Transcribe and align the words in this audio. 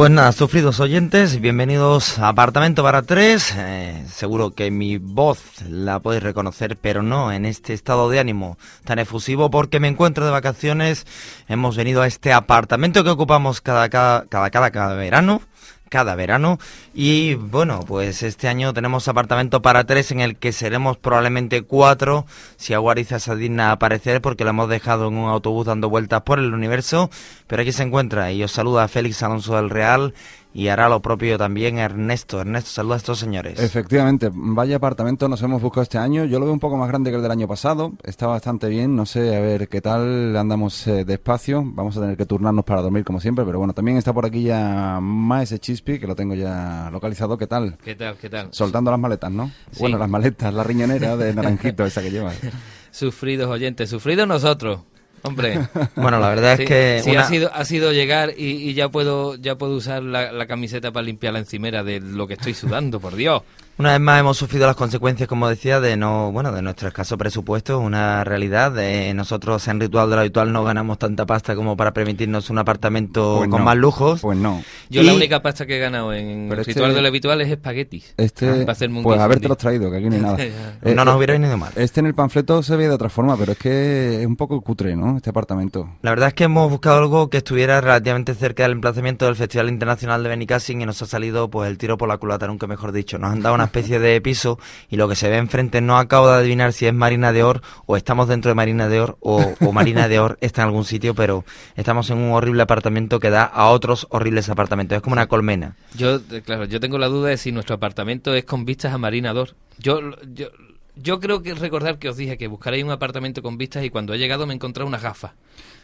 Pues 0.00 0.10
nada, 0.10 0.32
sufridos 0.32 0.80
oyentes, 0.80 1.42
bienvenidos 1.42 2.18
a 2.18 2.28
Apartamento 2.28 2.82
para 2.82 3.02
Tres. 3.02 3.52
Eh, 3.54 4.02
seguro 4.10 4.52
que 4.52 4.70
mi 4.70 4.96
voz 4.96 5.60
la 5.68 6.00
podéis 6.00 6.22
reconocer, 6.22 6.78
pero 6.78 7.02
no 7.02 7.30
en 7.30 7.44
este 7.44 7.74
estado 7.74 8.08
de 8.08 8.18
ánimo 8.18 8.56
tan 8.84 8.98
efusivo 8.98 9.50
porque 9.50 9.78
me 9.78 9.88
encuentro 9.88 10.24
de 10.24 10.30
vacaciones. 10.30 11.06
Hemos 11.48 11.76
venido 11.76 12.00
a 12.00 12.06
este 12.06 12.32
apartamento 12.32 13.04
que 13.04 13.10
ocupamos 13.10 13.60
cada, 13.60 13.90
cada, 13.90 14.24
cada, 14.24 14.48
cada, 14.48 14.70
cada 14.70 14.94
verano 14.94 15.42
cada 15.90 16.14
verano. 16.14 16.58
Y 16.94 17.34
bueno, 17.34 17.80
pues 17.86 18.22
este 18.22 18.48
año 18.48 18.72
tenemos 18.72 19.08
apartamento 19.08 19.60
para 19.60 19.84
tres 19.84 20.10
en 20.12 20.20
el 20.20 20.36
que 20.36 20.52
seremos 20.52 20.96
probablemente 20.96 21.60
cuatro 21.62 22.24
si 22.56 22.72
Aguariza 22.72 23.18
se 23.18 23.36
digna 23.36 23.72
aparecer 23.72 24.22
porque 24.22 24.44
lo 24.44 24.50
hemos 24.50 24.70
dejado 24.70 25.08
en 25.08 25.18
un 25.18 25.28
autobús 25.28 25.66
dando 25.66 25.90
vueltas 25.90 26.22
por 26.22 26.38
el 26.38 26.54
universo. 26.54 27.10
Pero 27.46 27.60
aquí 27.60 27.72
se 27.72 27.82
encuentra 27.82 28.32
y 28.32 28.42
os 28.42 28.52
saluda 28.52 28.88
Félix 28.88 29.22
Alonso 29.22 29.56
del 29.56 29.68
Real 29.68 30.14
y 30.52 30.68
hará 30.68 30.88
lo 30.88 31.00
propio 31.00 31.38
también 31.38 31.78
Ernesto. 31.78 32.40
Ernesto, 32.40 32.70
saluda 32.70 32.94
a 32.94 32.98
estos 32.98 33.18
señores. 33.18 33.58
Efectivamente, 33.60 34.30
vaya 34.32 34.76
apartamento 34.76 35.28
nos 35.28 35.42
hemos 35.42 35.62
buscado 35.62 35.82
este 35.82 35.98
año. 35.98 36.24
Yo 36.24 36.38
lo 36.38 36.46
veo 36.46 36.52
un 36.52 36.60
poco 36.60 36.76
más 36.76 36.88
grande 36.88 37.10
que 37.10 37.16
el 37.16 37.22
del 37.22 37.30
año 37.30 37.46
pasado. 37.46 37.92
Está 38.02 38.26
bastante 38.26 38.68
bien. 38.68 38.96
No 38.96 39.06
sé, 39.06 39.36
a 39.36 39.40
ver 39.40 39.68
qué 39.68 39.80
tal. 39.80 40.36
Andamos 40.36 40.86
eh, 40.86 41.04
despacio. 41.04 41.62
Vamos 41.64 41.96
a 41.96 42.00
tener 42.00 42.16
que 42.16 42.26
turnarnos 42.26 42.64
para 42.64 42.82
dormir 42.82 43.04
como 43.04 43.20
siempre. 43.20 43.44
Pero 43.44 43.58
bueno, 43.58 43.74
también 43.74 43.96
está 43.96 44.12
por 44.12 44.26
aquí 44.26 44.42
ya 44.42 44.98
Maese 45.00 45.58
Chispi, 45.58 45.98
que 45.98 46.06
lo 46.06 46.16
tengo 46.16 46.34
ya 46.34 46.88
localizado. 46.90 47.38
¿Qué 47.38 47.46
tal? 47.46 47.78
¿Qué 47.84 47.94
tal? 47.94 48.16
¿Qué 48.16 48.28
tal? 48.28 48.48
Soltando 48.50 48.90
las 48.90 49.00
maletas, 49.00 49.30
¿no? 49.30 49.50
Bueno, 49.78 49.98
las 49.98 50.08
maletas, 50.08 50.52
la 50.52 50.64
riñonera 50.64 51.16
de 51.16 51.32
naranjito 51.32 51.84
esa 51.84 52.02
que 52.02 52.10
llevas. 52.10 52.36
Sufridos 52.90 53.48
oyentes, 53.48 53.88
sufridos 53.88 54.26
nosotros. 54.26 54.80
Hombre, 55.22 55.60
bueno, 55.96 56.18
la 56.18 56.28
verdad 56.28 56.60
es 56.60 56.68
que 56.68 57.00
sí 57.04 57.14
ha 57.16 57.24
sido 57.24 57.52
ha 57.52 57.64
sido 57.64 57.92
llegar 57.92 58.32
y, 58.36 58.72
ya 58.74 58.88
puedo 58.88 59.36
ya 59.36 59.56
puedo 59.56 59.74
usar 59.74 60.02
la, 60.02 60.32
la, 60.32 60.46
camiseta 60.46 60.92
para 60.92 61.04
limpiar 61.04 61.32
la 61.32 61.40
encimera 61.40 61.84
de 61.84 62.00
lo 62.00 62.26
que 62.26 62.34
estoy 62.34 62.54
sudando, 62.54 63.00
por 63.00 63.16
Dios. 63.16 63.42
Una 63.78 63.92
vez 63.92 64.00
más 64.00 64.20
hemos 64.20 64.36
sufrido 64.36 64.66
las 64.66 64.76
consecuencias, 64.76 65.26
como 65.26 65.48
decía, 65.48 65.80
de 65.80 65.96
no, 65.96 66.32
bueno, 66.32 66.52
de 66.52 66.60
nuestro 66.60 66.88
escaso 66.88 67.16
presupuesto, 67.16 67.78
una 67.78 68.24
realidad. 68.24 68.72
De 68.72 69.14
nosotros 69.14 69.66
en 69.68 69.80
Ritual 69.80 70.10
de 70.10 70.16
lo 70.16 70.20
Habitual 70.20 70.52
no 70.52 70.64
ganamos 70.64 70.98
tanta 70.98 71.24
pasta 71.24 71.54
como 71.54 71.76
para 71.76 71.92
permitirnos 71.92 72.50
un 72.50 72.58
apartamento 72.58 73.36
pues 73.38 73.48
con 73.48 73.64
más 73.64 73.76
lujos. 73.76 74.20
Pues 74.20 74.36
no. 74.36 74.62
Yo 74.90 75.02
la 75.02 75.14
única 75.14 75.40
pasta 75.40 75.66
que 75.66 75.76
he 75.76 75.78
ganado 75.78 76.12
en 76.12 76.52
este 76.52 76.74
Ritual 76.74 76.94
de 76.94 77.00
lo 77.00 77.08
Habitual 77.08 77.40
es 77.40 77.50
espaguetis. 77.50 78.14
Este, 78.18 78.50
para 78.60 78.72
hacerme 78.72 78.98
un 78.98 79.02
pues 79.04 79.18
haberte 79.18 79.48
los 79.48 79.56
traído, 79.56 79.90
que 79.90 79.96
aquí 79.96 80.10
ni 80.10 80.18
nada. 80.18 80.36
Eh, 80.82 80.94
no 80.94 81.04
nos 81.04 81.16
hubiera 81.16 81.34
venido 81.34 81.56
mal. 81.56 81.72
Este 81.76 82.00
en 82.00 82.06
el 82.06 82.14
panfleto 82.14 82.62
se 82.62 82.74
ve 82.76 82.88
de 82.88 82.94
otra 82.94 83.08
forma, 83.08 83.36
pero 83.36 83.52
es 83.52 83.58
que 83.58 84.20
es 84.20 84.26
un 84.26 84.36
poco 84.36 84.60
cutre, 84.60 84.96
¿no? 84.96 85.16
Este 85.16 85.30
apartamento. 85.30 85.88
La 86.02 86.10
verdad 86.10 86.28
es 86.28 86.34
que 86.34 86.44
hemos 86.44 86.70
buscado 86.70 86.98
algo 86.98 87.28
que 87.28 87.38
estuviera 87.38 87.80
relativamente 87.80 88.34
cerca 88.34 88.62
del 88.62 88.72
emplazamiento 88.72 89.26
del 89.26 89.36
Festival 89.36 89.68
Internacional 89.68 90.22
de 90.22 90.28
Benicassin 90.28 90.80
y 90.80 90.86
nos 90.86 91.00
ha 91.02 91.06
salido 91.06 91.50
pues 91.50 91.70
el 91.70 91.78
tiro 91.78 91.98
por 91.98 92.08
la 92.08 92.18
culata, 92.18 92.46
nunca 92.46 92.66
mejor 92.66 92.92
dicho. 92.92 93.18
Nos 93.18 93.32
han 93.32 93.42
dado 93.42 93.54
una 93.54 93.59
especie 93.64 93.98
de 93.98 94.20
piso 94.20 94.58
y 94.88 94.96
lo 94.96 95.08
que 95.08 95.16
se 95.16 95.28
ve 95.28 95.36
enfrente 95.36 95.80
no 95.80 95.98
acabo 95.98 96.28
de 96.28 96.38
adivinar 96.38 96.72
si 96.72 96.86
es 96.86 96.94
Marina 96.94 97.32
de 97.32 97.42
Or 97.42 97.62
o 97.86 97.96
estamos 97.96 98.28
dentro 98.28 98.50
de 98.50 98.54
Marina 98.54 98.88
de 98.88 99.00
Or 99.00 99.16
o, 99.20 99.72
Marina 99.72 100.08
de 100.08 100.20
Or 100.20 100.38
está 100.40 100.62
en 100.62 100.68
algún 100.68 100.84
sitio, 100.84 101.14
pero 101.14 101.44
estamos 101.76 102.10
en 102.10 102.18
un 102.18 102.32
horrible 102.32 102.62
apartamento 102.62 103.20
que 103.20 103.30
da 103.30 103.44
a 103.44 103.68
otros 103.70 104.06
horribles 104.10 104.48
apartamentos. 104.48 104.96
Es 104.96 105.02
como 105.02 105.14
una 105.14 105.26
colmena. 105.26 105.76
Yo, 105.94 106.16
eh, 106.30 106.42
claro, 106.44 106.64
yo 106.64 106.80
tengo 106.80 106.98
la 106.98 107.08
duda 107.08 107.30
de 107.30 107.36
si 107.36 107.52
nuestro 107.52 107.76
apartamento 107.76 108.34
es 108.34 108.44
con 108.44 108.64
vistas 108.64 108.92
a 108.92 108.98
Marina 108.98 109.32
de 109.32 109.40
Or. 109.40 109.54
Yo, 109.78 110.00
yo, 110.34 110.48
yo 110.96 111.20
creo 111.20 111.42
que 111.42 111.54
recordar 111.54 111.98
que 111.98 112.08
os 112.08 112.16
dije 112.16 112.36
que 112.36 112.46
buscaréis 112.46 112.84
un 112.84 112.90
apartamento 112.90 113.42
con 113.42 113.58
vistas 113.58 113.84
y 113.84 113.90
cuando 113.90 114.14
he 114.14 114.18
llegado 114.18 114.46
me 114.46 114.52
he 114.52 114.56
encontrado 114.56 114.88
unas 114.88 115.02
gafas. 115.02 115.32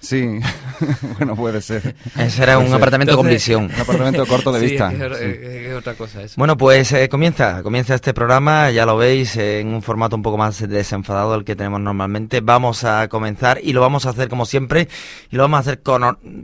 Sí, 0.00 0.38
bueno, 1.18 1.34
puede 1.34 1.60
ser. 1.60 1.96
Ese 2.16 2.42
era 2.42 2.58
un 2.58 2.72
apartamento 2.72 3.16
con 3.16 3.28
visión. 3.28 3.64
Un 3.64 3.80
apartamento 3.80 4.24
corto 4.26 4.52
de 4.52 4.60
vista. 4.60 4.92
Es, 4.92 5.74
otra 5.74 5.94
cosa 5.94 6.22
eso. 6.22 6.34
Bueno, 6.36 6.56
pues 6.56 6.92
eh, 6.92 7.08
comienza, 7.08 7.62
comienza 7.62 7.94
este 7.94 8.14
programa, 8.14 8.70
ya 8.70 8.86
lo 8.86 8.96
veis, 8.96 9.36
en 9.36 9.68
un 9.68 9.82
formato 9.82 10.16
un 10.16 10.22
poco 10.22 10.36
más 10.36 10.66
desenfadado 10.68 11.32
del 11.32 11.44
que 11.44 11.56
tenemos 11.56 11.80
normalmente. 11.80 12.40
Vamos 12.40 12.84
a 12.84 13.08
comenzar 13.08 13.58
y 13.62 13.72
lo 13.72 13.80
vamos 13.80 14.06
a 14.06 14.10
hacer 14.10 14.28
como 14.28 14.46
siempre, 14.46 14.88
y 15.30 15.36
lo 15.36 15.42
vamos 15.42 15.58
a 15.58 15.60
hacer 15.60 15.82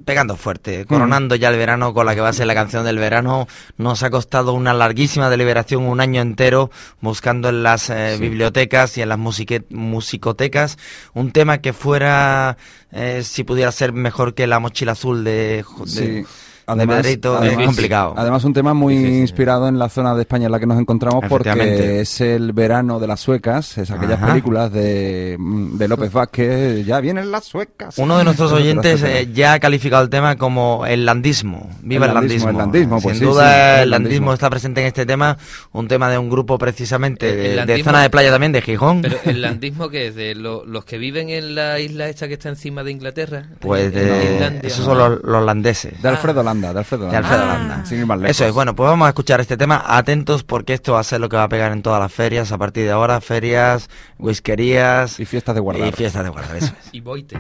pegando 0.05 0.37
fuerte, 0.37 0.85
coronando 0.87 1.35
ya 1.37 1.49
el 1.49 1.57
verano 1.57 1.95
con 1.95 2.07
la 2.07 2.15
que 2.15 2.21
va 2.21 2.31
a 2.31 2.33
ser 2.33 2.47
la 2.47 2.55
canción 2.55 2.85
del 2.85 2.99
verano. 2.99 3.47
Nos 3.77 4.03
ha 4.03 4.11
costado 4.11 4.55
una 4.55 4.75
larguísima 4.75 5.31
deliberación, 5.31 5.85
un 5.85 6.01
año 6.01 6.21
entero, 6.21 6.71
buscando 7.01 7.49
en 7.49 7.63
las 7.63 7.91
eh, 7.91 8.17
bibliotecas 8.19 8.99
y 8.99 9.03
en 9.03 9.09
las 9.09 9.19
musicotecas 9.19 10.79
un 11.15 11.33
tema 11.33 11.59
que 11.59 11.73
fuera 11.73 12.57
eh, 12.93 13.23
si 13.25 13.43
pudiera 13.45 13.73
ser 13.73 13.93
mejor 13.93 14.35
que 14.35 14.47
la 14.47 14.59
mochila 14.59 14.93
azul 14.93 15.25
de, 15.25 15.65
de 15.87 16.27
Además, 16.67 17.07
es 17.07 17.19
complicado. 17.65 18.15
Además, 18.17 18.45
un 18.45 18.53
tema 18.53 18.75
muy 18.75 18.95
inspirado 18.95 19.69
en 19.69 19.79
la 19.79 19.89
zona 19.89 20.15
de 20.15 20.23
España 20.23 20.47
en 20.47 20.53
la 20.53 20.61
que 20.61 20.67
nos 20.67 20.79
encontramos 20.79 21.25
porque 21.29 22.01
es 22.01 22.21
el 22.21 22.53
verano 22.53 23.01
de 23.01 23.07
las 23.07 23.21
suecas, 23.21 23.79
es 23.79 23.91
aquellas 23.91 24.21
películas 24.21 24.73
de, 24.73 25.37
de, 25.39 25.89
López 25.89 26.13
Vázquez, 26.13 26.85
ya 26.87 27.01
vienen 27.01 27.31
las 27.31 27.45
suecas. 27.45 27.99
Uno 27.99 28.19
de 28.19 28.25
nuestros 28.25 28.53
oyentes 28.53 29.03
eh, 29.03 29.29
ya 29.33 29.55
ha 29.55 29.61
calificado 29.61 30.03
el 30.03 30.11
tema 30.11 30.37
como 30.37 30.87
el 30.87 31.05
landismo. 31.05 31.71
Viva 31.83 32.07
el 32.07 32.15
landismo. 32.15 32.51
El 32.51 32.57
landismo, 32.57 33.01
pues 33.01 33.19
Sin 33.19 33.27
duda 33.27 33.83
el, 33.83 33.91
landismo 33.91 34.33
está 34.33 34.51
presente 34.51 34.81
en 34.81 34.87
este 34.87 35.07
tema, 35.07 35.37
un 35.73 35.89
tema 35.89 36.11
de 36.11 36.19
un 36.19 36.31
grupo 36.31 36.59
precisamente 36.59 37.35
de, 37.35 37.83
zona 37.83 38.03
de 38.03 38.11
playa 38.11 38.31
también, 38.31 38.53
de 38.53 38.63
Gijón. 38.63 39.03
Pero 39.03 39.19
el 39.25 39.43
landismo 39.43 39.89
que 39.89 40.09
es 40.09 40.15
de 40.15 40.35
los 40.35 40.85
que 40.85 40.99
viven 40.99 41.29
en 41.29 41.55
la 41.55 41.81
isla 41.81 42.09
esta 42.09 42.29
que 42.29 42.35
está 42.35 42.49
encima 42.49 42.83
de 42.83 42.91
Inglaterra. 42.91 43.49
Pues 43.61 43.93
de, 43.93 44.61
esos 44.63 44.85
son 44.85 44.99
los, 44.99 45.21
holandeses. 45.25 46.01
De 46.03 46.09
Alfredo 46.09 46.43
de 46.61 46.69
Alfredo 46.69 47.11
Landa. 47.11 47.83
Eso 48.29 48.45
es, 48.45 48.53
bueno, 48.53 48.75
pues 48.75 48.89
vamos 48.89 49.07
a 49.07 49.09
escuchar 49.09 49.41
este 49.41 49.57
tema. 49.57 49.83
Atentos 49.87 50.43
porque 50.45 50.75
esto 50.75 50.93
va 50.93 51.01
a 51.01 51.05
ser 51.05 51.21
lo 51.21 51.29
que 51.29 51.37
va 51.37 51.45
a 51.45 51.49
pegar 51.49 51.73
en 51.73 51.83
todas 51.83 52.01
las 52.01 52.13
ferias 52.13 52.53
a 52.53 52.59
partir 52.59 52.85
de 52.85 52.91
ahora. 52.91 53.21
Ferias, 53.21 53.89
whiskerías. 54.19 55.19
Y 55.21 55.25
fiestas 55.25 55.55
de 55.55 55.61
guardar. 55.61 55.89
Y 55.89 55.93
fiestas 55.93 56.25
de 56.25 56.31
guardar, 56.31 56.57
eso 56.57 56.75
es. 56.81 56.89
y 56.93 57.01
boite. 57.01 57.39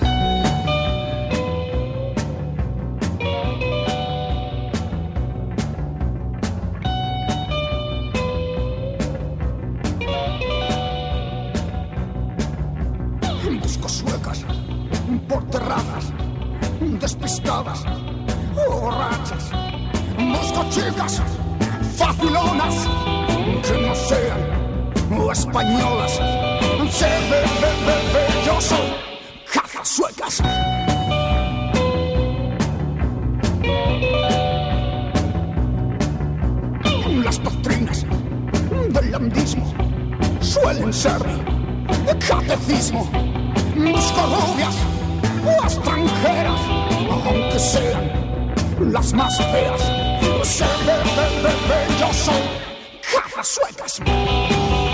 Busco 13.63 13.89
suecas 13.89 14.45
por 15.29 15.45
terrazas 15.51 16.13
despistadas 17.01 17.85
borrachas. 18.81 19.51
Busco 20.19 20.65
chicas 20.71 21.23
facilonas 21.97 22.75
que 23.63 23.87
no 23.87 23.95
sean 23.95 24.53
españolas. 25.33 26.13
Se 26.91 27.07
ve, 27.07 27.43
yo 28.45 28.61
soy 28.61 28.79
cajas 29.53 29.89
suecas. 29.89 30.43
Las 37.25 37.43
doctrinas 37.43 38.05
del 38.91 39.11
landismo 39.11 39.73
suelen 40.41 40.93
ser 40.93 41.23
catecismo. 42.29 43.05
Busco 43.77 44.21
rubias 44.27 44.77
o 45.47 45.65
extranjeras, 45.65 46.61
aunque 47.11 47.59
sean 47.59 48.32
las 48.91 49.13
más 49.13 49.37
feas. 49.37 49.81
Ve, 50.87 50.95
ve, 51.43 52.01
yo 52.01 52.13
soy 52.13 52.43
cajas 53.13 53.49
suecas. 53.49 54.92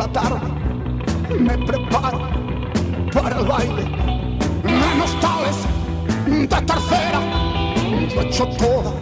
la 0.00 0.08
tarde 0.12 0.40
me 1.38 1.58
preparo 1.66 2.20
para 3.12 3.38
el 3.38 3.46
baile. 3.46 3.84
Menos 4.64 5.12
tales 5.20 5.56
de 6.26 6.46
tercera, 6.46 7.20
yo 8.08 8.20
he 8.20 8.26
hecho 8.26 8.46
toda 8.62 8.92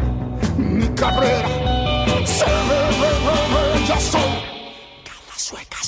mi 0.57 0.89
carrera. 1.01 1.49
Se 2.25 2.51
ve, 2.69 2.81
ya 3.89 3.99
soy 4.13 4.33
cada 5.09 5.37
suecas. 5.37 5.87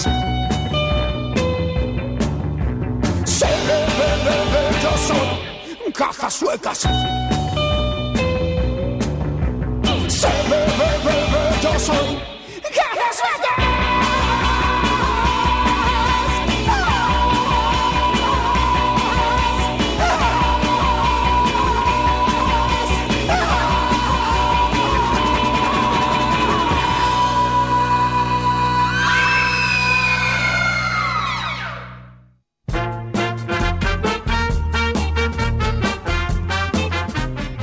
Se 3.25 3.51
ve, 3.67 3.79
yo 4.85 4.93
soy 5.09 5.93
cajas 5.93 6.35
suecas. 6.35 6.79
Se 10.21 10.33
ve, 10.51 10.61
yo 11.63 11.79
soy 11.81 12.30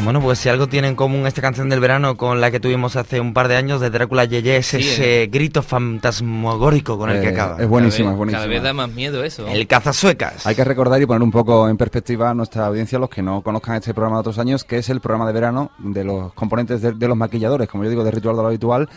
Bueno, 0.08 0.22
pues 0.22 0.40
si 0.40 0.48
algo 0.48 0.68
tiene 0.68 0.88
en 0.88 0.96
común 0.96 1.28
esta 1.28 1.42
canción 1.42 1.68
del 1.68 1.82
verano 1.82 2.16
con 2.16 2.40
la 2.40 2.50
que 2.50 2.62
tuvimos 2.62 2.96
hace 2.96 3.20
un 3.20 3.34
par 3.34 3.50
de 3.50 3.58
años 3.58 3.82
de 3.82 3.90
Drácula 3.90 4.24
Yeye 4.24 4.56
es 4.56 4.68
Sí, 4.68 4.78
ese 4.78 5.28
grito 5.30 5.62
fantasmagórico 5.62 6.98
con 6.98 7.10
el 7.10 7.20
que 7.20 7.28
Eh, 7.28 7.32
acaba. 7.32 7.62
Es 7.62 7.68
buenísima, 7.68 8.12
es 8.12 8.16
buenísima. 8.16 8.38
Cada 8.40 8.50
vez 8.50 8.64
da 8.64 8.72
más 8.72 8.90
miedo 8.90 9.22
eso. 9.26 9.46
El 9.50 9.68
cazasuecas. 9.68 10.48
Hay 10.48 10.56
que 10.56 10.64
recordar 10.64 11.02
y 11.02 11.06
poner 11.06 11.22
un 11.24 11.32
poco 11.32 11.68
en 11.68 11.76
perspectiva 11.76 12.30
a 12.30 12.34
nuestra 12.34 12.68
audiencia, 12.68 12.98
los 12.98 13.10
que 13.10 13.22
no 13.22 13.42
conozcan 13.42 13.76
este 13.76 13.94
programa 13.94 14.16
de 14.16 14.20
otros 14.22 14.40
años, 14.40 14.64
que 14.64 14.78
es 14.78 14.88
el 14.88 15.02
programa 15.02 15.28
de 15.28 15.34
verano 15.34 15.72
de 15.78 16.06
los 16.06 16.32
componentes 16.32 16.82
de, 16.82 16.94
de 16.94 17.08
los 17.10 17.18
maquilladores, 17.18 17.68
como 17.68 17.84
yo 17.84 17.90
digo, 17.90 18.06
de 18.06 18.12
Ritual 18.12 18.38
de 18.38 18.42
lo 18.44 18.48
Habitual, 18.48 18.88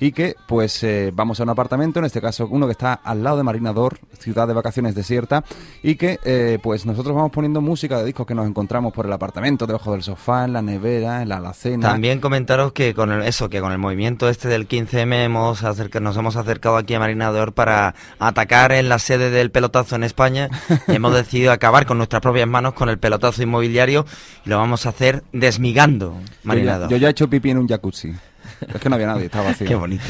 y 0.00 0.12
que 0.12 0.34
pues 0.48 0.82
eh, 0.82 1.12
vamos 1.14 1.38
a 1.40 1.42
un 1.42 1.50
apartamento, 1.50 1.98
en 1.98 2.06
este 2.06 2.20
caso 2.20 2.48
uno 2.50 2.66
que 2.66 2.72
está 2.72 2.94
al 2.94 3.22
lado 3.22 3.36
de 3.36 3.42
Marinador, 3.42 3.98
ciudad 4.18 4.48
de 4.48 4.54
vacaciones 4.54 4.94
desierta, 4.94 5.44
y 5.82 5.96
que 5.96 6.18
eh, 6.24 6.58
pues 6.62 6.86
nosotros 6.86 7.14
vamos 7.14 7.30
poniendo 7.30 7.60
música 7.60 7.98
de 7.98 8.04
discos 8.06 8.26
que 8.26 8.34
nos 8.34 8.46
encontramos 8.46 8.92
por 8.92 9.06
el 9.06 9.12
apartamento, 9.12 9.66
debajo 9.66 9.92
del 9.92 10.02
sofá, 10.02 10.44
en 10.44 10.54
la 10.54 10.62
nevera, 10.62 11.22
en 11.22 11.28
la 11.28 11.36
alacena. 11.36 11.88
También 11.90 12.18
comentaros 12.20 12.72
que 12.72 12.94
con 12.94 13.12
el, 13.12 13.22
eso, 13.22 13.48
que 13.50 13.60
con 13.60 13.72
el 13.72 13.78
movimiento 13.78 14.28
este 14.28 14.48
del 14.48 14.66
15M 14.66 15.24
hemos 15.24 15.62
acerca- 15.62 16.00
nos 16.00 16.16
hemos 16.16 16.36
acercado 16.36 16.76
aquí 16.78 16.94
a 16.94 16.98
Marina 16.98 17.30
de 17.32 17.40
Or 17.40 17.52
para 17.52 17.94
atacar 18.18 18.72
en 18.72 18.88
la 18.88 18.98
sede 18.98 19.30
del 19.30 19.50
pelotazo 19.50 19.96
en 19.96 20.04
España 20.04 20.48
y 20.88 20.92
hemos 20.96 21.12
decidido 21.14 21.52
acabar 21.52 21.84
con 21.86 21.98
nuestras 21.98 22.22
propias 22.22 22.48
manos 22.48 22.72
con 22.72 22.88
el 22.88 22.98
pelotazo 22.98 23.42
inmobiliario 23.42 24.06
y 24.46 24.48
lo 24.48 24.56
vamos 24.56 24.86
a 24.86 24.88
hacer 24.90 25.24
desmigando 25.32 26.14
Yo 26.14 26.30
Marina 26.44 26.72
ya, 26.72 26.78
de 26.78 26.84
Or. 26.86 26.90
yo 26.92 26.96
ya 26.96 27.08
he 27.08 27.10
hecho 27.10 27.28
pipí 27.28 27.50
en 27.50 27.58
un 27.58 27.68
jacuzzi. 27.68 28.14
Es 28.60 28.80
que 28.80 28.88
no 28.88 28.96
había 28.96 29.06
nadie, 29.06 29.26
estaba 29.26 29.46
vacío. 29.46 29.66
Qué 29.68 29.74
bonito. 29.74 30.04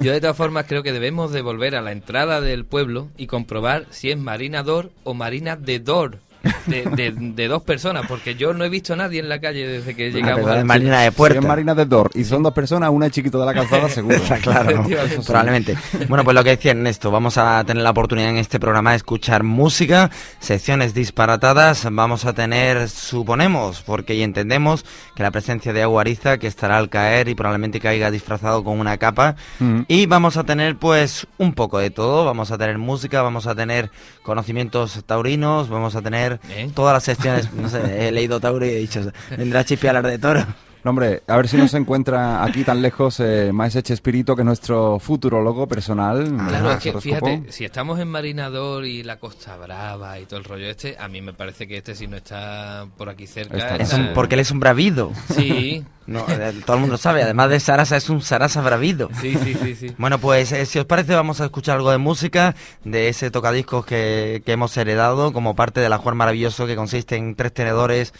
Yo 0.00 0.12
de 0.12 0.20
todas 0.20 0.36
formas 0.36 0.66
creo 0.68 0.82
que 0.82 0.92
debemos 0.92 1.32
de 1.32 1.42
volver 1.42 1.76
a 1.76 1.82
la 1.82 1.92
entrada 1.92 2.40
del 2.40 2.64
pueblo 2.64 3.08
y 3.16 3.26
comprobar 3.26 3.86
si 3.90 4.10
es 4.10 4.18
Marina 4.18 4.62
Dor 4.62 4.90
o 5.04 5.14
Marina 5.14 5.56
de 5.56 5.78
Dor. 5.78 6.18
De, 6.66 6.82
de- 6.84 7.12
de 7.16 7.48
dos 7.48 7.62
personas, 7.62 8.06
porque 8.06 8.34
yo 8.34 8.52
no 8.54 8.64
he 8.64 8.68
visto 8.68 8.92
a 8.94 8.96
nadie 8.96 9.20
en 9.20 9.28
la 9.28 9.40
calle 9.40 9.66
desde 9.66 9.94
que 9.94 10.10
llegamos. 10.10 10.36
verdad, 10.36 10.56
a- 10.56 10.58
es 10.60 10.64
Marina 10.64 11.00
de 11.02 11.12
Puerta. 11.12 11.38
es 11.38 11.44
Marina 11.44 11.74
de 11.74 11.84
Dor 11.86 12.10
y 12.14 12.24
son 12.24 12.42
dos 12.42 12.52
personas, 12.52 12.90
una 12.90 13.06
es 13.06 13.12
chiquito 13.12 13.38
de 13.40 13.46
la 13.46 13.54
calzada, 13.54 13.88
seguro. 13.90 14.16
Está 14.16 14.38
claro, 14.38 14.84
probablemente. 15.26 15.76
Bueno, 16.08 16.24
pues 16.24 16.34
lo 16.34 16.42
que 16.44 16.50
decía 16.50 16.70
Ernesto, 16.72 17.10
vamos 17.10 17.38
a 17.38 17.62
tener 17.64 17.82
la 17.82 17.90
oportunidad 17.90 18.30
en 18.30 18.36
este 18.38 18.58
programa 18.60 18.90
de 18.90 18.96
escuchar 18.96 19.42
música, 19.42 20.10
secciones 20.40 20.94
disparatadas, 20.94 21.86
vamos 21.90 22.24
a 22.24 22.32
tener, 22.32 22.88
suponemos, 22.88 23.82
porque 23.82 24.14
y 24.14 24.22
entendemos 24.22 24.84
que 25.14 25.22
la 25.22 25.30
presencia 25.30 25.72
de 25.72 25.82
Aguariza, 25.82 26.38
que 26.38 26.46
estará 26.46 26.78
al 26.78 26.88
caer 26.88 27.28
y 27.28 27.34
probablemente 27.34 27.80
caiga 27.80 28.10
disfrazado 28.10 28.64
con 28.64 28.78
una 28.80 28.96
capa, 28.98 29.36
Mm. 29.60 29.82
y 29.88 30.06
vamos 30.06 30.36
a 30.36 30.44
tener 30.44 30.76
pues 30.76 31.26
un 31.38 31.52
poco 31.54 31.78
de 31.78 31.90
todo, 31.90 32.24
vamos 32.24 32.50
a 32.50 32.58
tener 32.58 32.78
música, 32.78 33.22
vamos 33.22 33.46
a 33.46 33.54
tener 33.54 33.90
conocimientos 34.22 35.04
taurinos, 35.06 35.68
vamos 35.68 35.94
a 35.96 36.02
tener 36.02 36.33
¿Eh? 36.48 36.70
todas 36.74 36.94
las 36.94 37.04
secciones, 37.04 37.52
no 37.52 37.68
sé, 37.68 38.08
he 38.08 38.12
leído 38.12 38.40
Tauro 38.40 38.64
y 38.66 38.70
he 38.70 38.76
dicho, 38.76 39.00
vendrá 39.36 39.64
Chipi 39.64 39.86
a 39.86 39.90
hablar 39.90 40.06
de 40.06 40.18
toro. 40.18 40.46
No, 40.84 40.90
hombre, 40.90 41.22
a 41.26 41.36
ver 41.36 41.48
si 41.48 41.56
no 41.56 41.66
se 41.66 41.78
encuentra 41.78 42.44
aquí 42.44 42.62
tan 42.62 42.82
lejos 42.82 43.18
eh, 43.20 43.50
Maese 43.54 43.82
Espíritu, 43.92 44.36
que 44.36 44.42
es 44.42 44.46
nuestro 44.46 44.98
futurólogo 44.98 45.66
personal. 45.66 46.30
Claro, 46.48 46.68
Ah, 46.70 46.74
es 46.74 46.78
que 46.82 47.00
fíjate, 47.00 47.44
si 47.50 47.64
estamos 47.64 47.98
en 48.00 48.08
Marinador 48.08 48.84
y 48.84 49.02
la 49.02 49.18
Costa 49.18 49.56
Brava 49.56 50.18
y 50.20 50.26
todo 50.26 50.38
el 50.38 50.44
rollo 50.44 50.68
este, 50.68 50.96
a 50.98 51.08
mí 51.08 51.22
me 51.22 51.32
parece 51.32 51.66
que 51.66 51.78
este 51.78 51.94
si 51.94 52.06
no 52.06 52.16
está 52.18 52.86
por 52.98 53.08
aquí 53.08 53.26
cerca. 53.26 53.56
Está 53.56 53.76
Es 53.76 53.92
un- 53.94 54.10
porque 54.14 54.34
él 54.34 54.40
es 54.42 54.50
un 54.50 54.60
bravido. 54.60 55.10
Sí, 55.34 55.84
No, 56.06 56.22
eh, 56.28 56.52
todo 56.66 56.76
el 56.76 56.80
mundo 56.82 56.98
sabe, 56.98 57.22
además 57.22 57.48
de 57.48 57.58
Sarasa 57.58 57.96
es 57.96 58.10
un 58.10 58.20
Sarasa 58.20 58.60
bravido. 58.60 59.08
sí, 59.22 59.38
sí, 59.42 59.54
sí, 59.54 59.74
sí. 59.74 59.94
Bueno, 59.96 60.18
pues 60.18 60.52
eh, 60.52 60.66
si 60.66 60.78
os 60.78 60.84
parece 60.84 61.14
vamos 61.14 61.40
a 61.40 61.46
escuchar 61.46 61.76
algo 61.78 61.90
de 61.90 61.96
música, 61.96 62.54
de 62.84 63.08
ese 63.08 63.30
tocadiscos 63.30 63.86
que, 63.86 64.42
que 64.44 64.52
hemos 64.52 64.76
heredado 64.76 65.32
como 65.32 65.56
parte 65.56 65.80
del 65.80 65.94
ajuar 65.94 66.14
maravilloso 66.14 66.66
que 66.66 66.76
consiste 66.76 67.16
en 67.16 67.34
tres 67.36 67.54
tenedores, 67.54 68.12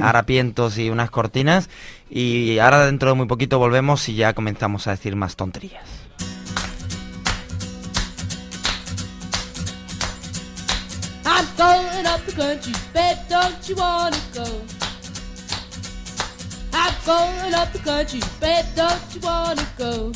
harapientos 0.00 0.78
y 0.78 0.90
unas 0.90 1.10
cortinas. 1.10 1.68
Y 2.14 2.58
ahora 2.58 2.84
dentro 2.84 3.08
de 3.08 3.14
muy 3.14 3.26
poquito 3.26 3.58
volvemos 3.58 4.06
y 4.10 4.14
ya 4.16 4.34
comenzamos 4.34 4.86
a 4.86 4.90
decir 4.90 5.16
más 5.16 5.34
tonterías. 5.34 5.82
I'm 11.24 11.46
going 11.56 12.06
up 12.06 12.20
the 12.26 12.32
country, 12.32 12.74
babe, 12.92 13.16
don't 13.30 13.66
you 13.66 13.76
wanna 13.76 14.18
go? 14.34 14.44
I'm 16.74 16.94
going 17.06 17.54
up 17.54 17.72
the 17.72 17.78
country, 17.78 18.20
babe, 18.38 18.66
don't 18.76 19.14
you 19.14 19.20
wanna 19.22 19.66
go? 19.78 20.12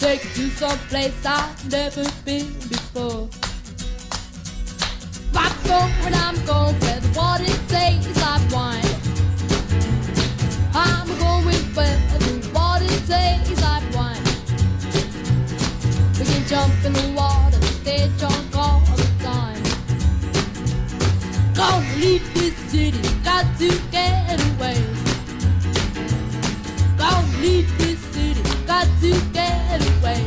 Take 0.00 0.24
you 0.24 0.48
to 0.48 0.56
some 0.56 0.78
place 0.88 1.12
I've 1.26 1.70
never 1.70 2.04
been 2.24 2.54
before. 2.70 3.28
I'm 5.34 5.52
going, 5.66 6.14
I'm 6.14 6.46
going 6.46 6.74
where 6.80 7.00
the 7.00 7.12
water 7.14 7.44
tastes 7.68 8.22
like 8.22 8.50
wine. 8.50 8.83
Jump 16.54 16.84
in 16.84 16.92
the 16.92 17.12
water, 17.16 17.60
stay 17.82 18.08
drunk 18.16 18.56
all 18.56 18.80
the 18.94 19.08
time. 19.24 19.62
Gonna 21.52 21.96
leave 21.98 22.26
this 22.32 22.54
city, 22.70 23.02
got 23.24 23.44
to 23.58 23.68
get 23.90 24.38
away. 24.50 24.78
Gonna 26.96 27.42
leave 27.42 27.68
this 27.78 27.98
city, 28.14 28.42
got 28.68 28.86
to 29.02 29.10
get 29.32 29.80
away. 29.94 30.22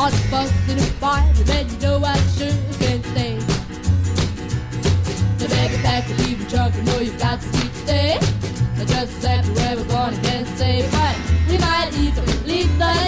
On 0.00 0.10
the 0.16 0.22
bus 0.30 0.52
in 0.70 0.78
a 0.78 0.88
fight, 1.02 1.50
and 1.50 1.72
you 1.72 1.78
know 1.80 1.98
I 2.04 2.16
sure 2.36 2.54
can 2.78 3.02
stay. 3.10 3.34
The 5.40 5.48
bag 5.48 5.72
pack 5.82 6.08
and 6.08 6.18
leave 6.24 6.38
the 6.38 6.56
trunk, 6.56 6.76
you 6.76 6.82
know 6.82 7.00
you 7.00 7.12
got 7.18 7.40
to 7.40 7.50
today. 7.80 8.18
And 8.78 8.88
just 8.88 9.16
exactly 9.16 9.54
where 9.54 9.76
we're 9.76 9.88
going, 9.88 10.14
I 10.14 10.22
can't 10.22 10.93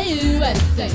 USA. 0.06 0.88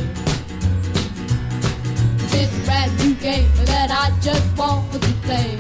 It's 2.34 2.58
a 2.58 2.66
brand 2.66 2.92
new 3.00 3.14
game 3.16 3.50
that 3.66 3.92
I 3.92 4.18
just 4.22 4.58
want 4.58 4.92
to 4.94 5.00
play. 5.26 5.58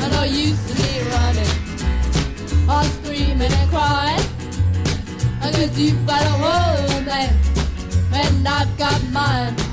I 0.00 0.08
know 0.08 0.24
you 0.24 0.48
used 0.50 0.68
to 0.68 0.74
be 0.74 1.02
running, 1.12 1.52
or 2.70 2.82
screaming 2.96 3.52
and 3.52 3.70
crying. 3.70 4.24
I 5.42 5.50
guess 5.52 5.78
you've 5.78 6.06
got 6.06 6.22
a 6.22 6.30
home 6.30 7.04
there, 7.04 7.34
and 8.12 8.48
I've 8.48 8.78
got 8.78 9.02
mine. 9.10 9.65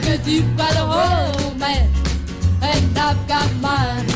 Cause 0.00 0.28
you've 0.28 0.56
got 0.56 0.74
a 0.74 0.86
whole 0.86 1.54
man, 1.54 1.90
and 2.62 2.98
I've 2.98 3.28
got 3.28 3.52
mine. 3.56 4.06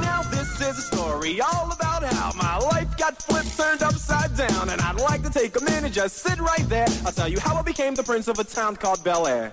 Now 0.00 0.22
this 0.30 0.60
is 0.60 0.78
a 0.78 0.82
story 0.82 1.40
all 1.42 1.70
about 1.70 2.02
how 2.02 2.32
my 2.34 2.56
life 2.58 2.96
got 2.96 3.22
flipped, 3.22 3.56
turned 3.56 3.82
upside 3.82 4.34
down. 4.36 4.70
And 4.70 4.80
I'd 4.80 4.96
like 4.96 5.22
to 5.24 5.30
take 5.30 5.60
a 5.60 5.64
minute, 5.64 5.92
just 5.92 6.16
sit 6.16 6.40
right 6.40 6.66
there. 6.68 6.88
I'll 7.04 7.12
tell 7.12 7.28
you 7.28 7.38
how 7.38 7.54
I 7.54 7.62
became 7.62 7.94
the 7.94 8.02
prince 8.02 8.26
of 8.26 8.38
a 8.38 8.44
town 8.44 8.74
called 8.74 9.04
Bel 9.04 9.26
Air. 9.26 9.52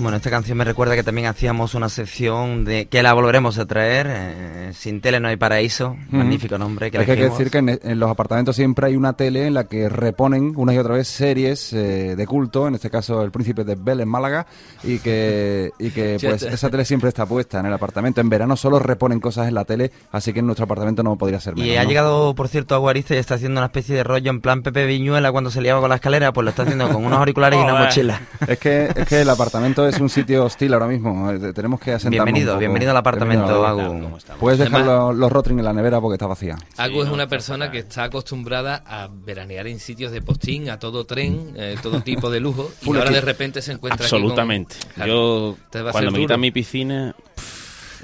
Bueno, 0.00 0.16
esta 0.16 0.28
canción 0.28 0.58
me 0.58 0.64
recuerda 0.64 0.96
que 0.96 1.04
también 1.04 1.28
hacíamos 1.28 1.74
una 1.76 1.88
sección 1.88 2.64
de 2.64 2.86
que 2.86 3.00
la 3.02 3.14
volveremos 3.14 3.58
a 3.58 3.64
traer. 3.64 4.08
eh, 4.10 4.70
Sin 4.74 5.00
tele 5.00 5.20
no 5.20 5.28
hay 5.28 5.36
paraíso. 5.36 5.96
Magnífico 6.10 6.58
nombre. 6.58 6.90
Que 6.90 6.98
es 6.98 7.04
que 7.06 7.12
hay 7.12 7.16
que 7.18 7.24
decir 7.30 7.48
que 7.48 7.58
en, 7.58 7.68
en 7.80 8.00
los 8.00 8.10
apartamentos 8.10 8.56
siempre 8.56 8.88
hay 8.88 8.96
una 8.96 9.12
tele 9.12 9.46
en 9.46 9.54
la 9.54 9.64
que 9.64 9.88
reponen 9.88 10.52
una 10.56 10.74
y 10.74 10.78
otra 10.78 10.94
vez 10.94 11.06
series 11.06 11.72
eh, 11.72 12.16
de 12.16 12.26
culto, 12.26 12.66
en 12.66 12.74
este 12.74 12.90
caso 12.90 13.22
El 13.22 13.30
Príncipe 13.30 13.62
de 13.62 13.76
Bel 13.76 14.00
en 14.00 14.08
Málaga, 14.08 14.46
y 14.82 14.98
que, 14.98 15.70
y 15.78 15.90
que 15.90 16.18
pues 16.22 16.42
esa 16.42 16.70
tele 16.70 16.84
siempre 16.84 17.08
está 17.08 17.24
puesta 17.24 17.60
en 17.60 17.66
el 17.66 17.72
apartamento. 17.72 18.20
En 18.20 18.28
verano 18.28 18.56
solo 18.56 18.80
reponen 18.80 19.20
cosas 19.20 19.46
en 19.46 19.54
la 19.54 19.64
tele, 19.64 19.92
así 20.10 20.32
que 20.32 20.40
en 20.40 20.46
nuestro 20.46 20.64
apartamento 20.64 21.04
no 21.04 21.16
podría 21.16 21.38
ser 21.38 21.54
menos. 21.54 21.68
Y 21.68 21.76
ha 21.76 21.84
¿no? 21.84 21.88
llegado, 21.88 22.34
por 22.34 22.48
cierto, 22.48 22.74
a 22.74 22.78
Guariza 22.78 23.14
y 23.14 23.18
está 23.18 23.36
haciendo 23.36 23.60
una 23.60 23.66
especie 23.66 23.94
de 23.94 24.02
rollo 24.02 24.30
en 24.30 24.40
plan 24.40 24.62
Pepe 24.64 24.86
Viñuela 24.86 25.30
cuando 25.30 25.50
se 25.52 25.62
liaba 25.62 25.80
con 25.80 25.88
la 25.88 25.94
escalera, 25.96 26.32
pues 26.32 26.42
lo 26.44 26.50
está 26.50 26.64
haciendo 26.64 26.88
con 26.88 27.04
unos 27.04 27.20
auriculares 27.20 27.60
y 27.60 27.62
una 27.62 27.74
mochila. 27.78 28.20
Es 28.48 28.58
que, 28.58 28.90
es 28.94 29.06
que 29.06 29.20
el 29.20 29.30
apartamento 29.30 29.83
es 29.86 30.00
un 30.00 30.08
sitio 30.08 30.44
hostil 30.44 30.72
ahora 30.74 30.86
mismo. 30.86 31.30
eh, 31.30 31.52
Tenemos 31.52 31.80
que 31.80 31.92
asentarnos 31.92 32.24
Bienvenido, 32.24 32.52
un 32.52 32.56
poco. 32.56 32.60
bienvenido 32.60 32.90
al 32.90 32.96
apartamento, 32.96 33.66
Agu. 33.66 34.18
Puedes 34.40 34.58
dejar 34.58 34.80
Además- 34.82 35.08
los, 35.10 35.16
los 35.16 35.32
Rotring 35.32 35.58
en 35.58 35.64
la 35.64 35.72
nevera 35.72 36.00
porque 36.00 36.14
está 36.14 36.26
vacía. 36.26 36.56
Agu 36.76 37.00
Sí, 37.02 37.06
es 37.08 37.12
una 37.12 37.26
persona 37.28 37.70
que 37.70 37.78
está 37.80 38.04
acostumbrada 38.04 38.82
a 38.86 39.08
veranear 39.12 39.66
en 39.66 39.78
sitios 39.80 40.12
de 40.12 40.22
postín, 40.22 40.70
a 40.70 40.78
todo 40.78 41.04
tren, 41.04 41.52
eh, 41.56 41.76
todo 41.82 42.00
tipo 42.00 42.30
de 42.30 42.40
lujo, 42.40 42.70
y 42.82 42.88
ahora 42.96 43.10
de 43.10 43.20
repente 43.20 43.62
se 43.62 43.72
encuentra 43.72 44.04
aquí 44.04 44.10
con- 44.10 44.20
Absolutamente. 44.22 44.76
Claro, 44.94 45.12
Yo, 45.12 45.56
cuando 45.92 46.10
me 46.10 46.18
quitan 46.20 46.40
mi 46.40 46.50
piscina, 46.50 47.14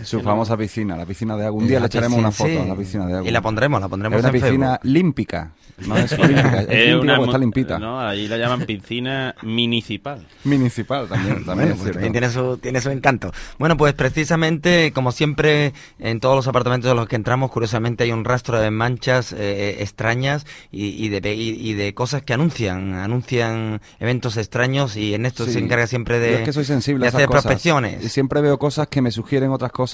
Su 0.05 0.21
famosa 0.21 0.57
piscina, 0.57 0.97
la 0.97 1.07
piscina 1.07 1.37
de. 1.37 1.49
Un 1.51 1.67
día 1.67 1.75
La 1.77 1.81
le 1.81 1.87
echaremos 1.87 2.19
una 2.19 2.31
foto 2.31 2.51
sí. 2.51 2.57
a 2.57 2.65
la 2.65 2.75
piscina 2.77 3.07
de 3.07 3.15
Agu. 3.19 3.27
Y 3.27 3.31
la 3.31 3.41
pondremos, 3.41 3.81
la 3.81 3.89
pondremos 3.89 4.17
Es 4.19 4.25
una 4.25 4.29
en 4.29 4.33
piscina 4.43 4.67
Facebook. 4.81 4.93
límpica. 4.93 5.53
No 5.87 5.97
es 5.97 6.13
olímpica, 6.13 6.61
es, 6.63 6.69
es 6.69 6.89
límpica 6.89 7.15
una 7.19 7.25
está 7.25 7.39
limpita. 7.39 7.79
No, 7.79 8.01
allí 8.01 8.29
la 8.29 8.37
llaman 8.37 8.67
piscina 8.67 9.35
municipal. 9.43 10.27
Municipal 10.45 11.09
también, 11.09 11.45
también 11.45 11.75
Bueno, 11.77 11.93
pues 11.95 12.13
tiene 12.13 12.29
su, 12.31 12.59
tiene 12.59 12.81
su 12.81 12.91
encanto. 12.91 13.31
Bueno, 13.59 13.77
pues 13.79 13.95
precisamente, 13.95 14.93
como 14.93 15.11
siempre, 15.13 15.73
en 15.99 16.21
todos 16.21 16.37
los 16.37 16.47
apartamentos 16.49 16.91
en 16.91 16.97
los 16.97 17.09
que 17.09 17.17
entramos, 17.17 17.51
curiosamente 17.51 18.05
hay 18.05 18.13
un 18.13 18.25
rastro 18.25 18.61
de 18.61 18.71
manchas 18.71 19.33
eh, 19.33 19.77
extrañas 19.81 20.47
y, 20.71 20.89
y 21.05 21.09
de, 21.09 21.23
pe- 21.23 21.35
y, 21.35 21.49
y 21.51 21.73
de 21.75 21.95
cosas 21.95 22.23
que 22.23 22.35
anuncian, 22.35 22.95
anuncian 22.95 23.81
eventos 23.99 24.37
extraños 24.37 24.97
y 24.97 25.15
en 25.15 25.25
esto 25.27 25.47
Sí. 25.47 25.53
se 25.53 25.59
encarga 25.61 25.87
siempre 25.87 26.17
Yo 26.17 26.23
de, 26.23 26.35
es 26.35 26.41
que 26.43 26.53
soy 26.53 26.65
sensible 26.67 27.01
de 27.01 27.07
a 27.07 27.09
esas 27.09 27.19
hacer 27.21 27.27
cosas. 27.29 27.43
prospecciones. 27.45 28.05
Y 28.05 28.09
siempre 28.11 28.41
veo 28.43 28.59
cosas 28.59 28.87
que 28.89 29.01
me 29.01 29.11
sugieren 29.11 29.51
otras 29.51 29.73
cosas 29.73 29.90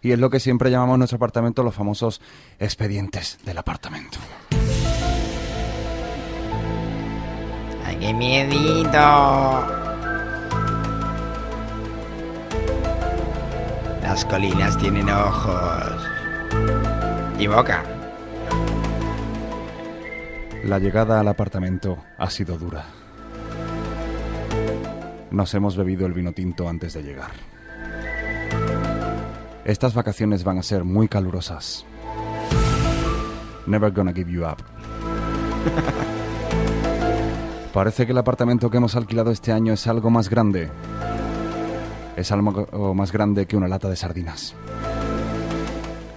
y 0.00 0.12
es 0.12 0.18
lo 0.18 0.30
que 0.30 0.40
siempre 0.40 0.70
llamamos 0.70 0.94
en 0.94 1.00
nuestro 1.00 1.16
apartamento 1.16 1.62
los 1.62 1.74
famosos 1.74 2.20
expedientes 2.58 3.38
del 3.44 3.58
apartamento. 3.58 4.18
¡Ay, 7.84 7.96
qué 7.96 8.12
miedito! 8.14 8.98
Las 14.02 14.24
colinas 14.26 14.76
tienen 14.78 15.08
ojos. 15.08 16.08
Y 17.38 17.46
boca. 17.46 17.82
La 20.64 20.78
llegada 20.78 21.18
al 21.18 21.28
apartamento 21.28 21.98
ha 22.18 22.30
sido 22.30 22.58
dura. 22.58 22.84
Nos 25.30 25.54
hemos 25.54 25.76
bebido 25.76 26.06
el 26.06 26.12
vino 26.12 26.32
tinto 26.32 26.68
antes 26.68 26.92
de 26.92 27.02
llegar. 27.02 27.51
Estas 29.64 29.94
vacaciones 29.94 30.42
van 30.42 30.58
a 30.58 30.62
ser 30.62 30.82
muy 30.82 31.06
calurosas. 31.06 31.86
Never 33.66 33.92
gonna 33.92 34.12
give 34.12 34.30
you 34.30 34.44
up. 34.44 34.56
Parece 37.72 38.04
que 38.04 38.12
el 38.12 38.18
apartamento 38.18 38.70
que 38.70 38.78
hemos 38.78 38.96
alquilado 38.96 39.30
este 39.30 39.52
año 39.52 39.72
es 39.72 39.86
algo 39.86 40.10
más 40.10 40.28
grande. 40.28 40.68
Es 42.16 42.32
algo 42.32 42.94
más 42.94 43.12
grande 43.12 43.46
que 43.46 43.56
una 43.56 43.68
lata 43.68 43.88
de 43.88 43.94
sardinas. 43.94 44.56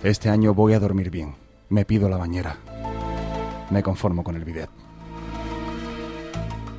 Este 0.03 0.29
año 0.29 0.55
voy 0.55 0.73
a 0.73 0.79
dormir 0.79 1.11
bien. 1.11 1.35
Me 1.69 1.85
pido 1.85 2.09
la 2.09 2.17
bañera. 2.17 2.57
Me 3.69 3.83
conformo 3.83 4.23
con 4.23 4.35
el 4.35 4.43
bidet. 4.43 4.69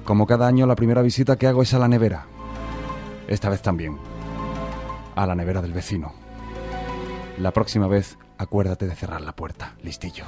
Como 0.05 0.27
cada 0.27 0.49
año, 0.49 0.67
la 0.67 0.77
primera 0.77 1.03
visita 1.03 1.37
que 1.37 1.47
hago 1.47 1.63
es 1.63 1.73
a 1.75 1.79
la 1.79 1.89
nevera. 1.89 2.27
Esta 3.29 3.49
vez 3.49 3.63
también. 3.63 3.97
A 5.15 5.27
la 5.27 5.35
nevera 5.35 5.63
del 5.63 5.73
vecino. 5.73 6.26
La 7.39 7.53
próxima 7.53 7.87
vez, 7.87 8.19
acuérdate 8.39 8.87
de 8.87 8.95
cerrar 8.95 9.21
la 9.21 9.37
puerta. 9.37 9.75
Listillo. 9.83 10.25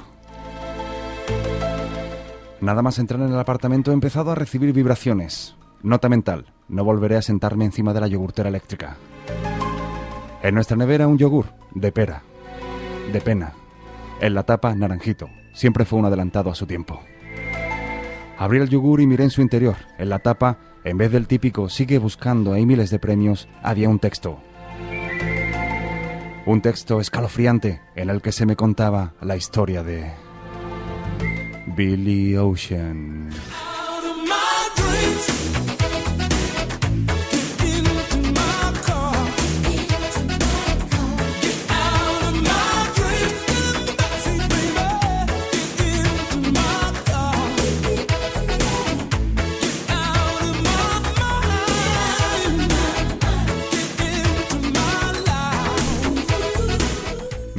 Nada 2.61 2.81
más 2.81 2.99
entrar 2.99 3.19
en 3.21 3.31
el 3.31 3.39
apartamento 3.39 3.89
he 3.91 3.95
empezado 3.95 4.31
a 4.31 4.35
recibir 4.35 4.73
vibraciones. 4.73 5.55
Nota 5.81 6.07
mental. 6.07 6.53
No 6.67 6.83
volveré 6.83 7.15
a 7.15 7.21
sentarme 7.23 7.65
encima 7.65 7.93
de 7.93 8.01
la 8.01 8.07
yogurtera 8.07 8.49
eléctrica. 8.49 8.97
En 10.43 10.53
nuestra 10.53 10.77
nevera 10.77 11.07
un 11.07 11.17
yogur. 11.17 11.47
De 11.73 11.91
pera. 11.91 12.21
De 13.11 13.21
pena. 13.21 13.53
En 14.21 14.35
la 14.35 14.43
tapa, 14.43 14.75
naranjito. 14.75 15.29
Siempre 15.53 15.85
fue 15.85 15.97
un 15.97 16.05
adelantado 16.05 16.51
a 16.51 16.55
su 16.55 16.67
tiempo. 16.67 16.99
Abrí 18.37 18.59
el 18.59 18.69
yogur 18.69 19.01
y 19.01 19.07
miré 19.07 19.23
en 19.23 19.31
su 19.31 19.41
interior. 19.41 19.77
En 19.97 20.09
la 20.09 20.19
tapa, 20.19 20.59
en 20.83 20.97
vez 20.97 21.11
del 21.11 21.27
típico 21.27 21.69
sigue 21.69 21.97
buscando, 21.97 22.53
hay 22.53 22.65
miles 22.65 22.89
de 22.89 22.99
premios, 22.99 23.47
había 23.63 23.89
un 23.89 23.99
texto. 23.99 24.39
Un 26.49 26.61
texto 26.61 26.99
escalofriante 26.99 27.79
en 27.95 28.09
el 28.09 28.23
que 28.23 28.31
se 28.31 28.47
me 28.47 28.55
contaba 28.55 29.13
la 29.21 29.35
historia 29.35 29.83
de 29.83 30.11
Billy 31.77 32.35
Ocean. 32.37 33.29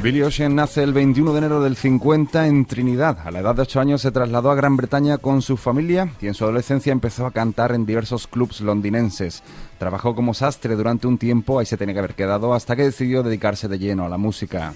Billy 0.01 0.23
Ocean 0.23 0.55
nace 0.55 0.81
el 0.81 0.93
21 0.93 1.31
de 1.31 1.37
enero 1.37 1.61
del 1.61 1.75
50 1.75 2.47
en 2.47 2.65
Trinidad. 2.65 3.19
A 3.23 3.29
la 3.29 3.41
edad 3.41 3.53
de 3.53 3.61
8 3.61 3.79
años 3.79 4.01
se 4.01 4.09
trasladó 4.09 4.49
a 4.49 4.55
Gran 4.55 4.75
Bretaña 4.75 5.19
con 5.19 5.43
su 5.43 5.57
familia 5.57 6.11
y 6.19 6.25
en 6.25 6.33
su 6.33 6.43
adolescencia 6.43 6.91
empezó 6.91 7.27
a 7.27 7.31
cantar 7.31 7.71
en 7.71 7.85
diversos 7.85 8.25
clubs 8.25 8.61
londinenses. 8.61 9.43
Trabajó 9.77 10.15
como 10.15 10.33
sastre 10.33 10.75
durante 10.75 11.05
un 11.05 11.19
tiempo, 11.19 11.59
ahí 11.59 11.67
se 11.67 11.77
tenía 11.77 11.93
que 11.93 11.99
haber 11.99 12.15
quedado, 12.15 12.55
hasta 12.55 12.75
que 12.75 12.81
decidió 12.81 13.21
dedicarse 13.21 13.67
de 13.67 13.77
lleno 13.77 14.03
a 14.03 14.09
la 14.09 14.17
música. 14.17 14.73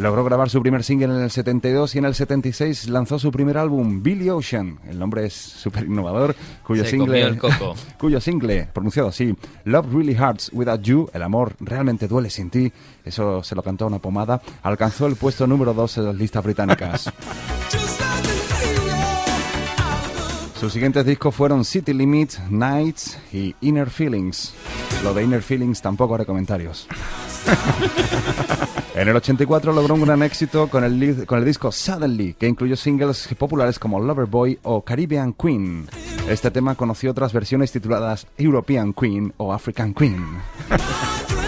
Logró 0.00 0.24
grabar 0.24 0.48
su 0.48 0.62
primer 0.62 0.82
single 0.82 1.14
en 1.14 1.20
el 1.20 1.30
72 1.30 1.94
y 1.94 1.98
en 1.98 2.06
el 2.06 2.14
76 2.14 2.88
lanzó 2.88 3.18
su 3.18 3.30
primer 3.30 3.58
álbum, 3.58 4.02
Billy 4.02 4.30
Ocean. 4.30 4.78
El 4.88 4.98
nombre 4.98 5.26
es 5.26 5.34
súper 5.34 5.84
innovador, 5.84 6.34
cuyo 6.66 6.84
Se 6.84 6.92
single, 6.92 7.06
comió 7.06 7.26
el 7.26 7.36
coco. 7.36 7.74
cuyo 7.98 8.18
single, 8.18 8.66
pronunciado 8.72 9.10
así, 9.10 9.36
Love 9.64 9.92
Really 9.92 10.16
Hurts 10.18 10.52
Without 10.54 10.80
You, 10.80 11.10
el 11.12 11.22
amor 11.22 11.52
realmente 11.60 12.08
duele 12.08 12.30
sin 12.30 12.48
ti, 12.48 12.72
eso 13.04 13.42
se 13.42 13.54
lo 13.54 13.62
cantó 13.62 13.86
una 13.88 13.98
pomada, 13.98 14.40
alcanzó 14.62 15.06
el 15.06 15.16
puesto 15.16 15.46
número 15.46 15.74
2 15.74 15.98
en 15.98 16.04
las 16.06 16.14
listas 16.14 16.42
británicas. 16.44 17.12
Sus 20.58 20.72
siguientes 20.72 21.04
discos 21.04 21.34
fueron 21.34 21.62
City 21.62 21.92
Limit, 21.92 22.38
Nights 22.48 23.18
y 23.34 23.54
Inner 23.60 23.90
Feelings. 23.90 24.54
Lo 25.04 25.12
de 25.12 25.24
Inner 25.24 25.42
Feelings 25.42 25.82
tampoco 25.82 26.14
haré 26.14 26.24
comentarios. 26.24 26.88
En 29.00 29.08
el 29.08 29.16
84 29.16 29.72
logró 29.72 29.94
un 29.94 30.02
gran 30.02 30.22
éxito 30.22 30.68
con 30.68 30.84
el, 30.84 31.24
con 31.24 31.38
el 31.38 31.44
disco 31.44 31.72
Suddenly, 31.72 32.34
que 32.34 32.48
incluyó 32.48 32.76
singles 32.76 33.28
populares 33.38 33.78
como 33.78 34.00
Loverboy 34.00 34.58
o 34.64 34.82
Caribbean 34.84 35.32
Queen. 35.32 35.86
Este 36.28 36.50
tema 36.50 36.74
conoció 36.74 37.12
otras 37.12 37.32
versiones 37.32 37.72
tituladas 37.72 38.26
European 38.36 38.92
Queen 38.92 39.32
o 39.38 39.52
African 39.54 39.94
Queen. 39.94 40.22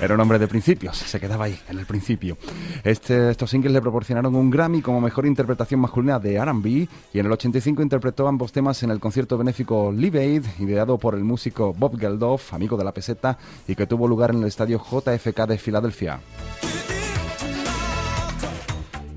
Era 0.00 0.14
un 0.14 0.20
hombre 0.20 0.38
de 0.38 0.46
principios, 0.46 0.96
se 0.96 1.18
quedaba 1.18 1.46
ahí, 1.46 1.58
en 1.68 1.78
el 1.78 1.86
principio. 1.86 2.38
Este, 2.84 3.30
estos 3.30 3.50
singles 3.50 3.72
le 3.72 3.80
proporcionaron 3.80 4.34
un 4.34 4.48
Grammy 4.48 4.80
como 4.80 5.00
mejor 5.00 5.26
interpretación 5.26 5.80
masculina 5.80 6.20
de 6.20 6.42
RB 6.42 6.66
y 6.66 7.18
en 7.18 7.26
el 7.26 7.32
85 7.32 7.82
interpretó 7.82 8.28
ambos 8.28 8.52
temas 8.52 8.80
en 8.84 8.90
el 8.90 9.00
concierto 9.00 9.36
benéfico 9.36 9.90
Live 9.90 10.20
Aid, 10.20 10.44
ideado 10.60 10.98
por 10.98 11.14
el 11.14 11.24
músico 11.24 11.74
Bob 11.74 11.98
Geldof, 11.98 12.54
amigo 12.54 12.76
de 12.76 12.84
la 12.84 12.92
peseta, 12.92 13.38
y 13.66 13.74
que 13.74 13.86
tuvo 13.86 14.06
lugar 14.06 14.30
en 14.30 14.42
el 14.42 14.46
estadio 14.46 14.80
JFK 14.80 15.46
de 15.46 15.58
Filadelfia. 15.58 16.20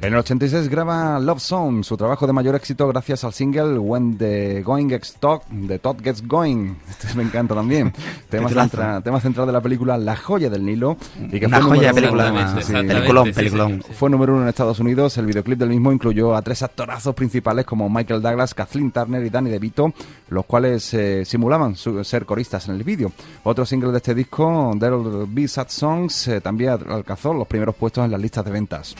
En 0.03 0.13
el 0.13 0.19
86 0.19 0.67
graba 0.67 1.19
Love 1.19 1.39
Song, 1.39 1.83
su 1.83 1.95
trabajo 1.95 2.25
de 2.25 2.33
mayor 2.33 2.55
éxito 2.55 2.87
gracias 2.87 3.23
al 3.23 3.33
single 3.33 3.77
When 3.77 4.17
the 4.17 4.63
Going 4.63 4.87
Gets 4.89 5.17
Talk 5.19 5.47
de 5.49 5.77
Todd 5.77 5.97
Gets 6.03 6.27
Going. 6.27 6.73
Este 6.89 7.13
me 7.13 7.21
encanta 7.21 7.53
también. 7.53 7.93
tema, 8.29 8.49
central 8.49 9.45
de 9.45 9.53
la 9.53 9.61
película 9.61 9.99
La 9.99 10.15
joya 10.15 10.49
del 10.49 10.65
Nilo. 10.65 10.97
Y 11.31 11.39
que 11.39 11.45
Una 11.45 11.61
joya 11.61 11.89
de 11.89 12.01
película, 12.01 12.31
uno- 12.31 12.61
sí, 12.63 12.73
Peliculón, 12.73 13.25
sí, 13.27 13.33
peliculón. 13.33 13.83
sí. 13.85 13.93
fue 13.93 14.09
número 14.09 14.33
uno 14.33 14.41
en 14.41 14.49
Estados 14.49 14.79
Unidos. 14.79 15.15
El 15.19 15.27
videoclip 15.27 15.59
del 15.59 15.69
mismo 15.69 15.91
incluyó 15.91 16.35
a 16.35 16.41
tres 16.41 16.63
actorazos 16.63 17.13
principales 17.13 17.65
como 17.65 17.87
Michael 17.87 18.23
Douglas, 18.23 18.55
Kathleen 18.55 18.89
Turner 18.91 19.23
y 19.23 19.29
Danny 19.29 19.51
DeVito, 19.51 19.93
los 20.29 20.45
cuales 20.45 20.91
eh, 20.95 21.25
simulaban 21.25 21.75
su- 21.75 22.03
ser 22.03 22.25
coristas 22.25 22.67
en 22.67 22.73
el 22.73 22.83
vídeo. 22.83 23.11
Otro 23.43 23.67
single 23.67 23.91
de 23.91 23.97
este 23.97 24.15
disco, 24.15 24.71
There'll 24.79 25.27
Be 25.29 25.47
Sad 25.47 25.67
Songs, 25.69 26.27
eh, 26.27 26.41
también 26.41 26.71
alcanzó 26.89 27.35
los 27.35 27.45
primeros 27.45 27.75
puestos 27.75 28.03
en 28.03 28.09
las 28.09 28.19
listas 28.19 28.43
de 28.43 28.49
ventas. 28.49 28.95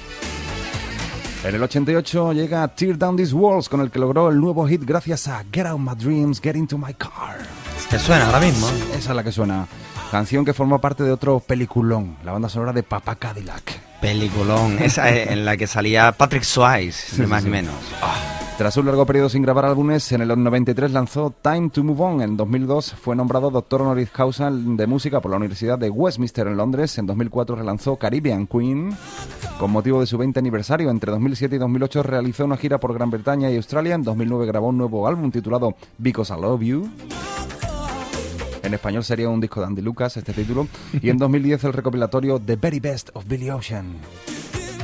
En 1.44 1.56
el 1.56 1.64
88 1.64 2.34
llega 2.34 2.68
Tear 2.68 3.00
Down 3.00 3.18
These 3.18 3.34
Walls, 3.34 3.68
con 3.68 3.82
el 3.82 3.90
que 3.90 3.98
logró 3.98 4.30
el 4.30 4.40
nuevo 4.40 4.68
hit 4.68 4.84
gracias 4.86 5.28
a 5.28 5.44
Get 5.52 5.66
Out 5.66 5.80
My 5.80 5.96
Dreams, 5.96 6.40
Get 6.40 6.56
Into 6.56 6.78
My 6.78 6.94
Car. 6.94 7.40
¿Te 7.90 7.98
suena 7.98 8.28
ahora 8.28 8.40
mismo? 8.40 8.68
Esa 8.96 9.10
es 9.10 9.16
la 9.16 9.24
que 9.24 9.32
suena. 9.32 9.68
Canción 10.12 10.44
que 10.44 10.54
formó 10.54 10.82
parte 10.82 11.06
de 11.06 11.12
otro 11.14 11.40
peliculón, 11.40 12.18
la 12.26 12.34
banda 12.34 12.50
sonora 12.50 12.74
de 12.74 12.84
Papá 12.84 13.16
Cadillac. 13.16 13.80
Peliculón. 14.02 14.78
Esa 14.80 15.10
es 15.10 15.30
en 15.30 15.46
la 15.46 15.56
que 15.56 15.68
salía 15.68 16.12
Patrick 16.12 16.44
Swayze, 16.44 17.18
ni 17.18 17.28
más 17.28 17.46
ni 17.46 17.50
menos. 17.50 17.74
Tras 18.58 18.76
un 18.76 18.88
largo 18.88 19.06
periodo 19.06 19.30
sin 19.30 19.42
grabar 19.42 19.64
álbumes, 19.64 20.12
en 20.12 20.20
el 20.20 20.44
93 20.44 20.92
lanzó 20.92 21.34
Time 21.42 21.70
to 21.70 21.86
Move 21.86 22.04
On. 22.04 22.22
En 22.22 22.36
2002 22.36 22.94
fue 22.94 23.16
nombrado 23.16 23.52
doctor 23.52 23.84
honoris 23.84 24.10
causa 24.12 24.52
de 24.52 24.86
música 24.86 25.22
por 25.22 25.32
la 25.32 25.38
Universidad 25.38 25.80
de 25.80 25.90
Westminster 25.90 26.46
en 26.46 26.58
Londres. 26.58 26.98
En 26.98 27.06
2004 27.06 27.56
relanzó 27.56 27.96
Caribbean 27.96 28.48
Queen. 28.48 28.94
Con 29.58 29.72
motivo 29.72 30.02
de 30.02 30.08
su 30.08 30.18
20 30.18 30.38
aniversario, 30.38 30.90
entre 30.90 31.10
2007 31.10 31.56
y 31.56 31.60
2008 31.60 32.04
realizó 32.04 32.44
una 32.44 32.58
gira 32.58 32.82
por 32.82 32.94
Gran 32.94 33.12
Bretaña 33.12 33.50
y 33.50 33.56
Australia. 33.56 33.96
En 33.96 34.04
2009 34.04 34.46
grabó 34.46 34.68
un 34.68 34.78
nuevo 34.78 35.08
álbum 35.08 35.32
titulado 35.32 35.74
Because 35.98 36.34
I 36.34 36.42
Love 36.42 36.62
You. 36.62 36.92
En 38.72 38.76
español 38.76 39.04
sería 39.04 39.28
un 39.28 39.42
disco 39.42 39.60
de 39.60 39.66
Andy 39.68 39.82
Lucas, 39.82 40.16
este 40.16 40.32
título. 40.32 40.66
Y 41.02 41.10
en 41.10 41.18
2010 41.18 41.66
el 41.66 41.74
recopilatorio 41.74 42.40
The 42.40 42.56
Very 42.56 42.80
Best 42.80 43.10
of 43.16 43.26
Billy 43.28 43.50
Ocean. 43.50 43.98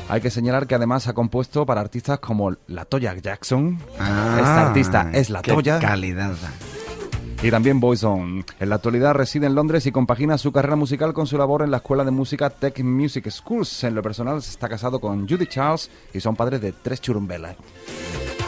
Hay 0.10 0.19
que 0.19 0.30
señalar 0.30 0.67
que 0.67 0.76
además 0.76 1.08
ha 1.08 1.13
compuesto 1.13 1.65
para 1.65 1.80
artistas 1.80 2.19
como 2.19 2.54
la 2.67 2.84
Toya 2.84 3.15
Jackson. 3.15 3.80
Esta 3.93 4.67
artista 4.67 5.10
es 5.13 5.30
la 5.30 5.39
Ah, 5.39 5.41
qué 5.41 5.54
Toya. 5.54 5.80
calidad. 5.80 6.36
Y 7.41 7.50
también 7.50 7.80
Boyzone. 7.80 8.43
En 8.60 8.67
la 8.69 8.76
actualidad 8.76 9.13
reside 9.13 9.45
en 9.45 9.56
Londres 9.56 9.86
y 9.86 9.93
compagina 9.93 10.38
su 10.38 10.52
carrera 10.52 10.76
musical 10.76 11.13
con 11.13 11.26
su 11.26 11.38
labor 11.38 11.62
en 11.62 11.71
la 11.71 11.78
escuela 11.78 12.04
de 12.04 12.12
música 12.12 12.50
Tech 12.50 12.78
Music 12.84 13.30
Schools. 13.30 13.86
En 13.86 13.95
lo 13.95 14.02
personal 14.02 14.39
está 14.39 14.67
casado 14.67 15.00
con 15.00 15.30
Judy 15.30 15.47
Charles 15.47 15.89
y 16.13 16.19
son 16.19 16.36
padres 16.36 16.60
de 16.60 16.73
tres 16.73 17.00
churumbelas. 17.00 17.56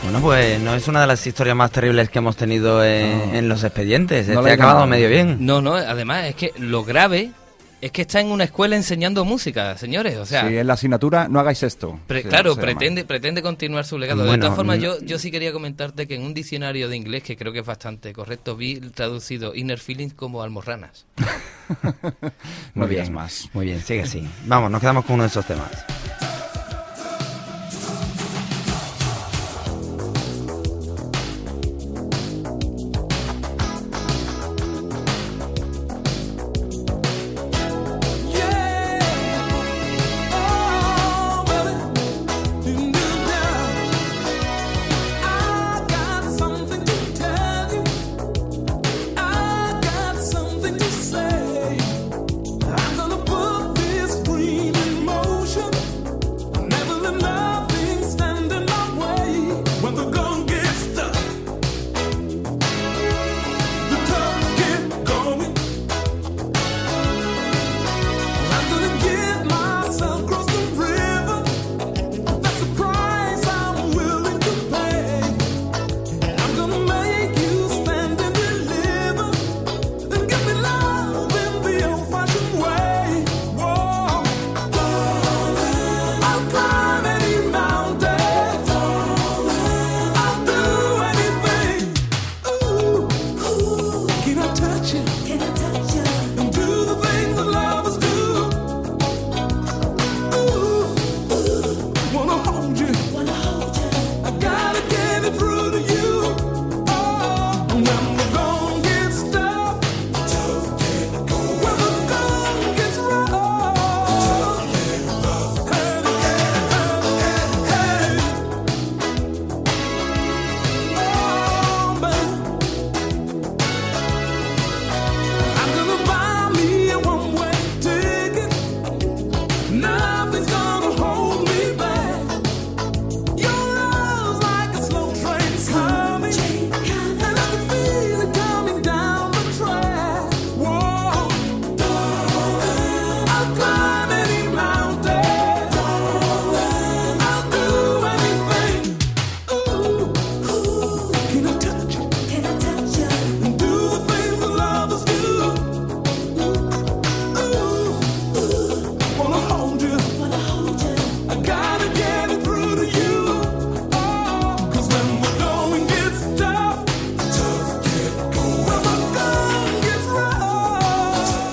Bueno, 0.03 0.21
pues 0.21 0.59
no 0.61 0.73
es 0.75 0.87
una 0.87 1.01
de 1.01 1.07
las 1.07 1.25
historias 1.27 1.55
más 1.55 1.71
terribles 1.71 2.09
que 2.09 2.19
hemos 2.19 2.35
tenido 2.35 2.83
en, 2.83 3.35
en 3.35 3.49
los 3.49 3.63
expedientes. 3.63 4.27
No 4.27 4.39
este 4.39 4.51
ha 4.51 4.53
acabado 4.53 4.87
medio 4.87 5.09
bien. 5.09 5.37
No, 5.39 5.61
no, 5.61 5.75
además 5.75 6.25
es 6.25 6.35
que 6.35 6.53
lo 6.57 6.83
grave 6.83 7.31
es 7.81 7.91
que 7.91 8.01
está 8.01 8.19
en 8.19 8.27
una 8.27 8.43
escuela 8.43 8.75
enseñando 8.75 9.23
música, 9.23 9.77
señores. 9.77 10.17
O 10.17 10.25
sea, 10.25 10.47
si 10.47 10.55
es 10.57 10.65
la 10.65 10.73
asignatura, 10.73 11.27
no 11.29 11.39
hagáis 11.39 11.63
esto. 11.63 11.99
Pre- 12.07 12.23
claro, 12.23 12.51
llama. 12.51 12.61
pretende, 12.61 13.05
pretende 13.05 13.41
continuar 13.41 13.85
su 13.85 13.97
legado. 13.97 14.23
de 14.23 14.37
todas 14.37 14.55
formas, 14.55 14.79
yo, 14.79 14.99
yo 15.01 15.19
sí 15.19 15.31
quería 15.31 15.51
comentarte 15.53 16.07
que 16.07 16.15
en 16.15 16.23
un 16.23 16.33
diccionario 16.33 16.89
de 16.89 16.97
inglés, 16.97 17.23
que 17.23 17.37
creo 17.37 17.53
que 17.53 17.59
es 17.59 17.65
bastante 17.65 18.11
correcto, 18.13 18.55
vi 18.55 18.79
traducido 18.79 19.55
inner 19.55 19.79
feelings 19.79 20.13
como 20.13 20.41
almorranas. 20.43 21.05
No 22.73 22.85
Muy 22.85 22.87
bien, 22.87 23.13
más. 23.13 23.47
Muy 23.53 23.65
bien, 23.67 23.79
sigue 23.79 24.01
así. 24.01 24.27
Vamos, 24.45 24.71
nos 24.71 24.81
quedamos 24.81 25.05
con 25.05 25.15
uno 25.15 25.23
de 25.23 25.29
esos 25.29 25.45
temas. 25.45 25.69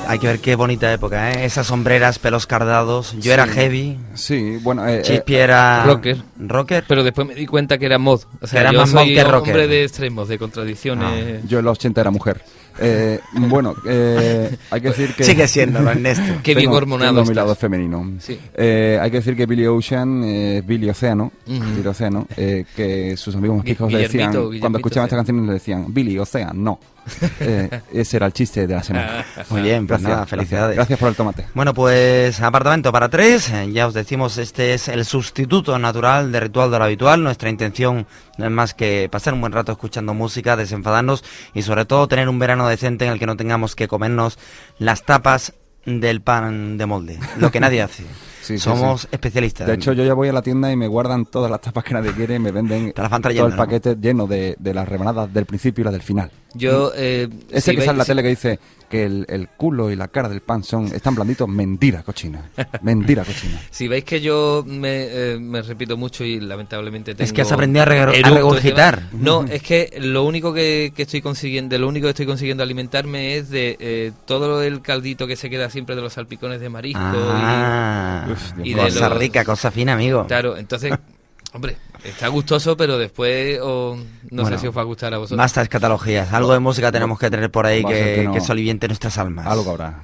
Hay 0.09 0.19
que 0.19 0.27
ver 0.27 0.39
qué 0.41 0.55
bonita 0.55 0.93
época, 0.93 1.33
¿eh? 1.33 1.45
Esas 1.45 1.67
sombreras, 1.67 2.19
pelos 2.19 2.47
cardados. 2.47 3.15
Yo 3.19 3.33
era 3.33 3.47
heavy, 3.47 3.99
Sí, 4.15 4.59
bueno, 4.63 4.87
eh, 4.87 4.99
eh, 4.99 5.03
Chippy 5.03 5.35
era... 5.37 5.85
Rocker. 5.85 6.17
Rocker. 6.39 6.85
Pero 6.87 7.03
después 7.05 7.27
me 7.27 7.35
di 7.35 7.47
cuenta 7.47 7.79
que 7.79 7.87
era 7.87 7.99
mod. 7.99 8.23
O 8.41 8.47
sea, 8.47 8.61
Era 8.61 8.73
yo 8.73 8.81
más 8.81 8.93
mod 8.93 9.01
soy 9.03 9.15
que 9.15 9.25
un 9.25 9.31
rocker. 9.31 9.53
hombre 9.55 9.69
de 9.69 9.83
extremos, 9.85 10.29
de 10.29 10.39
contradicciones. 10.39 11.43
yo 11.49 11.59
en 11.59 11.65
los 11.65 11.79
80 11.79 12.01
era 12.01 12.11
mujer. 12.11 12.43
Eh, 12.79 13.21
bueno, 13.33 13.75
eh, 13.87 14.57
hay 14.71 14.81
que 14.81 14.89
decir 14.89 15.15
que... 15.15 15.25
Sigue 15.25 15.49
siendo, 15.49 15.79
Ernesto. 15.91 16.41
Qué 16.43 16.55
bien 16.55 16.71
hormonado 16.71 17.15
tengo 17.17 17.29
mi 17.29 17.35
lado 17.35 17.55
femenino. 17.55 18.13
Sí. 18.21 18.39
Eh, 18.55 18.99
hay 19.01 19.11
que 19.11 19.19
decir 19.19 19.37
que 19.37 19.47
Billy 19.47 19.67
Ocean, 19.67 20.23
eh, 20.25 20.63
Billy 20.65 20.89
Océano. 20.91 21.33
Billy 21.47 21.87
Océano, 21.87 22.27
eh, 22.37 22.65
que 22.77 23.17
sus 23.17 23.35
amigos 23.35 23.57
más 23.59 23.67
le 23.67 23.99
decían, 23.99 24.31
Guillermito, 24.31 24.61
cuando 24.61 24.79
escuchaban 24.79 25.07
esta 25.07 25.17
Océano. 25.17 25.27
canción 25.27 25.47
le 25.47 25.53
decían, 25.53 25.87
Billy 25.89 26.19
Océano, 26.19 26.53
no. 26.55 26.81
Eh, 27.39 27.81
ese 27.93 28.17
era 28.17 28.27
el 28.27 28.33
chiste 28.33 28.67
de 28.67 28.75
la 28.75 28.83
semana. 28.83 29.25
Muy 29.51 29.63
bien, 29.63 29.87
pues 29.87 30.01
nada, 30.01 30.27
felicidades. 30.27 30.77
Gracias 30.77 30.99
por 30.99 31.09
el 31.09 31.15
tomate. 31.15 31.47
Bueno, 31.55 31.73
pues 31.75 32.41
apartamento 32.41 32.91
para 32.93 33.09
tres, 33.09 33.51
eh, 33.51 33.71
ya 33.73 33.87
os 33.87 33.95
decimos, 33.95 34.39
este 34.39 34.75
es 34.75 34.89
el 34.89 35.05
sustituto 35.05 35.79
natural 35.79 36.33
de 36.33 36.41
Ritual 36.41 36.71
de 36.71 36.79
lo 36.79 36.85
Habitual. 36.85 37.23
Nuestra 37.23 37.49
intención 37.49 38.07
no 38.39 38.45
es 38.45 38.51
más 38.51 38.75
que 38.75 39.09
pasar 39.11 39.35
un 39.35 39.41
buen 39.41 39.53
rato 39.53 39.73
escuchando 39.73 40.15
música, 40.15 40.57
desenfadarnos 40.57 41.25
y 41.55 41.63
sobre 41.63 41.85
todo 41.85 42.09
tener 42.09 42.29
un 42.29 42.39
verano 42.39 42.69
decente 42.69 43.07
en 43.07 43.13
el 43.13 43.19
que 43.19 43.27
no 43.27 43.37
tengamos 43.37 43.77
que 43.77 43.87
comernos 43.89 44.39
las 44.79 45.05
tapas 45.05 45.53
del 45.85 46.21
pan 46.23 46.77
de 46.79 46.87
molde, 46.87 47.19
lo 47.39 47.51
que 47.51 47.61
nadie 47.61 47.83
hace. 47.83 48.05
Sí, 48.47 48.59
Somos 48.59 49.01
sí. 49.01 49.09
especialistas. 49.11 49.67
De 49.67 49.75
hecho, 49.75 49.93
yo 49.93 50.05
ya 50.05 50.15
voy 50.15 50.29
a 50.29 50.33
la 50.33 50.41
tienda 50.41 50.71
y 50.71 50.77
me 50.77 50.87
guardan 50.87 51.27
todas 51.27 51.51
las 51.51 51.61
tapas 51.61 51.83
que 51.83 51.95
nadie 51.95 52.13
quiere 52.13 52.37
y 52.37 52.39
me 52.39 52.53
venden 52.53 52.93
Te 52.93 53.03
las 53.03 53.11
van 53.11 53.21
todo 53.21 53.33
el 53.33 53.51
¿no? 53.51 53.57
paquete 53.57 53.97
lleno 54.01 54.29
de, 54.29 54.55
de 54.61 54.73
las 54.73 54.89
rebanadas 54.89 55.35
del 55.35 55.47
principio 55.47 55.83
y 55.83 55.85
las 55.87 55.93
del 55.93 56.03
final. 56.03 56.31
Yo, 56.57 56.93
eh, 56.95 57.29
Ese 57.51 57.71
si 57.73 57.77
que 57.77 57.83
sale 57.83 57.93
en 57.93 57.99
la 57.99 58.05
tele 58.05 58.23
que 58.23 58.29
dice 58.29 58.59
que 58.89 59.05
el, 59.05 59.27
el 59.29 59.49
culo 59.49 59.91
y 59.91 59.97
la 59.97 60.07
cara 60.09 60.29
del 60.29 60.41
pan 60.43 60.63
son 60.63 60.87
están 60.87 61.15
blanditos, 61.17 61.49
mentira 61.49 62.03
cochina. 62.05 62.51
Mentira 62.83 63.25
cochina. 63.25 63.61
Si 63.71 63.89
veis 63.89 64.05
que 64.05 64.21
yo 64.21 64.65
me, 64.67 65.07
eh, 65.11 65.39
me 65.41 65.61
repito 65.63 65.97
mucho 65.97 66.23
y 66.25 66.39
lamentablemente 66.41 67.15
tengo 67.15 67.25
Es 67.25 67.33
que 67.33 67.43
has 67.43 67.51
aprendido 67.51 67.83
a 67.83 67.87
reg- 67.89 68.23
regurgitar. 68.35 69.03
No, 69.13 69.45
es 69.45 69.63
que 69.63 69.91
lo 70.01 70.25
único 70.25 70.53
que, 70.55 70.93
que 70.95 71.03
estoy 71.03 71.21
consiguiendo, 71.21 71.77
lo 71.79 71.89
único 71.89 72.05
que 72.07 72.11
estoy 72.11 72.27
consiguiendo 72.27 72.63
alimentarme 72.63 73.37
es 73.37 73.51
de 73.51 73.77
eh, 73.81 74.13
todo 74.25 74.63
el 74.63 74.83
caldito 74.83 75.27
que 75.27 75.35
se 75.37 75.51
queda 75.51 75.69
siempre 75.69 75.97
de 75.97 76.03
los 76.03 76.13
salpicones 76.13 76.61
de 76.61 76.69
marisco 76.69 77.01
Ah, 77.03 78.29
Uf, 78.31 78.53
y 78.59 78.63
mío. 78.75 78.77
de 78.77 78.83
cosa 78.91 79.09
los- 79.09 79.19
rica, 79.19 79.45
cosa 79.45 79.71
fina, 79.73 79.95
amigo. 79.95 80.27
claro, 80.29 80.57
entonces, 80.57 80.93
hombre, 81.57 81.77
está 82.05 82.29
gustoso, 82.29 82.77
pero 82.77 82.99
después 82.99 83.59
o, 83.63 83.97
no 84.31 84.43
Bueno, 84.43 84.57
sé 84.57 84.63
si 84.63 84.69
os 84.69 84.77
va 84.77 84.83
a 84.83 84.85
gustar 84.85 85.13
a 85.15 85.19
vosotros. 85.19 85.39
Basta 85.39 85.63
escatologías. 85.63 86.33
Algo 86.33 86.53
de 86.53 86.61
música 86.61 86.93
tenemos 86.93 87.19
que 87.19 87.31
tener 87.31 87.51
por 87.51 87.67
ahí 87.67 87.85
que, 87.85 88.15
que 88.17 88.23
no. 88.25 88.33
que 88.33 88.41
soliviente 88.41 88.87
nuestras 88.87 89.19
almas. 89.19 89.47
Algo 89.47 89.71
habrá. 89.71 90.03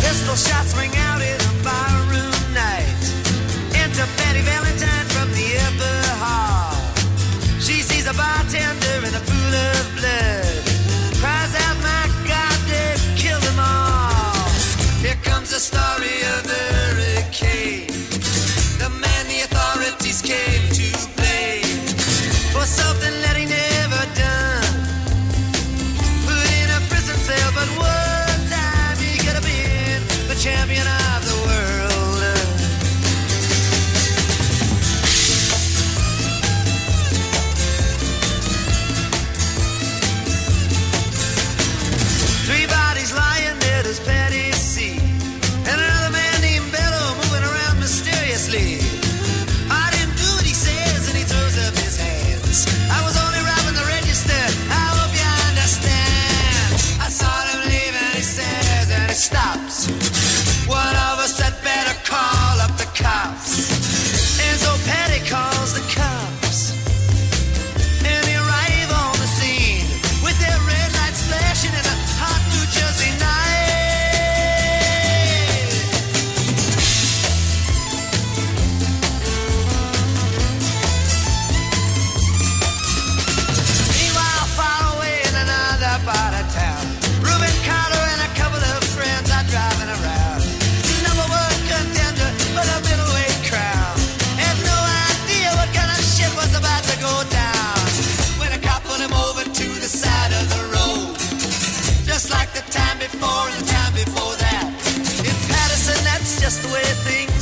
Pistol 0.00 0.36
shots 0.36 0.74
ring 0.78 0.94
out 0.96 1.03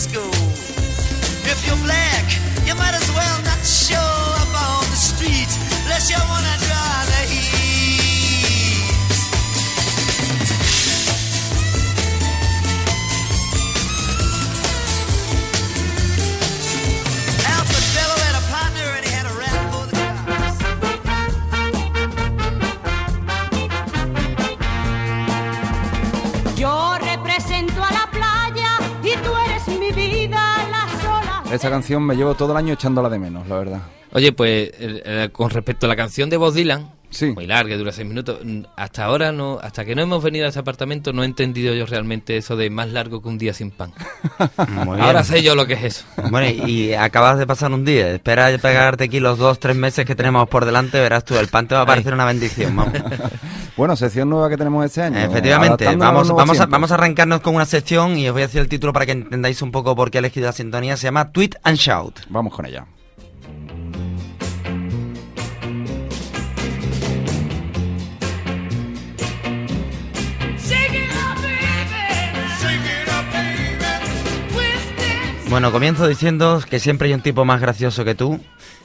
Let's 0.03 0.13
go. 0.13 0.32
Esa 31.63 31.71
canción 31.71 32.03
me 32.03 32.17
llevo 32.17 32.35
todo 32.35 32.51
el 32.51 32.59
año 32.59 32.75
echándola 32.75 33.09
de 33.09 33.21
menos, 33.21 33.47
la 33.47 33.57
verdad. 33.57 33.83
Oye, 34.15 34.33
pues 34.33 34.73
con 35.31 35.49
respecto 35.49 35.87
a 35.87 35.89
la 35.89 35.95
canción 35.95 36.29
de 36.29 36.37
Bob 36.37 36.53
Dylan, 36.53 36.91
Sí. 37.11 37.27
muy 37.27 37.47
larga, 37.47 37.77
dura 37.77 37.93
seis 37.93 38.09
minutos, 38.09 38.41
mm, 38.43 38.63
hasta 38.75 39.05
ahora 39.05 39.31
no, 39.31 39.61
hasta 39.63 39.85
que 39.85 39.95
no 39.95 40.03
hemos 40.03 40.25
venido 40.25 40.47
a 40.47 40.49
ese 40.49 40.59
apartamento 40.59 41.13
no 41.13 41.23
he 41.23 41.27
entendido 41.27 41.73
yo 41.73 41.87
realmente 41.87 42.37
eso 42.37 42.57
de 42.57 42.69
más 42.69 42.89
largo 42.89 43.23
que 43.23 43.29
un 43.29 43.39
día 43.39 43.55
sin 43.55 43.71
pan. 43.71 43.93
Ahora 44.57 45.23
sé 45.23 45.41
yo 45.41 45.55
lo 45.55 45.65
que 45.67 45.75
es 45.75 45.85
eso. 45.85 46.05
Bueno, 46.31 46.49
y, 46.67 46.95
acabas 46.95 47.39
de 47.39 47.47
pasar 47.47 47.71
un 47.71 47.85
día. 47.85 48.13
Espera 48.13 48.49
a 48.49 48.59
pegarte 48.59 49.05
aquí 49.05 49.21
los 49.21 49.39
dos, 49.39 49.61
tres 49.61 49.77
meses 49.77 50.05
que 50.05 50.17
tenemos 50.17 50.49
por 50.49 50.65
delante. 50.65 50.99
Verás 50.99 51.25
tú, 51.25 51.39
el 51.39 51.47
pan 51.47 51.69
te 51.69 51.77
va 51.77 51.83
a 51.83 51.87
parecer 51.87 52.13
una 52.13 52.25
bendición. 52.25 52.75
Vamos. 52.75 52.95
Bueno, 53.77 53.97
sección 53.97 54.29
nueva 54.29 54.51
que 54.51 54.57
tenemos 54.57 54.85
este 54.85 55.03
año. 55.03 55.19
Efectivamente, 55.19 55.87
a 55.87 55.91
a, 55.91 56.67
vamos 56.67 56.91
a 56.91 56.95
arrancarnos 56.95 57.41
con 57.41 57.55
una 57.55 57.65
sección 57.65 58.19
y 58.19 58.29
os 58.29 58.33
voy 58.35 58.43
a 58.43 58.47
decir 58.47 58.61
el 58.61 58.69
título 58.69 58.93
para 58.93 59.07
que 59.07 59.13
entendáis 59.13 59.63
un 59.63 59.73
poco 59.73 59.97
por 59.97 60.11
qué 60.11 60.19
he 60.19 60.21
elegido 60.21 60.47
la 60.47 60.53
sintonía. 60.53 60.97
Se 60.97 61.05
llama 61.05 61.33
Tweet 61.33 61.53
and 61.63 61.79
Shout. 61.79 62.21
Vamos 62.29 62.55
con 62.55 62.67
ella. 62.67 62.87
Bueno, 75.53 75.71
comienzo 75.71 76.09
diciendo 76.09 76.63
que 76.67 76.81
siempre 76.81 77.09
hay 77.09 77.15
un 77.15 77.21
tipo 77.21 77.45
más 77.45 77.61
gracioso 77.61 78.07
que 78.07 78.15
tú. 78.15 78.41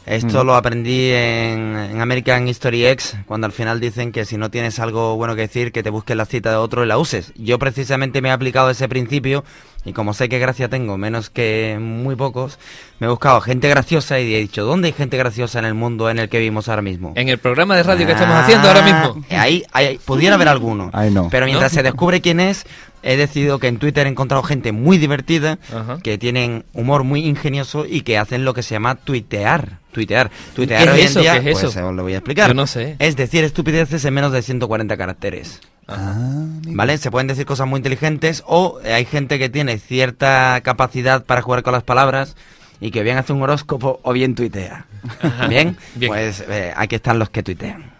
Esto 0.07 0.45
lo 0.45 0.55
aprendí 0.55 1.11
en, 1.11 1.75
en 1.75 2.01
American 2.01 2.47
History 2.47 2.85
X, 2.87 3.17
cuando 3.25 3.45
al 3.45 3.51
final 3.51 3.79
dicen 3.81 4.13
que 4.13 4.23
si 4.23 4.37
no 4.37 4.49
tienes 4.49 4.79
algo 4.79 5.17
bueno 5.17 5.35
que 5.35 5.41
decir, 5.41 5.73
que 5.73 5.83
te 5.83 5.89
busques 5.89 6.15
la 6.15 6.25
cita 6.25 6.49
de 6.51 6.55
otro 6.55 6.83
y 6.83 6.87
la 6.87 6.97
uses. 6.97 7.33
Yo 7.35 7.59
precisamente 7.59 8.21
me 8.21 8.29
he 8.29 8.31
aplicado 8.31 8.69
ese 8.69 8.87
principio 8.87 9.43
y 9.83 9.93
como 9.93 10.13
sé 10.13 10.27
que 10.27 10.39
gracia 10.39 10.69
tengo, 10.69 10.97
menos 10.97 11.29
que 11.29 11.77
muy 11.79 12.15
pocos, 12.15 12.57
me 12.99 13.07
he 13.07 13.09
buscado 13.09 13.39
gente 13.41 13.69
graciosa 13.69 14.19
y 14.19 14.33
he 14.33 14.39
dicho, 14.39 14.65
¿dónde 14.65 14.87
hay 14.87 14.93
gente 14.93 15.17
graciosa 15.17 15.59
en 15.59 15.65
el 15.65 15.73
mundo 15.73 16.09
en 16.09 16.19
el 16.19 16.29
que 16.29 16.39
vivimos 16.39 16.67
ahora 16.67 16.81
mismo? 16.81 17.13
En 17.15 17.29
el 17.29 17.37
programa 17.37 17.75
de 17.75 17.83
radio 17.83 18.05
que 18.05 18.13
estamos 18.13 18.35
haciendo 18.35 18.67
ahora 18.67 18.81
mismo. 18.81 19.25
Ah, 19.31 19.41
Ahí, 19.41 19.63
ahí 19.71 19.99
pudiera 20.03 20.35
haber 20.35 20.47
alguno. 20.49 20.91
No. 21.11 21.29
Pero 21.29 21.45
mientras 21.45 21.71
¿No? 21.71 21.75
se 21.75 21.83
descubre 21.83 22.19
quién 22.21 22.39
es, 22.39 22.65
he 23.07 23.15
decidido 23.17 23.57
que 23.59 23.67
en 23.67 23.77
Twitter 23.79 24.05
he 24.05 24.09
encontrado 24.09 24.43
gente 24.43 24.71
muy 24.73 24.97
divertida, 24.97 25.59
Ajá. 25.73 25.97
que 26.03 26.17
tienen 26.17 26.65
humor 26.73 27.03
muy 27.03 27.25
ingenioso 27.25 27.85
y 27.87 28.01
que 28.01 28.17
hacen 28.17 28.43
lo 28.45 28.53
que 28.53 28.63
se 28.63 28.75
llama 28.75 28.95
tuitear. 28.95 29.79
Tuitear. 29.93 30.29
Tuitear 30.53 30.83
¿Qué 30.83 30.89
es 30.89 30.93
hoy 30.95 31.01
en 31.01 31.07
eso? 31.07 31.19
día, 31.21 31.33
¿Qué 31.41 31.51
es 31.51 31.59
pues 31.59 31.73
eso? 31.73 31.87
os 31.87 31.95
lo 31.95 32.03
voy 32.03 32.13
a 32.13 32.17
explicar. 32.17 32.49
Yo 32.49 32.53
no 32.53 32.67
sé. 32.67 32.97
Es 32.99 33.15
decir, 33.15 33.43
estupideces 33.43 34.03
en 34.05 34.13
menos 34.13 34.31
de 34.33 34.41
140 34.41 34.97
caracteres. 34.97 35.61
¿Vale? 35.87 36.97
Se 36.97 37.09
pueden 37.09 37.27
decir 37.27 37.45
cosas 37.45 37.65
muy 37.65 37.77
inteligentes 37.77 38.43
o 38.45 38.79
hay 38.83 39.05
gente 39.05 39.39
que 39.39 39.47
tiene 39.49 39.79
cierta 39.79 40.59
capacidad 40.61 41.23
para 41.23 41.41
jugar 41.41 41.63
con 41.63 41.71
las 41.73 41.83
palabras 41.83 42.35
y 42.81 42.91
que 42.91 43.03
bien 43.03 43.17
hace 43.17 43.31
un 43.33 43.41
horóscopo 43.41 43.99
o 44.03 44.13
bien 44.13 44.35
tuitea. 44.35 44.85
¿Bien? 45.49 45.77
Bien. 45.95 46.11
Pues 46.11 46.43
eh, 46.47 46.73
aquí 46.75 46.95
están 46.95 47.19
los 47.19 47.29
que 47.29 47.41
tuitean. 47.41 47.96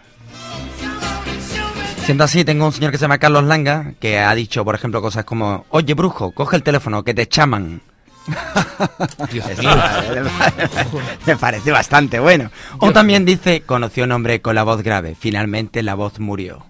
Siendo 2.08 2.24
así, 2.24 2.42
tengo 2.42 2.64
un 2.64 2.72
señor 2.72 2.90
que 2.90 2.96
se 2.96 3.02
llama 3.02 3.18
Carlos 3.18 3.44
Langa 3.44 3.92
que 4.00 4.18
ha 4.18 4.34
dicho, 4.34 4.64
por 4.64 4.74
ejemplo, 4.74 5.02
cosas 5.02 5.26
como, 5.26 5.66
oye 5.68 5.92
brujo, 5.92 6.30
coge 6.30 6.56
el 6.56 6.62
teléfono, 6.62 7.04
que 7.04 7.12
te 7.12 7.28
chaman. 7.28 7.82
Eso 9.30 9.68
me 11.26 11.36
parece 11.36 11.70
bastante 11.70 12.18
bueno. 12.18 12.50
O 12.78 12.92
también 12.92 13.26
dice, 13.26 13.60
conoció 13.60 14.04
un 14.04 14.12
hombre 14.12 14.40
con 14.40 14.54
la 14.54 14.62
voz 14.62 14.82
grave, 14.82 15.16
finalmente 15.20 15.82
la 15.82 15.96
voz 15.96 16.18
murió. 16.18 16.64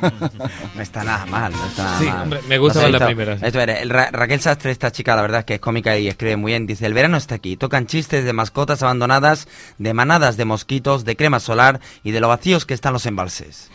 No 0.74 0.82
está 0.82 1.04
nada 1.04 1.24
mal, 1.26 1.52
no 1.52 1.66
está 1.66 1.84
nada 1.84 1.98
Sí, 1.98 2.04
mal. 2.06 2.22
hombre, 2.22 2.40
me 2.48 2.58
gusta 2.58 2.88
la 2.88 3.06
primera, 3.06 3.38
sí. 3.38 3.44
esto 3.46 3.60
era- 3.60 3.80
el 3.80 3.90
Ra- 3.90 4.10
Raquel 4.12 4.40
Sastre, 4.40 4.70
esta 4.70 4.92
chica, 4.92 5.16
la 5.16 5.22
verdad 5.22 5.40
es 5.40 5.44
que 5.46 5.54
es 5.54 5.60
cómica 5.60 5.96
y 5.98 6.08
escribe 6.08 6.36
muy 6.36 6.52
bien. 6.52 6.66
Dice, 6.66 6.86
el 6.86 6.94
verano 6.94 7.16
está 7.16 7.34
aquí. 7.36 7.56
Tocan 7.56 7.86
chistes 7.86 8.24
de 8.24 8.32
mascotas 8.32 8.82
abandonadas, 8.82 9.48
de 9.78 9.94
manadas 9.94 10.36
de 10.36 10.44
mosquitos, 10.44 11.04
de 11.04 11.16
crema 11.16 11.40
solar 11.40 11.80
y 12.04 12.10
de 12.10 12.20
lo 12.20 12.28
vacíos 12.28 12.66
que 12.66 12.74
están 12.74 12.92
los 12.92 13.06
embalses. 13.06 13.70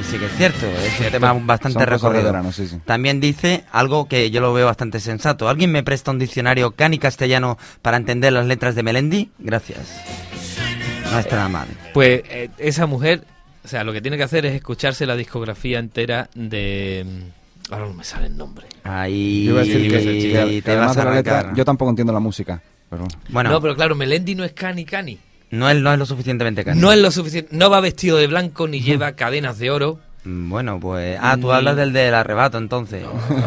Y 0.00 0.04
sí 0.04 0.18
que 0.18 0.26
es 0.26 0.36
cierto, 0.36 0.66
es 0.66 1.00
un 1.00 1.10
tema 1.10 1.32
bastante 1.32 1.78
Son 1.80 1.86
recorrido. 1.88 2.24
verano, 2.24 2.52
sí, 2.52 2.66
sí. 2.68 2.78
También 2.84 3.20
dice 3.20 3.64
algo 3.72 4.06
que 4.08 4.30
yo 4.30 4.40
lo 4.40 4.52
veo 4.52 4.66
bastante 4.66 5.00
sensato. 5.00 5.48
¿Alguien 5.48 5.72
me 5.72 5.82
presta 5.82 6.10
un 6.10 6.18
diccionario 6.18 6.72
cani 6.72 6.98
castellano 6.98 7.58
para 7.82 7.96
entender 7.96 8.32
las 8.32 8.46
letras 8.46 8.74
de 8.74 8.82
Melendi? 8.82 9.30
Gracias. 9.38 9.80
No 11.10 11.18
está 11.18 11.36
nada 11.36 11.48
mal. 11.48 11.68
Pues 11.94 12.22
eh, 12.28 12.50
esa 12.58 12.86
mujer, 12.86 13.24
o 13.66 13.68
sea, 13.68 13.82
lo 13.82 13.92
que 13.92 14.00
tiene 14.00 14.16
que 14.16 14.22
hacer 14.22 14.46
es 14.46 14.54
escucharse 14.54 15.04
la 15.06 15.16
discografía 15.16 15.80
entera 15.80 16.30
de... 16.34 17.04
mm, 17.04 17.72
Ahora 17.72 17.86
no 17.88 17.94
me 17.94 18.04
sale 18.04 18.28
el 18.28 18.36
nombre. 18.36 18.66
Ahí 18.84 19.44
Yo 19.44 19.50
iba 19.50 19.60
a 19.62 19.64
decir 19.64 19.90
que, 19.90 20.62
te 20.62 20.76
vas 20.76 20.96
a 20.96 21.04
la 21.04 21.14
letra, 21.16 21.52
yo 21.56 21.64
tampoco 21.64 21.90
entiendo 21.90 22.12
la 22.12 22.20
música. 22.20 22.62
Pero 22.88 23.02
bueno. 23.02 23.18
Bueno, 23.30 23.50
No, 23.50 23.60
pero 23.60 23.74
claro, 23.74 23.96
Melendi 23.96 24.36
no 24.36 24.44
es 24.44 24.52
Cani 24.52 24.84
Cani. 24.84 25.18
no, 25.50 25.68
es, 25.68 25.76
no 25.82 25.92
es 25.92 25.98
lo 25.98 26.06
suficientemente 26.06 26.64
cani. 26.64 26.80
No 26.80 26.92
es 26.92 27.00
lo 27.00 27.10
suficiente. 27.10 27.50
No 27.56 27.68
va 27.68 27.80
vestido 27.80 28.18
de 28.18 28.28
blanco 28.28 28.68
ni 28.68 28.80
lleva 28.80 29.12
cadenas 29.16 29.58
de 29.58 29.70
oro. 29.72 29.98
Mm, 30.26 30.50
Bueno, 30.50 30.80
pues... 30.80 31.18
Ah, 31.22 31.36
tú 31.40 31.52
hablas 31.52 31.76
del 31.76 31.92
del 31.92 32.14
arrebato, 32.14 32.58
entonces. 32.58 33.04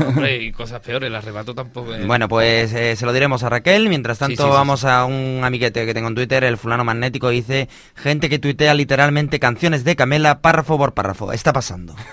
Hombre, 0.07 0.37
y 0.37 0.51
cosas 0.51 0.79
peores. 0.79 1.07
El 1.07 1.15
arrebato 1.15 1.53
tampoco 1.53 1.93
es... 1.93 2.07
Bueno, 2.07 2.27
pues 2.29 2.73
eh, 2.73 2.95
se 2.95 3.05
lo 3.05 3.13
diremos 3.13 3.43
a 3.43 3.49
Raquel. 3.49 3.89
Mientras 3.89 4.17
tanto, 4.17 4.43
sí, 4.43 4.49
sí, 4.49 4.53
vamos 4.55 4.85
a 4.85 5.05
un 5.05 5.41
amiguete 5.43 5.85
que 5.85 5.93
tengo 5.93 6.07
en 6.07 6.15
Twitter, 6.15 6.43
el 6.43 6.57
fulano 6.57 6.83
magnético, 6.83 7.29
dice, 7.29 7.67
gente 7.95 8.29
que 8.29 8.39
tuitea 8.39 8.73
literalmente 8.73 9.39
canciones 9.39 9.83
de 9.83 9.95
Camela 9.95 10.39
párrafo 10.41 10.77
por 10.77 10.93
párrafo. 10.93 11.31
Está 11.33 11.53
pasando. 11.53 11.95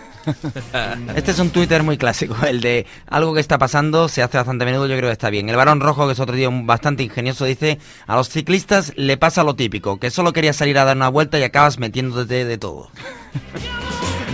Este 1.15 1.31
es 1.31 1.39
un 1.39 1.51
Twitter 1.51 1.85
muy 1.85 1.97
clásico, 1.99 2.35
el 2.49 2.61
de 2.61 2.85
algo 3.07 3.33
que 3.33 3.39
está 3.41 3.59
pasando, 3.59 4.09
se 4.09 4.23
hace 4.25 4.37
bastante 4.37 4.65
a 4.65 4.67
menudo, 4.67 4.89
yo 4.89 4.97
creo 4.97 5.09
que 5.09 5.13
está 5.13 5.31
bien. 5.31 5.49
El 5.49 5.55
varón 5.55 5.79
rojo, 5.81 6.05
que 6.07 6.15
es 6.15 6.19
otro 6.21 6.35
día 6.35 6.49
un- 6.49 6.67
bastante 6.67 7.05
ingenioso, 7.05 7.45
dice, 7.45 7.79
a 8.09 8.17
los 8.17 8.29
ciclistas 8.29 8.93
le 8.97 9.17
pasa 9.17 9.45
lo 9.45 9.55
típico, 9.55 10.01
que 10.01 10.11
solo 10.11 10.33
quería 10.33 10.53
salir 10.53 10.79
a 10.79 10.85
dar 10.85 10.97
una 10.97 11.09
vuelta 11.11 11.39
y 11.39 11.45
acabas 11.45 11.79
metiéndote 11.79 12.45
de 12.45 12.59
todo. 12.59 12.91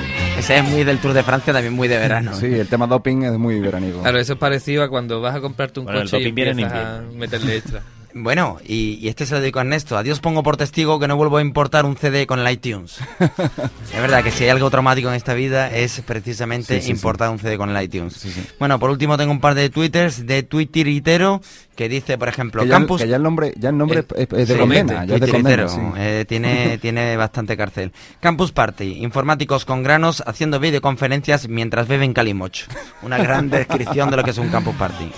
Ese 0.42 0.57
es 0.57 0.64
muy 0.64 0.83
del 0.83 0.98
Tour 0.98 1.12
de 1.12 1.22
Francia, 1.22 1.52
también 1.52 1.72
muy 1.72 1.87
de 1.87 1.98
verano. 1.98 2.35
Sí, 2.35 2.46
el 2.46 2.66
tema 2.66 2.88
doping 2.88 3.22
es 3.22 3.38
muy 3.38 3.61
veraniego. 3.61 4.02
Claro, 4.02 4.18
eso 4.18 4.33
es 4.33 4.38
parecido 4.40 4.83
a 4.83 4.88
cuando 4.88 5.20
vas 5.20 5.37
a 5.37 5.40
comprarte 5.40 5.78
un 5.78 5.87
Bueno, 5.87 6.00
el 6.00 6.11
coche 6.11 6.20
y 6.20 6.26
empiezas 6.31 6.72
a 6.72 7.00
meterle 7.14 7.59
extra. 7.59 7.81
Bueno, 8.14 8.59
y, 8.66 8.98
y 9.01 9.09
este 9.09 9.27
se 9.27 9.35
lo 9.35 9.40
dedico 9.40 9.59
a 9.59 9.62
Ernesto. 9.62 9.96
Adiós 9.96 10.20
pongo 10.20 10.42
por 10.42 10.57
testigo 10.57 10.98
que 10.98 11.09
no 11.09 11.16
vuelvo 11.16 11.38
a 11.38 11.40
importar 11.40 11.85
un 11.87 11.96
CD 11.96 12.27
con 12.27 12.40
el 12.40 12.53
iTunes. 12.53 12.98
es 13.20 14.01
verdad 14.01 14.22
que 14.22 14.31
si 14.31 14.44
hay 14.44 14.51
algo 14.51 14.70
traumático 14.70 15.09
en 15.09 15.14
esta 15.14 15.35
vida 15.35 15.70
es 15.70 16.01
precisamente 16.03 16.81
Sí, 16.81 16.87
sí, 16.87 16.90
importar 16.90 17.31
un 17.31 17.38
CD 17.38 17.57
con 17.57 17.75
el 17.75 17.83
iTunes. 17.83 18.27
Bueno, 18.59 18.79
por 18.79 18.90
último 18.90 19.16
tengo 19.16 19.33
un 19.33 19.40
par 19.40 19.55
de 19.55 19.70
twitters 19.70 20.27
de 20.27 20.42
Twitteritero 20.42 21.40
que 21.75 21.88
dice, 21.88 22.18
por 22.18 22.29
ejemplo, 22.29 22.62
que, 22.62 22.68
ya, 22.68 22.75
Campus... 22.75 23.01
que 23.01 23.09
ya 23.09 23.16
el 23.16 23.22
nombre, 23.22 23.55
ya 23.57 23.70
el 23.70 23.79
nombre 23.79 24.05
Eh, 24.14 24.27
es, 24.37 24.48
de 24.48 24.59
condena, 24.59 25.05
ya 25.07 25.14
es 25.14 25.20
de 25.20 25.27
Twitteritero, 25.27 25.66
condena, 25.68 25.94
sí. 25.94 26.01
eh, 26.01 26.25
tiene, 26.29 26.79
tiene 26.83 27.16
bastante 27.16 27.57
cárcel. 27.57 27.92
Campus 28.20 28.53
Party, 28.53 29.03
informáticos 29.03 29.64
con 29.64 29.83
granos 29.83 30.22
haciendo 30.27 30.61
videoconferencias 30.61 31.48
mientras 31.48 31.88
beben 31.88 32.12
calimoch. 32.12 32.66
Una 33.03 33.18
gran 33.18 33.48
descripción 33.51 34.11
de 34.11 34.16
lo 34.18 34.25
que 34.25 34.31
es 34.31 34.38
un 34.38 34.48
Campus 34.48 34.75
Party. 34.77 35.11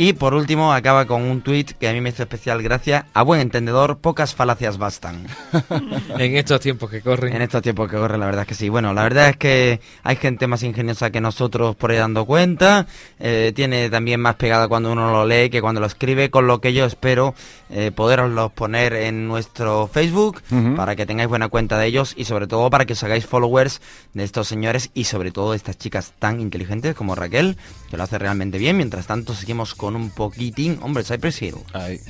Y 0.00 0.12
por 0.12 0.32
último 0.32 0.72
acaba 0.72 1.06
con 1.06 1.22
un 1.22 1.40
tuit 1.40 1.72
que 1.72 1.88
a 1.88 1.92
mí 1.92 2.00
me 2.00 2.10
hizo 2.10 2.22
especial 2.22 2.62
gracia. 2.62 3.06
A 3.14 3.24
buen 3.24 3.40
entendedor, 3.40 3.98
pocas 3.98 4.32
falacias 4.32 4.78
bastan. 4.78 5.26
en 6.18 6.36
estos 6.36 6.60
tiempos 6.60 6.88
que 6.88 7.00
corren. 7.00 7.34
En 7.34 7.42
estos 7.42 7.62
tiempos 7.62 7.90
que 7.90 7.96
corren, 7.96 8.20
la 8.20 8.26
verdad 8.26 8.42
es 8.42 8.46
que 8.46 8.54
sí. 8.54 8.68
Bueno, 8.68 8.94
la 8.94 9.02
verdad 9.02 9.30
es 9.30 9.36
que 9.36 9.80
hay 10.04 10.14
gente 10.14 10.46
más 10.46 10.62
ingeniosa 10.62 11.10
que 11.10 11.20
nosotros 11.20 11.74
por 11.74 11.90
ahí 11.90 11.96
dando 11.96 12.26
cuenta. 12.26 12.86
Eh, 13.18 13.52
tiene 13.56 13.90
también 13.90 14.20
más 14.20 14.36
pegada 14.36 14.68
cuando 14.68 14.92
uno 14.92 15.10
lo 15.10 15.26
lee 15.26 15.50
que 15.50 15.60
cuando 15.60 15.80
lo 15.80 15.88
escribe, 15.88 16.30
con 16.30 16.46
lo 16.46 16.60
que 16.60 16.72
yo 16.72 16.84
espero 16.84 17.34
eh, 17.68 17.90
poderoslos 17.90 18.52
poner 18.52 18.92
en 18.92 19.26
nuestro 19.26 19.88
Facebook 19.88 20.42
para 20.76 20.94
que 20.94 21.06
tengáis 21.06 21.28
buena 21.28 21.48
cuenta 21.48 21.76
de 21.76 21.86
ellos 21.86 22.14
y 22.16 22.24
sobre 22.24 22.46
todo 22.46 22.70
para 22.70 22.86
que 22.86 22.92
os 22.92 23.02
hagáis 23.02 23.26
followers 23.26 23.82
de 24.14 24.22
estos 24.22 24.46
señores 24.46 24.90
y 24.94 25.04
sobre 25.04 25.32
todo 25.32 25.50
de 25.50 25.56
estas 25.56 25.76
chicas 25.76 26.12
tan 26.20 26.40
inteligentes 26.40 26.94
como 26.94 27.16
Raquel, 27.16 27.56
que 27.90 27.96
lo 27.96 28.04
hace 28.04 28.16
realmente 28.16 28.58
bien. 28.58 28.76
Mientras 28.76 29.08
tanto, 29.08 29.34
seguimos 29.34 29.74
con 29.74 29.87
un 29.96 30.10
poquitín. 30.10 30.78
Hombre, 30.82 31.04
Cypress 31.04 31.42
Hill. 31.42 31.56
Ahí. 31.72 32.00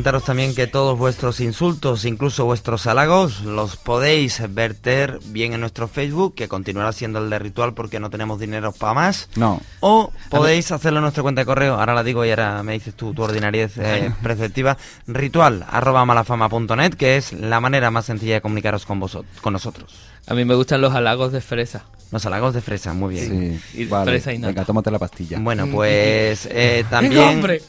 Comentaros 0.00 0.24
también 0.24 0.54
que 0.54 0.66
todos 0.66 0.96
vuestros 0.96 1.40
insultos, 1.40 2.06
incluso 2.06 2.46
vuestros 2.46 2.86
halagos, 2.86 3.42
los 3.42 3.76
podéis 3.76 4.42
verter 4.48 5.18
bien 5.26 5.52
en 5.52 5.60
nuestro 5.60 5.88
Facebook, 5.88 6.34
que 6.34 6.48
continuará 6.48 6.90
siendo 6.92 7.18
el 7.18 7.28
de 7.28 7.38
ritual 7.38 7.74
porque 7.74 8.00
no 8.00 8.08
tenemos 8.08 8.40
dinero 8.40 8.72
para 8.72 8.94
más. 8.94 9.28
No. 9.36 9.60
O 9.80 10.10
podéis 10.30 10.72
hacerlo 10.72 11.00
en 11.00 11.02
nuestra 11.02 11.22
cuenta 11.22 11.42
de 11.42 11.44
correo, 11.44 11.74
ahora 11.74 11.92
la 11.92 12.02
digo 12.02 12.24
y 12.24 12.30
ahora 12.30 12.62
me 12.62 12.72
dices 12.72 12.94
tú 12.94 13.12
tu 13.12 13.22
ordinariedad 13.22 13.70
eh, 13.76 14.10
preceptiva, 14.22 14.78
ritual 15.06 15.66
arroba 15.70 16.06
malafama.net, 16.06 16.94
que 16.94 17.18
es 17.18 17.34
la 17.34 17.60
manera 17.60 17.90
más 17.90 18.06
sencilla 18.06 18.36
de 18.36 18.40
comunicaros 18.40 18.86
con, 18.86 19.00
vosotros, 19.00 19.38
con 19.42 19.52
nosotros. 19.52 20.09
A 20.26 20.34
mí 20.34 20.44
me 20.44 20.54
gustan 20.54 20.80
los 20.80 20.94
halagos 20.94 21.32
de 21.32 21.40
fresa. 21.40 21.84
Los 22.12 22.26
halagos 22.26 22.54
de 22.54 22.60
fresa, 22.60 22.92
muy 22.92 23.14
bien. 23.14 23.60
Sí, 23.72 23.82
Y 23.82 23.84
vale. 23.86 24.10
fresa 24.10 24.32
y 24.32 24.38
nata. 24.38 24.48
Venga, 24.48 24.64
tómate 24.64 24.90
la 24.90 24.98
pastilla. 24.98 25.38
Bueno, 25.40 25.68
pues 25.68 26.46
eh, 26.50 26.84
¡Venga, 26.90 26.90
también, 26.90 27.28
hombre! 27.28 27.62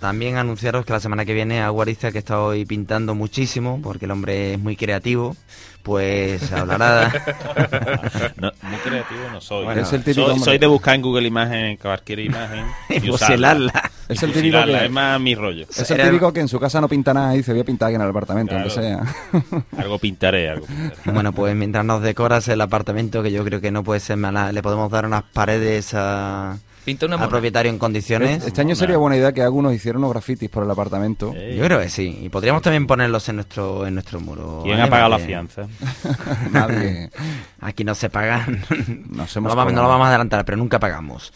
también 0.00 0.36
anunciaros 0.36 0.84
que 0.84 0.92
la 0.92 0.98
semana 1.00 1.24
que 1.24 1.32
viene 1.32 1.60
Aguariza, 1.60 2.10
que 2.10 2.18
está 2.18 2.40
hoy 2.40 2.64
pintando 2.64 3.14
muchísimo, 3.14 3.80
porque 3.82 4.06
el 4.06 4.10
hombre 4.10 4.54
es 4.54 4.58
muy 4.58 4.74
creativo, 4.76 5.36
pues 5.84 6.50
hablará... 6.52 7.12
No, 8.36 8.50
muy 8.62 8.76
creativo 8.78 9.20
no 9.32 9.40
soy. 9.40 9.64
Bueno, 9.64 9.82
es 9.82 9.92
el 9.92 10.02
típico 10.02 10.30
soy, 10.30 10.38
soy 10.40 10.58
de 10.58 10.66
buscar 10.66 10.94
en 10.96 11.02
Google 11.02 11.28
Imagen 11.28 11.76
cualquier 11.76 12.18
imagen 12.20 12.64
Y 12.88 12.94
y 12.96 13.00
fusilarla. 13.10 13.66
usarla. 13.66 13.90
Es 14.08 14.22
el 14.22 14.32
típico 14.32 14.64
que- 14.64 14.84
es 14.86 14.90
más 14.90 15.20
mi 15.20 15.34
rollo. 15.34 15.66
Es 15.70 15.90
el 15.90 16.02
típico 16.02 16.32
que 16.32 16.40
en 16.40 16.48
su 16.48 16.58
casa 16.58 16.80
no 16.80 16.88
pinta 16.88 17.14
nada 17.14 17.36
y 17.36 17.42
se 17.42 17.52
voy 17.52 17.60
a 17.60 17.64
pintar 17.64 17.88
aquí 17.88 17.96
en 17.96 18.02
el 18.02 18.08
apartamento, 18.10 18.54
aunque 18.54 18.70
sea. 18.70 19.02
Algo 19.78 19.98
pintaré, 19.98 20.50
algo 20.50 20.66
pintaré. 20.66 21.12
Bueno, 21.12 21.32
pues 21.32 21.54
mientras 21.54 21.84
nos 21.84 22.02
decoras 22.02 22.48
el 22.48 22.60
apartamento, 22.60 23.22
que 23.22 23.30
yo 23.30 23.44
creo 23.44 23.60
que 23.60 23.70
no 23.70 23.84
puede 23.84 24.00
ser 24.00 24.16
mala, 24.16 24.50
le 24.52 24.62
podemos 24.62 24.90
dar 24.90 25.06
unas 25.06 25.22
paredes 25.22 25.92
a, 25.94 26.56
Pinta 26.84 27.06
una 27.06 27.16
al 27.16 27.28
propietario 27.28 27.70
en 27.70 27.78
condiciones. 27.78 28.44
Este 28.46 28.60
año 28.60 28.74
sería 28.74 28.98
buena 28.98 29.16
idea 29.16 29.32
que 29.32 29.42
algunos 29.42 29.72
hicieran 29.72 29.98
unos 29.98 30.10
grafitis 30.12 30.50
por 30.50 30.64
el 30.64 30.70
apartamento. 30.70 31.32
Yo 31.34 31.64
creo 31.64 31.80
que 31.80 31.88
sí. 31.88 32.18
Y 32.22 32.28
podríamos 32.28 32.62
también 32.62 32.86
ponerlos 32.86 33.26
en 33.30 33.36
nuestro 33.36 33.86
en 33.86 33.94
nuestro 33.94 34.20
muro. 34.20 34.60
¿Quién 34.64 34.80
ha 34.80 34.88
pagado 34.88 35.10
la 35.10 35.18
fianza? 35.18 35.66
Nadie. 36.52 37.10
Aquí 37.60 37.84
no 37.84 37.94
se 37.94 38.10
pagan. 38.10 38.64
Nos 39.08 39.34
no, 39.34 39.40
hemos 39.40 39.52
lo 39.52 39.56
vamos, 39.56 39.72
no 39.72 39.82
lo 39.82 39.88
vamos 39.88 40.04
a 40.06 40.08
adelantar, 40.10 40.44
pero 40.44 40.58
nunca 40.58 40.78
pagamos. 40.78 41.32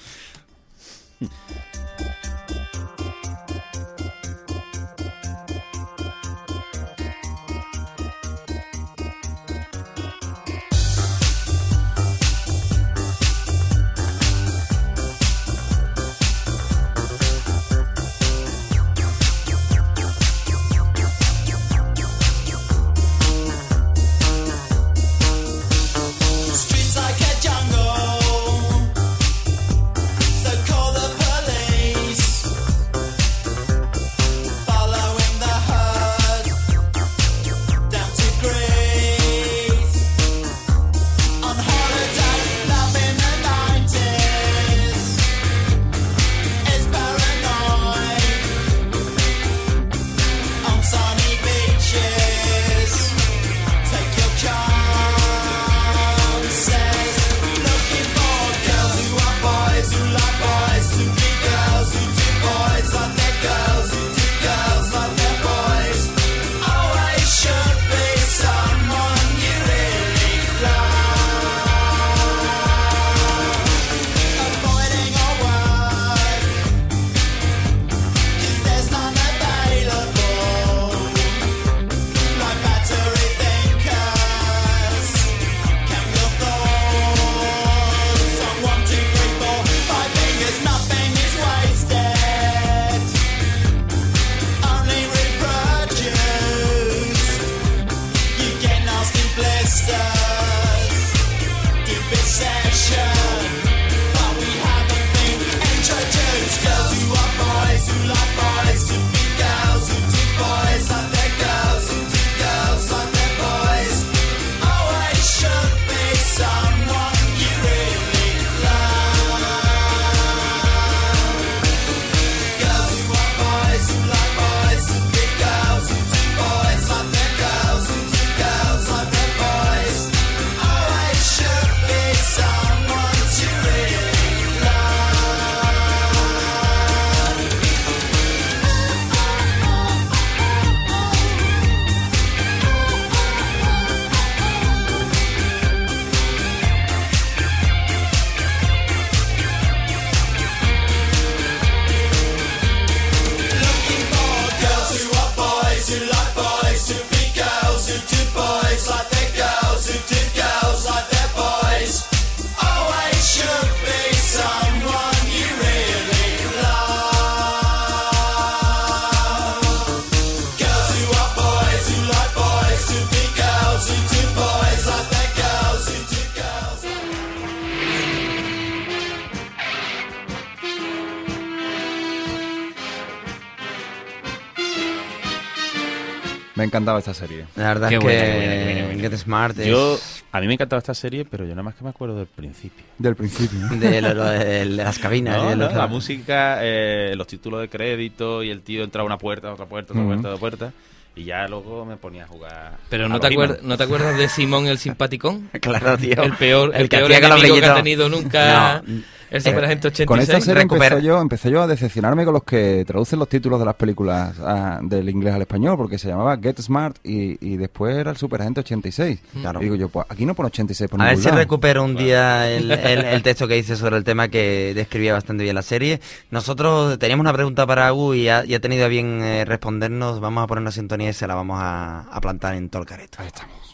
Encantaba 186.89 186.99
esta 186.99 187.15
serie. 187.15 187.45
La 187.57 187.69
verdad 187.69 187.89
Qué 187.89 187.95
es 187.97 188.01
buena, 188.03 188.23
que 188.23 188.35
buena, 188.37 188.65
buena, 188.65 188.85
buena. 188.87 189.01
Get 189.03 189.17
Smart 189.19 189.59
es 189.59 189.67
Yo, 189.67 189.99
a 190.33 190.41
mí 190.41 190.47
me 190.47 190.55
encantaba 190.55 190.79
esta 190.79 190.95
serie, 190.95 191.25
pero 191.25 191.45
yo 191.45 191.51
nada 191.51 191.63
más 191.63 191.75
que 191.75 191.85
me 191.85 191.91
acuerdo 191.91 192.17
del 192.17 192.27
principio. 192.27 192.85
Del 192.99 193.15
principio. 193.17 193.59
de, 193.79 194.01
lo- 194.01 194.15
lo 194.15 194.25
de 194.25 194.65
las 194.65 194.99
cabinas. 194.99 195.37
No, 195.43 195.51
de 195.51 195.57
no, 195.57 195.71
la 195.71 195.87
música, 195.87 196.59
eh, 196.63 197.15
los 197.17 197.27
títulos 197.27 197.61
de 197.61 197.69
crédito 197.69 198.43
y 198.43 198.51
el 198.51 198.63
tío 198.63 198.85
entraba 198.85 199.05
a 199.05 199.07
una 199.07 199.19
puerta, 199.19 199.49
a 199.49 199.53
otra 199.55 199.67
puerta, 199.67 199.93
otra 199.93 200.03
Ujú. 200.03 200.13
puerta, 200.13 200.29
otra 200.29 200.41
puerta. 200.41 200.73
Y 201.17 201.25
ya 201.25 201.49
luego 201.49 201.85
me 201.85 201.97
ponía 201.97 202.25
a 202.25 202.27
jugar. 202.29 202.77
Pero 202.89 203.07
a 203.07 203.09
¿no 203.09 203.19
te, 203.19 203.27
acuerdas, 203.27 203.63
¿no 203.63 203.77
te 203.77 203.83
acuerdas 203.83 204.17
de 204.17 204.29
Simón 204.29 204.67
el 204.69 204.79
simpaticón? 204.79 205.51
Claro, 205.61 205.99
tío. 205.99 206.23
El 206.23 206.33
peor, 206.35 206.71
el 206.75 206.89
que 206.89 206.97
peor 206.99 207.11
enemigo 207.13 207.57
que 207.57 207.67
ha 207.67 207.75
tenido 207.75 208.09
nunca 208.09 208.83
No, 208.87 209.03
El 209.31 209.43
Superagente 209.43 209.89
86. 209.89 210.07
Con 210.07 210.21
esta 210.21 210.41
serie 210.41 210.63
empecé 210.63 211.03
yo, 211.03 211.21
empecé 211.21 211.51
yo 211.51 211.63
a 211.63 211.67
decepcionarme 211.67 212.25
con 212.25 212.33
los 212.35 212.45
que 212.45 212.85
traducen 212.87 213.19
los 213.19 213.29
títulos 213.29 213.59
de 213.59 213.67
las 213.67 213.75
películas 213.75 214.35
ah, 214.41 214.79
del 214.83 215.09
inglés 215.09 215.35
al 215.35 215.43
español, 215.43 215.77
porque 215.77 215.99
se 215.99 216.09
llamaba 216.09 216.37
Get 216.39 216.61
Smart 216.61 216.97
y, 217.05 217.37
y 217.47 217.57
después 217.57 217.97
era 217.97 218.11
el 218.11 218.17
Superagente 218.17 218.61
86. 218.61 219.21
Claro. 219.41 219.61
Y 219.61 219.65
digo 219.65 219.75
yo, 219.77 219.89
pues 219.89 220.07
aquí 220.09 220.25
no 220.25 220.35
pone 220.35 220.47
86 220.47 220.91
por 220.91 221.01
A 221.03 221.07
ver 221.07 221.19
si 221.19 221.25
lado. 221.27 221.37
recupero 221.39 221.85
un 221.85 221.95
día 221.97 222.51
el, 222.51 222.71
el- 222.73 223.05
el 223.05 223.23
texto 223.23 223.47
que 223.47 223.59
hice 223.59 223.77
sobre 223.77 223.97
el 223.97 224.05
tema 224.05 224.29
que 224.29 224.73
describía 224.75 225.13
bastante 225.13 225.43
bien 225.43 225.55
la 225.55 225.63
serie. 225.63 226.01
Nosotros 226.31 226.99
teníamos 226.99 227.25
una 227.25 227.33
pregunta 227.33 227.67
para 227.67 227.87
Agu 227.89 228.15
y 228.15 228.29
ha, 228.29 228.45
y 228.45 228.55
ha 228.55 228.61
tenido 228.61 228.85
a 228.87 228.89
bien 228.89 229.21
eh, 229.23 229.45
respondernos. 229.45 230.21
Vamos 230.21 230.45
a 230.45 230.47
poner 230.47 230.63
una 230.63 230.73
sintonía 230.73 231.11
y 231.11 231.13
se 231.13 231.27
la 231.27 231.35
vamos 231.35 231.59
a, 231.61 232.01
a 232.11 232.21
plantar 232.21 232.55
en 232.55 232.71
todo 232.71 232.83
el 232.83 232.89
careto. 232.89 233.19
Ahí 233.21 233.27
estamos. 233.27 233.68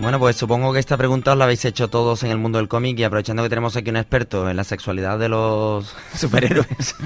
Bueno, 0.00 0.18
pues 0.18 0.36
supongo 0.36 0.72
que 0.72 0.78
esta 0.78 0.96
pregunta 0.96 1.32
os 1.32 1.36
la 1.38 1.44
habéis 1.44 1.64
hecho 1.66 1.88
todos 1.88 2.22
en 2.22 2.30
el 2.30 2.38
mundo 2.38 2.58
del 2.58 2.68
cómic 2.68 2.98
y 2.98 3.04
aprovechando 3.04 3.42
que 3.42 3.48
tenemos 3.50 3.76
aquí 3.76 3.90
un 3.90 3.96
experto 3.98 4.48
en 4.48 4.56
la 4.56 4.64
sexualidad 4.64 5.18
de 5.18 5.28
los 5.28 5.94
superhéroes, 6.16 6.96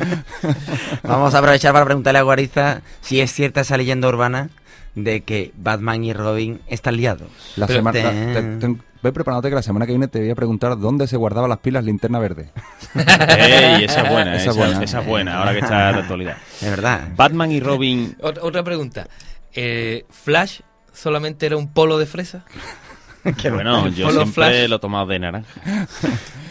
vamos 1.02 1.34
a 1.34 1.38
aprovechar 1.38 1.72
para 1.72 1.84
preguntarle 1.84 2.20
a 2.20 2.22
Guariza 2.22 2.82
si 3.00 3.20
es 3.20 3.32
cierta 3.32 3.62
esa 3.62 3.76
leyenda 3.76 4.06
urbana 4.08 4.48
de 4.94 5.22
que 5.22 5.50
Batman 5.56 6.04
y 6.04 6.12
Robin 6.12 6.60
están 6.68 6.96
liados. 6.96 7.28
La 7.56 7.66
Pero 7.66 7.80
semana, 7.80 8.00
te- 8.00 8.42
te- 8.42 8.42
te- 8.68 8.76
ve 9.02 9.12
preparándote 9.12 9.48
que 9.48 9.56
la 9.56 9.62
semana 9.62 9.86
que 9.86 9.92
viene 9.92 10.06
te 10.06 10.20
voy 10.20 10.30
a 10.30 10.34
preguntar 10.36 10.78
dónde 10.78 11.08
se 11.08 11.16
guardaban 11.16 11.50
las 11.50 11.58
pilas 11.58 11.82
linterna 11.84 12.20
verde. 12.20 12.50
Ey, 12.94 13.84
esa 13.84 14.02
es 14.02 14.10
buena, 14.10 14.36
Esa 14.36 14.42
esa, 14.42 14.50
es 14.50 14.56
buena. 14.56 14.84
esa 14.84 15.00
es 15.00 15.06
buena, 15.06 15.38
ahora 15.40 15.52
que 15.52 15.58
está 15.58 15.92
de 15.92 15.98
actualidad. 15.98 16.36
De 16.60 16.70
verdad. 16.70 17.08
Batman 17.16 17.50
y 17.50 17.58
Robin 17.58 18.16
Ot- 18.20 18.38
Otra 18.40 18.62
pregunta. 18.62 19.08
Eh, 19.52 20.06
¿Flash 20.10 20.60
solamente 20.92 21.44
era 21.46 21.56
un 21.56 21.72
polo 21.72 21.98
de 21.98 22.06
fresa? 22.06 22.44
bueno, 23.50 23.88
yo 23.88 24.06
Polo 24.06 24.20
siempre 24.22 24.32
Flash. 24.44 24.68
lo 24.68 24.76
he 24.76 24.78
tomado 24.78 25.06
de 25.06 25.18
naranja. 25.18 25.48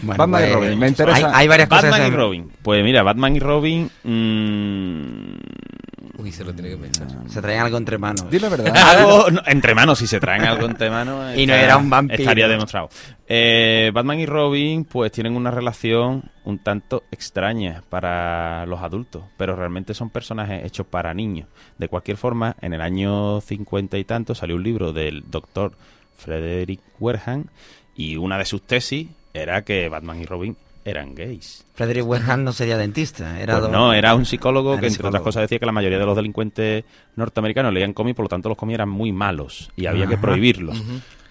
Bueno, 0.06 0.18
Batman 0.18 0.42
y 0.42 0.46
pues, 0.48 0.56
Robin, 0.66 0.80
me 0.80 0.88
interesa- 0.90 1.16
Hay, 1.16 1.24
hay 1.34 1.48
varias 1.48 1.70
cosas. 1.70 1.90
Batman 1.92 2.12
y 2.12 2.16
Robin. 2.18 2.52
Pues 2.62 2.84
mira, 2.84 3.04
Batman 3.04 3.38
y 3.38 3.40
Robin. 3.40 3.90
mm, 4.04 5.34
Uy, 6.18 6.32
se 6.32 6.44
lo 6.44 6.54
tiene 6.54 6.70
que 6.72 6.78
pensar. 6.78 7.08
Se 7.28 7.42
traían 7.42 7.66
algo 7.66 7.78
entre 7.78 7.98
manos. 7.98 8.30
Dile 8.30 8.50
la 8.50 8.50
verdad. 8.50 8.76
algo 8.76 9.32
no, 9.32 9.42
entre 9.48 9.74
manos, 9.74 10.00
si 10.00 10.08
se 10.08 10.20
traen 10.20 10.44
algo 10.44 10.66
entre 10.66 10.90
manos. 10.90 11.36
Y 11.38 11.46
no 11.48 11.54
era 11.54 11.78
un 11.78 11.90
vampiro. 11.90 12.22
Estaría 12.22 12.48
demostrado. 12.48 12.90
Eh, 13.28 13.92
Batman 13.94 14.20
y 14.20 14.26
Robin, 14.26 14.84
pues 14.86 15.12
tienen 15.12 15.36
una 15.36 15.52
relación 15.52 16.24
un 16.44 16.60
tanto 16.60 17.04
extraña 17.12 17.84
para 17.90 18.66
los 18.66 18.82
adultos, 18.82 19.24
pero 19.38 19.56
realmente 19.56 19.94
son 19.94 20.10
personajes 20.10 20.66
hechos 20.66 20.86
para 20.86 21.14
niños. 21.14 21.48
De 21.78 21.88
cualquier 21.88 22.18
forma, 22.18 22.56
en 22.62 22.74
el 22.74 22.82
año 22.82 23.40
50 23.42 23.98
y 23.98 24.04
tanto 24.04 24.36
salió 24.36 24.56
un 24.58 24.64
libro 24.64 24.92
del 24.94 25.24
doctor 25.32 25.72
Frederick 26.24 26.82
Werham 27.00 27.46
y 27.96 28.16
una 28.18 28.38
de 28.38 28.46
sus 28.46 28.62
tesis 28.62 29.08
era 29.34 29.64
que 29.64 29.90
Batman 29.90 30.22
y 30.22 30.26
Robin 30.26 30.56
eran 30.86 31.16
gays. 31.16 31.66
Frederick 31.74 32.06
Werham 32.06 32.44
no 32.44 32.52
sería 32.52 32.78
dentista. 32.78 33.40
Era 33.40 33.60
Pues 33.60 33.72
no, 33.72 33.94
era 33.94 34.16
un 34.16 34.26
psicólogo 34.26 34.74
Era 34.74 34.82
que, 34.82 34.88
entre 34.88 34.98
psicólogo. 34.98 35.10
otras 35.10 35.24
cosas, 35.24 35.42
decía 35.44 35.60
que 35.60 35.66
la 35.66 35.72
mayoría 35.72 35.98
de 35.98 36.06
los 36.06 36.16
delincuentes 36.16 36.84
norteamericanos 37.16 37.74
leían 37.74 37.94
cómics, 37.94 38.16
por 38.16 38.26
lo 38.26 38.30
tanto, 38.30 38.50
los 38.50 38.58
cómics 38.58 38.76
eran 38.76 38.90
muy 38.90 39.12
malos 39.12 39.72
y 39.76 39.86
había 39.86 40.08
que 40.08 40.18
prohibirlos. 40.18 40.82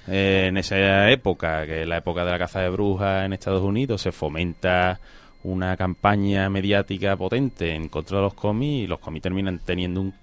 Eh, 0.08 0.46
en 0.48 0.56
esa 0.56 1.10
época, 1.10 1.64
que 1.66 1.82
es 1.82 1.88
la 1.88 1.98
época 1.98 2.24
de 2.24 2.30
la 2.30 2.38
caza 2.38 2.60
de 2.60 2.70
brujas 2.70 3.24
en 3.24 3.32
Estados 3.32 3.62
Unidos, 3.62 4.00
se 4.02 4.10
fomenta 4.10 4.98
una 5.44 5.76
campaña 5.76 6.48
mediática 6.48 7.16
potente 7.16 7.74
en 7.74 7.88
contra 7.88 8.18
de 8.18 8.22
los 8.24 8.34
cómics 8.34 8.84
y 8.84 8.86
los 8.86 8.98
cómics 9.00 9.22
terminan 9.22 9.60
teniendo 9.64 10.00
un, 10.00 10.14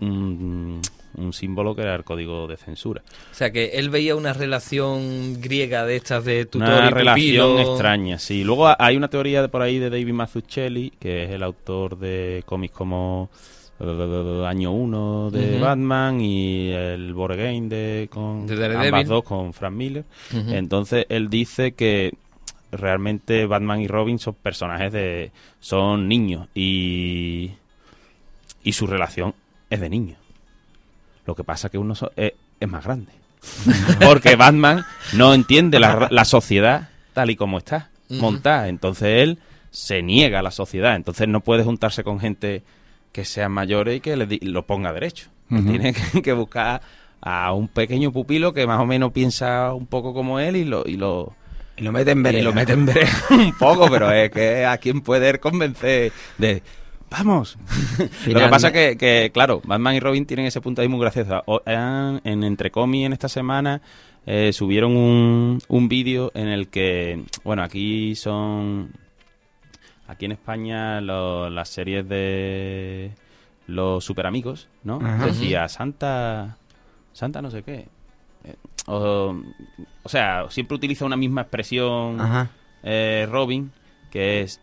un, 0.00 0.80
un 1.18 1.32
símbolo 1.32 1.74
que 1.74 1.82
era 1.82 1.94
el 1.94 2.04
código 2.04 2.46
de 2.46 2.56
censura. 2.56 3.02
O 3.30 3.34
sea, 3.34 3.50
que 3.50 3.66
él 3.74 3.90
veía 3.90 4.16
una 4.16 4.32
relación 4.32 5.40
griega 5.40 5.84
de 5.84 5.96
estas 5.96 6.24
de 6.24 6.46
tutor 6.46 6.68
Una 6.68 6.86
y 6.88 6.90
relación 6.90 7.50
pupilo. 7.52 7.70
extraña, 7.72 8.18
sí. 8.18 8.44
Luego 8.44 8.68
hay 8.78 8.96
una 8.96 9.08
teoría 9.08 9.42
de 9.42 9.48
por 9.48 9.62
ahí 9.62 9.78
de 9.78 9.90
David 9.90 10.12
Mazzucchelli, 10.12 10.92
que 10.98 11.24
es 11.24 11.30
el 11.30 11.42
autor 11.42 11.98
de 11.98 12.42
cómics 12.46 12.74
como 12.74 13.30
Año 14.46 14.72
1 14.72 15.30
de. 15.30 15.58
Batman 15.60 16.20
y 16.20 16.70
el 16.70 17.14
Again 17.18 17.68
de, 17.68 18.08
con 18.10 18.46
De 18.46 18.76
ambas 18.76 19.06
dos 19.06 19.22
con 19.22 19.52
Frank 19.52 19.72
Miller. 19.72 20.04
Entonces 20.32 21.06
él 21.08 21.30
dice 21.30 21.72
que 21.72 22.14
realmente 22.72 23.46
Batman 23.46 23.80
y 23.80 23.88
Robin 23.88 24.18
son 24.18 24.34
personajes 24.34 24.92
de... 24.92 25.30
son 25.60 26.08
niños 26.08 26.48
y... 26.54 27.52
y 28.62 28.72
su 28.72 28.86
relación 28.86 29.34
es 29.70 29.80
de 29.80 29.88
niños. 29.88 30.18
Lo 31.28 31.34
que 31.34 31.44
pasa 31.44 31.68
que 31.68 31.76
uno 31.76 31.94
so- 31.94 32.10
es, 32.16 32.32
es 32.58 32.68
más 32.68 32.82
grande. 32.84 33.12
Porque 34.00 34.34
Batman 34.34 34.86
no 35.12 35.34
entiende 35.34 35.78
la, 35.78 36.08
la 36.10 36.24
sociedad 36.24 36.88
tal 37.12 37.28
y 37.28 37.36
como 37.36 37.58
está 37.58 37.90
montada. 38.08 38.68
Entonces 38.68 39.22
él 39.22 39.38
se 39.70 40.02
niega 40.02 40.38
a 40.38 40.42
la 40.42 40.50
sociedad. 40.50 40.96
Entonces 40.96 41.28
no 41.28 41.40
puede 41.40 41.64
juntarse 41.64 42.02
con 42.02 42.18
gente 42.18 42.62
que 43.12 43.26
sean 43.26 43.52
mayores 43.52 43.98
y 43.98 44.00
que 44.00 44.16
le 44.16 44.38
lo 44.40 44.66
ponga 44.66 44.90
derecho. 44.94 45.28
Tiene 45.50 45.92
que, 45.92 46.22
que 46.22 46.32
buscar 46.32 46.80
a 47.20 47.52
un 47.52 47.68
pequeño 47.68 48.10
pupilo 48.10 48.54
que 48.54 48.66
más 48.66 48.80
o 48.80 48.86
menos 48.86 49.12
piensa 49.12 49.74
un 49.74 49.86
poco 49.86 50.14
como 50.14 50.40
él 50.40 50.56
y 50.56 50.64
lo, 50.64 50.84
y 50.86 50.96
lo, 50.96 51.34
Y 51.76 51.82
lo 51.82 51.92
meten 51.92 52.24
en 52.24 52.36
y 52.36 52.40
lo 52.42 52.54
mete 52.54 52.72
en 52.72 52.88
un 53.30 53.52
poco, 53.58 53.90
pero 53.90 54.10
es 54.12 54.30
que 54.30 54.64
a 54.64 54.78
quien 54.78 55.02
puede 55.02 55.38
convencer 55.38 56.10
de 56.38 56.62
vamos. 57.10 57.56
Lo 58.26 58.40
que 58.40 58.48
pasa 58.48 58.72
que, 58.72 58.96
que, 58.96 59.30
claro, 59.32 59.60
Batman 59.64 59.94
y 59.94 60.00
Robin 60.00 60.26
tienen 60.26 60.46
ese 60.46 60.60
punto 60.60 60.82
ahí 60.82 60.88
muy 60.88 61.00
gracioso. 61.00 61.42
O- 61.46 61.62
en 61.66 62.44
Entre 62.44 62.70
Comi 62.70 63.04
en 63.04 63.12
esta 63.12 63.28
semana 63.28 63.80
eh, 64.26 64.52
subieron 64.52 64.96
un, 64.96 65.58
un 65.68 65.88
vídeo 65.88 66.30
en 66.34 66.48
el 66.48 66.68
que, 66.68 67.24
bueno, 67.44 67.62
aquí 67.62 68.14
son, 68.14 68.92
aquí 70.06 70.26
en 70.26 70.32
España 70.32 71.00
lo- 71.00 71.48
las 71.50 71.68
series 71.70 72.06
de 72.08 73.12
los 73.66 74.04
super 74.04 74.26
amigos, 74.26 74.68
¿no? 74.84 74.98
Ajá. 75.02 75.26
Decía 75.26 75.68
Santa, 75.68 76.56
Santa 77.12 77.40
no 77.42 77.50
sé 77.50 77.62
qué. 77.62 77.86
Eh, 78.44 78.54
o, 78.86 79.34
o 80.02 80.08
sea, 80.08 80.46
siempre 80.50 80.76
utiliza 80.76 81.04
una 81.04 81.16
misma 81.16 81.42
expresión 81.42 82.20
Ajá. 82.20 82.50
eh, 82.82 83.26
Robin, 83.30 83.70
que 84.10 84.42
es 84.42 84.60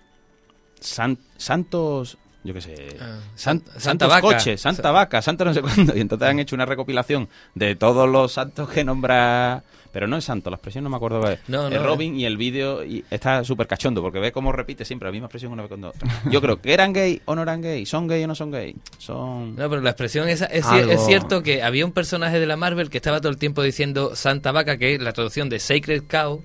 san- 0.80 1.20
Santos, 1.38 2.18
yo 2.46 2.54
qué 2.54 2.62
sé, 2.62 2.76
Ah, 3.02 3.18
san- 3.36 3.60
Santa 3.66 3.80
Santos 3.80 4.10
Vaca. 4.10 4.22
Coches, 4.22 4.62
Santa 4.62 4.84
Sa- 4.84 4.92
Vaca, 4.92 5.22
Santa 5.22 5.44
no 5.46 5.54
sé 5.54 5.62
cuándo. 5.62 5.96
Y 5.98 6.00
entonces 6.02 6.28
han 6.30 6.40
hecho 6.40 6.56
una 6.56 6.66
recopilación 6.66 7.28
de 7.56 7.76
todos 7.76 8.08
los 8.08 8.32
santos 8.32 8.70
que 8.70 8.84
nombra. 8.84 9.64
Pero 9.92 10.08
no 10.08 10.18
es 10.18 10.26
santo, 10.26 10.50
la 10.50 10.58
expresión 10.58 10.84
no 10.84 10.90
me 10.90 10.98
acuerdo 10.98 11.22
cuál 11.22 11.34
es. 11.34 11.40
No, 11.48 11.70
no, 11.70 11.82
Robin 11.82 12.20
y 12.20 12.26
el 12.26 12.36
vídeo 12.36 12.84
y 12.84 13.06
está 13.10 13.46
súper 13.46 13.66
cachondo 13.66 14.02
porque 14.02 14.20
ve 14.20 14.34
cómo 14.34 14.52
repite 14.52 14.84
siempre 14.84 15.08
la 15.08 15.14
misma 15.14 15.28
expresión 15.28 15.54
una 15.54 15.62
vez 15.64 15.70
con 15.70 15.82
otra. 15.86 16.06
Yo 16.30 16.42
creo 16.42 16.60
que 16.62 16.74
eran 16.74 16.92
gay 16.92 17.22
o 17.24 17.34
no 17.34 17.44
eran 17.44 17.62
gay, 17.62 17.86
son 17.86 18.06
gay 18.06 18.22
o 18.26 18.28
no 18.28 18.36
son 18.36 18.52
gay. 18.52 18.76
Son. 18.98 19.56
No, 19.56 19.70
pero 19.70 19.82
la 19.82 19.92
expresión 19.92 20.28
esa 20.28 20.48
es, 20.48 20.66
Algo- 20.66 20.92
es 20.92 21.06
cierto 21.06 21.42
que 21.44 21.64
había 21.64 21.86
un 21.86 21.94
personaje 21.94 22.42
de 22.42 22.46
la 22.46 22.58
Marvel 22.58 22.90
que 22.90 22.98
estaba 22.98 23.22
todo 23.22 23.30
el 23.30 23.38
tiempo 23.38 23.64
diciendo 23.64 24.18
Santa 24.18 24.52
Vaca, 24.52 24.78
que 24.78 24.96
es 24.96 25.02
la 25.02 25.14
traducción 25.14 25.48
de 25.48 25.60
Sacred 25.60 26.04
Cow, 26.10 26.44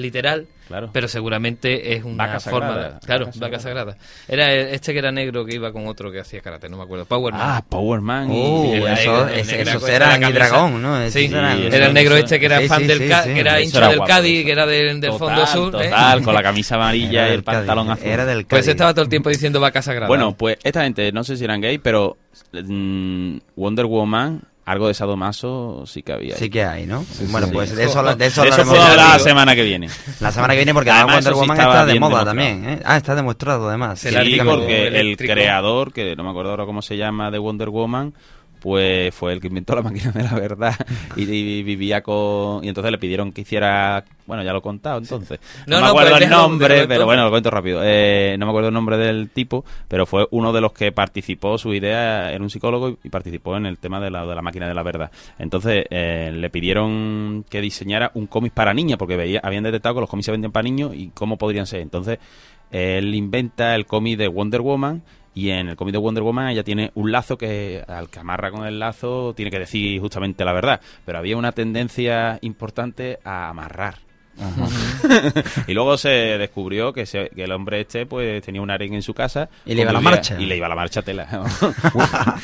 literal, 0.00 0.46
Claro. 0.68 0.90
pero 0.92 1.08
seguramente 1.08 1.94
es 1.94 2.04
una 2.04 2.26
Vaca 2.28 2.38
forma 2.40 2.68
sagrada, 2.68 2.90
de... 3.00 3.06
Claro, 3.06 3.26
vaca 3.26 3.38
vaca 3.40 3.58
sagrada. 3.58 3.92
sagrada. 3.92 4.10
Era 4.28 4.52
el- 4.52 4.68
este 4.74 4.92
que 4.92 4.98
era 5.00 5.10
negro 5.10 5.44
que 5.44 5.54
iba 5.56 5.72
con 5.72 5.86
otro 5.88 6.12
que 6.12 6.20
hacía 6.20 6.40
karate, 6.40 6.68
no 6.68 6.76
me 6.76 6.84
acuerdo. 6.84 7.06
Power 7.06 7.32
Man. 7.32 7.42
Ah, 7.44 7.64
Power 7.68 8.00
Man. 8.00 8.32
y- 8.32 8.36
Uh, 8.40 8.64
y- 8.76 8.84
eso, 8.92 9.28
el 9.28 9.40
ese- 9.40 9.62
esos 9.62 9.88
eran 9.88 10.20
camisa. 10.20 10.30
dragón, 10.38 10.80
¿no? 10.82 11.00
Esos 11.00 11.12
Sí, 11.14 11.26
eran- 11.26 11.58
era 11.72 11.86
el 11.86 11.94
negro 11.94 12.14
eso- 12.14 12.24
este 12.24 12.38
que 12.40 12.46
era 12.46 12.60
sí, 12.60 12.68
fan 12.68 12.80
sí, 12.82 12.86
del 12.86 12.98
sí. 12.98 13.04
que 13.04 13.40
era 13.40 13.58
Eso 13.58 13.64
hincha 13.64 13.78
era 13.78 13.88
del 13.88 13.96
guapo, 13.98 14.08
Cádiz, 14.12 14.36
eso. 14.38 14.46
que 14.46 14.52
era 14.52 14.66
del, 14.66 15.00
del 15.00 15.10
Total, 15.10 15.18
fondo 15.28 15.46
sur. 15.46 15.82
¿eh? 15.82 15.90
Con 16.24 16.34
la 16.34 16.42
camisa 16.42 16.74
amarilla 16.76 17.28
y 17.28 17.32
el 17.32 17.42
pantalón 17.42 17.86
Cádiz, 17.88 18.00
azul. 18.02 18.12
Era 18.12 18.26
del 18.26 18.46
Pues 18.46 18.60
Cádiz. 18.62 18.68
estaba 18.68 18.94
todo 18.94 19.02
el 19.02 19.08
tiempo 19.10 19.28
diciendo 19.28 19.60
vaca 19.60 19.82
sagrada. 19.82 20.06
Bueno, 20.08 20.36
pues 20.36 20.56
esta 20.62 20.82
gente, 20.84 21.10
no 21.12 21.24
sé 21.24 21.36
si 21.36 21.44
eran 21.44 21.60
gay, 21.60 21.78
pero 21.78 22.16
mm, 22.52 23.38
Wonder 23.56 23.86
Woman, 23.86 24.42
algo 24.70 24.88
de 24.88 24.94
sadomaso 24.94 25.84
sí 25.86 26.02
que 26.02 26.12
había. 26.12 26.36
Sí 26.36 26.48
que 26.50 26.64
hay, 26.64 26.86
¿no? 26.86 27.04
bueno, 27.30 27.46
sí. 27.48 27.52
pues 27.52 27.74
de 27.74 27.84
eso, 27.84 28.02
de 28.02 28.26
eso, 28.26 28.42
De 28.42 28.48
eso 28.50 28.62
puedo 28.64 28.80
hablar 28.82 28.96
la 29.08 29.12
digo. 29.14 29.24
semana 29.24 29.54
que 29.54 29.62
viene. 29.62 29.88
La 30.20 30.30
semana 30.32 30.52
que 30.54 30.58
viene 30.60 30.72
porque 30.74 30.90
Además, 30.90 31.16
Wonder 31.16 31.34
Woman 31.34 31.58
está 31.58 31.86
de 31.86 32.00
moda 32.00 32.18
demostrado. 32.20 32.24
también, 32.26 32.68
¿eh? 32.68 32.80
Ah, 32.84 32.96
está 32.96 33.14
demostrado 33.14 33.68
además. 33.68 34.04
El 34.04 34.24
Sí, 34.24 34.38
porque 34.44 34.86
el 35.00 35.16
creador, 35.16 35.92
que 35.92 36.14
no 36.16 36.22
me 36.24 36.30
acuerdo 36.30 36.50
ahora 36.50 36.66
cómo 36.66 36.82
se 36.82 36.96
llama, 36.96 37.30
de 37.30 37.38
Wonder 37.38 37.68
Woman, 37.70 38.14
pues 38.60 39.14
fue 39.14 39.32
el 39.32 39.40
que 39.40 39.48
inventó 39.48 39.74
la 39.74 39.82
máquina 39.82 40.10
de 40.12 40.22
la 40.22 40.34
verdad 40.34 40.74
y, 41.16 41.22
y 41.22 41.62
vivía 41.62 42.02
con... 42.02 42.62
Y 42.64 42.68
entonces 42.68 42.92
le 42.92 42.98
pidieron 42.98 43.32
que 43.32 43.40
hiciera... 43.40 44.04
Bueno, 44.26 44.44
ya 44.44 44.52
lo 44.52 44.58
he 44.58 44.62
contado 44.62 44.98
entonces. 44.98 45.40
No, 45.66 45.76
No, 45.76 45.76
me 45.76 45.82
no, 45.82 45.88
acuerdo 45.88 46.10
pues 46.12 46.22
el 46.22 46.30
nombre, 46.30 46.68
pero 46.68 46.82
entonces. 46.82 47.04
bueno, 47.06 47.24
lo 47.24 47.30
cuento 47.30 47.50
rápido. 47.50 47.80
Eh, 47.82 48.36
no 48.38 48.46
me 48.46 48.50
acuerdo 48.50 48.68
el 48.68 48.74
nombre 48.74 48.96
del 48.96 49.30
tipo, 49.30 49.64
pero 49.88 50.06
fue 50.06 50.28
uno 50.30 50.52
de 50.52 50.60
los 50.60 50.72
que 50.72 50.92
participó, 50.92 51.58
su 51.58 51.74
idea 51.74 52.30
era 52.30 52.42
un 52.42 52.50
psicólogo 52.50 52.96
y 53.02 53.08
participó 53.08 53.56
en 53.56 53.66
el 53.66 53.78
tema 53.78 53.98
de 53.98 54.10
la, 54.10 54.24
de 54.24 54.34
la 54.34 54.42
máquina 54.42 54.68
de 54.68 54.74
la 54.74 54.84
verdad. 54.84 55.10
Entonces 55.38 55.84
eh, 55.90 56.30
le 56.32 56.48
pidieron 56.50 57.44
que 57.50 57.60
diseñara 57.60 58.12
un 58.14 58.28
cómic 58.28 58.52
para 58.52 58.72
niñas, 58.72 58.98
porque 58.98 59.16
veía, 59.16 59.40
habían 59.42 59.64
detectado 59.64 59.96
que 59.96 60.00
los 60.02 60.10
cómics 60.10 60.26
se 60.26 60.32
vendían 60.32 60.52
para 60.52 60.62
niños 60.62 60.92
y 60.94 61.08
cómo 61.08 61.36
podrían 61.36 61.66
ser. 61.66 61.80
Entonces 61.80 62.18
él 62.70 63.14
inventa 63.16 63.74
el 63.74 63.84
cómic 63.86 64.16
de 64.16 64.28
Wonder 64.28 64.60
Woman 64.60 65.02
Y 65.34 65.50
en 65.50 65.68
el 65.68 65.76
cómic 65.76 65.92
de 65.92 65.98
Wonder 65.98 66.22
Woman 66.24 66.48
ella 66.48 66.64
tiene 66.64 66.90
un 66.94 67.12
lazo 67.12 67.38
que 67.38 67.84
al 67.86 68.08
que 68.10 68.18
amarra 68.20 68.50
con 68.50 68.66
el 68.66 68.78
lazo 68.80 69.32
tiene 69.36 69.50
que 69.50 69.58
decir 69.60 70.00
justamente 70.00 70.44
la 70.44 70.52
verdad. 70.52 70.80
Pero 71.06 71.18
había 71.18 71.36
una 71.36 71.52
tendencia 71.52 72.38
importante 72.42 73.18
a 73.24 73.48
amarrar. 73.48 73.94
y 75.66 75.74
luego 75.74 75.96
se 75.98 76.08
descubrió 76.08 76.92
que, 76.92 77.04
se- 77.04 77.28
que 77.30 77.44
el 77.44 77.52
hombre 77.52 77.80
este 77.82 78.06
pues 78.06 78.42
tenía 78.42 78.62
un 78.62 78.70
harén 78.70 78.94
en 78.94 79.02
su 79.02 79.12
casa 79.12 79.48
Y 79.66 79.74
le 79.74 79.82
iba 79.82 79.92
la 79.92 79.98
convivía- 79.98 80.10
marcha. 80.16 80.40
y 80.40 80.46
le 80.46 80.56
iba 80.56 80.68
la 80.68 80.74
marcha 80.74 81.02
tela 81.02 81.26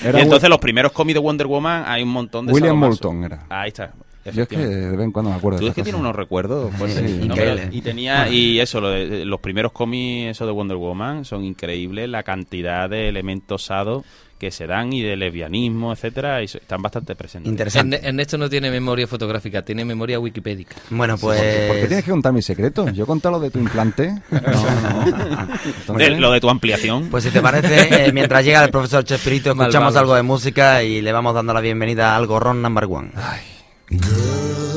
y 0.05 0.17
entonces 0.21 0.49
los 0.51 0.59
primeros 0.59 0.93
cómics 0.93 1.15
de 1.15 1.21
Wonder 1.21 1.47
Woman 1.47 1.85
hay 1.87 2.03
un 2.03 2.11
montón 2.11 2.47
de 2.47 2.53
William. 2.53 2.77
Moulton 2.77 3.25
era. 3.25 3.47
ahí 3.49 3.69
está 3.69 3.93
Yo 4.33 4.43
es 4.43 4.49
que 4.49 4.57
de 4.57 4.91
vez 4.97 5.01
en 5.05 5.13
cuando 5.13 5.31
me 5.31 5.37
acuerdo 5.37 5.59
Tú 5.59 5.65
de 5.67 5.71
es 5.71 5.75
que 5.75 5.83
cosas. 5.83 5.99
unos 6.01 6.15
recuerdos 6.17 6.75
fuertes. 6.79 7.11
Sí, 7.11 7.27
¿no? 7.29 7.35
Pero- 7.35 7.57
Y 7.71 7.81
tenía, 7.83 8.29
y 8.29 8.59
eso, 8.61 8.81
lo 8.81 8.91
de- 8.91 9.25
los 9.25 9.41
primeros 9.41 9.73
cómics 9.73 10.31
eso 10.33 10.47
de 10.47 10.53
Wonder 10.53 10.77
Woman 10.77 11.25
son 11.25 11.45
increíbles, 11.45 12.09
la 12.09 12.23
cantidad 12.23 12.89
de 12.89 13.09
elementos 13.09 13.65
sados 13.65 14.05
que 14.39 14.51
se 14.51 14.67
dan 14.67 14.93
y 14.93 15.01
de 15.01 15.17
lesbianismo, 15.17 15.95
etcétera, 15.95 16.43
y 16.43 16.45
están 16.45 16.83
bastante 16.83 17.17
presentes. 17.17 17.51
Interesante. 17.51 17.97
Erne- 18.03 18.09
Ernesto 18.09 18.37
no 18.37 18.51
tiene 18.51 18.71
memoria 18.71 19.07
fotográfica, 19.07 19.63
tiene 19.63 19.83
memoria 19.83 20.21
wikipédica. 20.21 20.77
Bueno, 20.91 21.17
¿Por 21.17 21.35
qué, 21.35 21.41
por 21.41 21.47
qué 21.49 21.67
pues... 21.69 21.89
tienes 21.89 22.05
que 22.05 22.11
contar 22.11 22.33
mis 22.35 22.45
secretos? 22.45 22.93
Yo 22.93 23.05
he 23.05 23.07
contado 23.07 23.37
lo 23.37 23.41
de 23.41 23.51
tu 23.51 23.59
implante. 23.59 24.15
No, 24.31 25.95
no. 25.95 25.99
De- 25.99 26.11
lo 26.21 26.33
de 26.33 26.41
tu 26.41 26.51
ampliación. 26.51 27.09
Pues 27.11 27.25
si 27.25 27.31
te 27.31 27.41
parece, 27.41 28.09
eh, 28.09 28.13
mientras 28.13 28.45
llega 28.45 28.63
el 28.63 28.71
profesor 28.71 29.05
Chespirito, 29.05 29.51
escuchamos 29.53 29.73
Malvados. 29.73 29.97
algo 29.97 30.15
de 30.17 30.23
música 30.23 30.83
y 30.83 31.01
le 31.01 31.13
vamos 31.13 31.35
dando 31.35 31.55
la 31.55 31.61
bienvenida 31.63 32.15
al 32.15 32.27
gorrón 32.27 32.61
number 32.61 32.85
one. 32.85 33.11
Girl. 33.89 34.76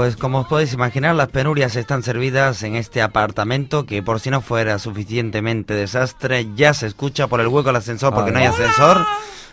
Pues 0.00 0.16
como 0.16 0.38
os 0.38 0.46
podéis 0.46 0.72
imaginar, 0.72 1.14
las 1.14 1.28
penurias 1.28 1.76
están 1.76 2.02
servidas 2.02 2.62
en 2.62 2.74
este 2.74 3.02
apartamento 3.02 3.84
que 3.84 4.02
por 4.02 4.18
si 4.18 4.30
no 4.30 4.40
fuera 4.40 4.78
suficientemente 4.78 5.74
desastre, 5.74 6.46
ya 6.54 6.72
se 6.72 6.86
escucha 6.86 7.26
por 7.26 7.42
el 7.42 7.48
hueco 7.48 7.68
del 7.68 7.76
ascensor 7.76 8.14
porque 8.14 8.32
no 8.32 8.38
hay 8.38 8.46
ascensor. 8.46 9.04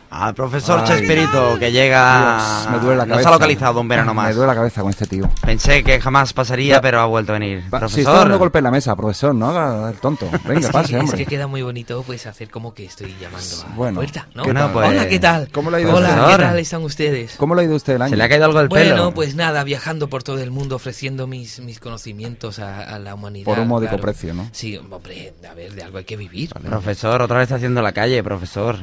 Al 0.10 0.34
profesor 0.34 0.80
Ay. 0.82 0.88
Chespirito 0.88 1.60
que 1.60 1.72
llega... 1.72 2.38
Dios, 2.38 2.72
me 2.72 2.80
duele 2.80 2.97
la 2.97 3.05
Nos 3.05 3.10
cabeza. 3.16 3.30
ha 3.30 3.32
localizado 3.34 3.82
un 3.82 3.88
verano 3.88 4.14
Me 4.14 4.22
más. 4.22 4.36
duele 4.36 4.47
la 4.47 4.55
cabeza 4.55 4.82
con 4.82 4.89
este 4.89 5.05
tío. 5.05 5.30
Pensé 5.45 5.84
que 5.84 5.99
jamás 5.99 6.32
pasaría, 6.34 6.80
pero 6.82 7.01
ha 7.01 7.05
vuelto 7.05 7.34
a 7.34 7.39
venir. 7.39 7.60
Va, 7.64 7.64
si 7.64 7.70
profesor. 7.80 7.99
está 7.99 8.14
dando 8.20 8.39
golpe 8.39 8.60
en 8.60 8.64
la 8.64 8.72
mesa, 8.72 8.95
profesor, 8.95 9.36
no 9.36 9.49
haga 9.49 9.89
el 9.89 9.97
tonto. 9.97 10.30
Venga, 10.45 10.60
Es 10.62 10.70
pase, 10.70 10.95
es 10.95 11.01
hombre. 11.01 11.18
que 11.18 11.26
queda 11.26 11.47
muy 11.47 11.62
bonito 11.62 12.03
pues 12.08 12.26
hacer 12.26 12.49
como 12.49 12.74
que 12.74 12.86
estoy 12.86 13.16
llamando 13.20 13.45
a 13.70 13.76
Bueno, 13.76 13.91
la 14.01 14.08
puerta, 14.08 14.28
¿no? 14.34 14.43
¿qué 14.43 14.53
tal? 14.53 14.72
Pues- 14.72 14.88
Hola, 14.89 15.08
¿qué 15.10 15.20
tal? 15.20 15.49
¿Cómo 15.51 15.72
le 15.72 15.78
ha 15.78 15.80
ido 15.82 15.89
Hola, 15.95 16.08
usted? 16.08 16.16
¿qué 16.26 16.32
Ahora. 16.32 16.49
tal 16.49 16.60
están 16.60 16.84
ustedes? 16.84 17.36
¿Cómo 17.38 17.55
le 17.55 17.62
ha 17.62 17.66
ido 17.66 17.76
usted 17.76 17.95
el 17.95 18.01
año? 18.01 18.10
Se 18.12 18.16
le 18.18 18.24
ha 18.24 18.30
caído 18.30 18.45
algo 18.45 18.60
del 18.60 18.70
pelo. 18.70 18.95
Bueno, 18.95 19.14
pues 19.14 19.36
nada, 19.36 19.64
viajando 19.66 20.08
por 20.10 20.24
todo 20.24 20.39
el 20.39 20.51
mundo 20.51 20.78
ofreciendo 20.78 21.28
mis, 21.28 21.60
mis 21.60 21.80
conocimientos 21.80 22.60
a, 22.60 22.82
a 22.84 22.99
la 22.99 23.14
humanidad. 23.14 23.45
Por 23.45 23.60
un 23.60 23.68
módico 23.68 23.89
claro. 23.97 24.03
precio, 24.03 24.34
¿no? 24.34 24.47
Sí, 24.53 24.78
hombre, 24.78 25.34
a 25.49 25.53
ver, 25.53 25.74
de 25.74 25.84
algo 25.84 25.97
hay 25.97 26.05
que 26.05 26.16
vivir. 26.16 26.49
Profesor, 26.53 27.22
otra 27.22 27.38
vez 27.39 27.43
está 27.43 27.55
haciendo 27.55 27.82
la 27.82 27.91
calle, 27.91 28.24
profesor. 28.24 28.78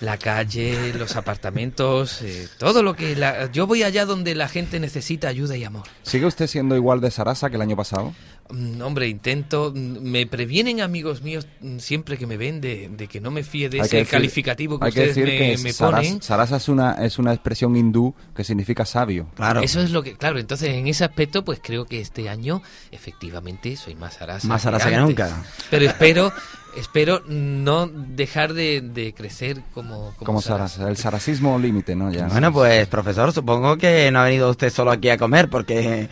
La 0.00 0.18
calle, 0.18 0.92
los 0.94 1.16
apartamentos, 1.16 2.20
eh, 2.22 2.48
todo 2.58 2.82
lo 2.82 2.94
que... 2.96 3.14
La... 3.16 3.50
Yo 3.52 3.66
voy 3.66 3.82
allá 3.82 4.04
donde 4.06 4.34
la 4.34 4.48
gente 4.48 4.80
necesita 4.80 5.28
ayuda 5.28 5.56
y 5.56 5.64
amor. 5.64 5.84
¿Sigue 6.02 6.26
usted 6.26 6.46
siendo 6.46 6.76
igual 6.76 7.00
de 7.00 7.10
Sarasa 7.10 7.48
que 7.48 7.56
el 7.56 7.62
año 7.62 7.76
pasado? 7.76 8.12
Mm, 8.50 8.82
hombre, 8.82 9.08
intento... 9.08 9.72
mm, 9.74 9.98
Me 10.02 10.26
previenen 10.26 10.80
amigos 10.82 11.22
míos 11.22 11.46
mm, 11.60 11.78
siempre 11.78 12.18
que 12.18 12.26
me 12.26 12.36
ven 12.36 12.60
de, 12.60 12.88
de 12.90 13.06
que 13.06 13.20
no 13.20 13.30
me 13.30 13.42
fíe 13.44 13.68
de 13.70 13.78
Hay 13.78 13.86
ese 13.86 13.90
que 13.90 13.96
decir- 14.04 14.10
calificativo 14.10 14.78
que 14.78 14.86
hay 14.86 14.92
que 14.92 15.00
ustedes 15.00 15.16
decir 15.16 15.32
me, 15.32 15.38
que 15.56 15.62
me 15.62 15.72
Saras- 15.72 16.00
ponen. 16.06 16.22
Sarasa 16.22 16.56
es 16.56 16.68
una, 16.68 16.92
es 17.04 17.18
una 17.18 17.32
expresión 17.32 17.76
hindú 17.76 18.14
que 18.36 18.44
significa 18.44 18.84
sabio. 18.84 19.28
Claro. 19.36 19.60
Eso 19.60 19.80
es 19.80 19.90
lo 19.90 20.02
que, 20.02 20.14
claro, 20.14 20.38
entonces 20.38 20.70
en 20.70 20.86
ese 20.88 21.04
aspecto 21.04 21.44
pues 21.44 21.60
creo 21.62 21.86
que 21.86 22.00
este 22.00 22.28
año 22.28 22.62
efectivamente 22.90 23.76
soy 23.76 23.94
más 23.94 24.20
arasa. 24.20 24.46
Más 24.48 24.66
arasa 24.66 24.88
que 24.88 24.94
antes. 24.96 25.08
nunca. 25.08 25.44
Pero 25.70 25.84
espero, 25.86 26.32
espero 26.76 27.22
no 27.26 27.86
dejar 27.86 28.54
de, 28.54 28.80
de 28.80 29.12
crecer 29.14 29.62
como, 29.72 30.12
como, 30.18 30.40
Como 30.40 30.88
el 30.88 30.96
sarasismo 30.96 31.58
límite, 31.58 31.94
¿no? 31.96 32.10
Ya. 32.10 32.26
Bueno, 32.28 32.52
pues 32.52 32.86
profesor, 32.88 33.32
supongo 33.32 33.76
que 33.76 34.10
no 34.10 34.20
ha 34.20 34.24
venido 34.24 34.50
usted 34.50 34.70
solo 34.70 34.90
aquí 34.90 35.08
a 35.10 35.18
comer, 35.18 35.48
porque 35.50 36.08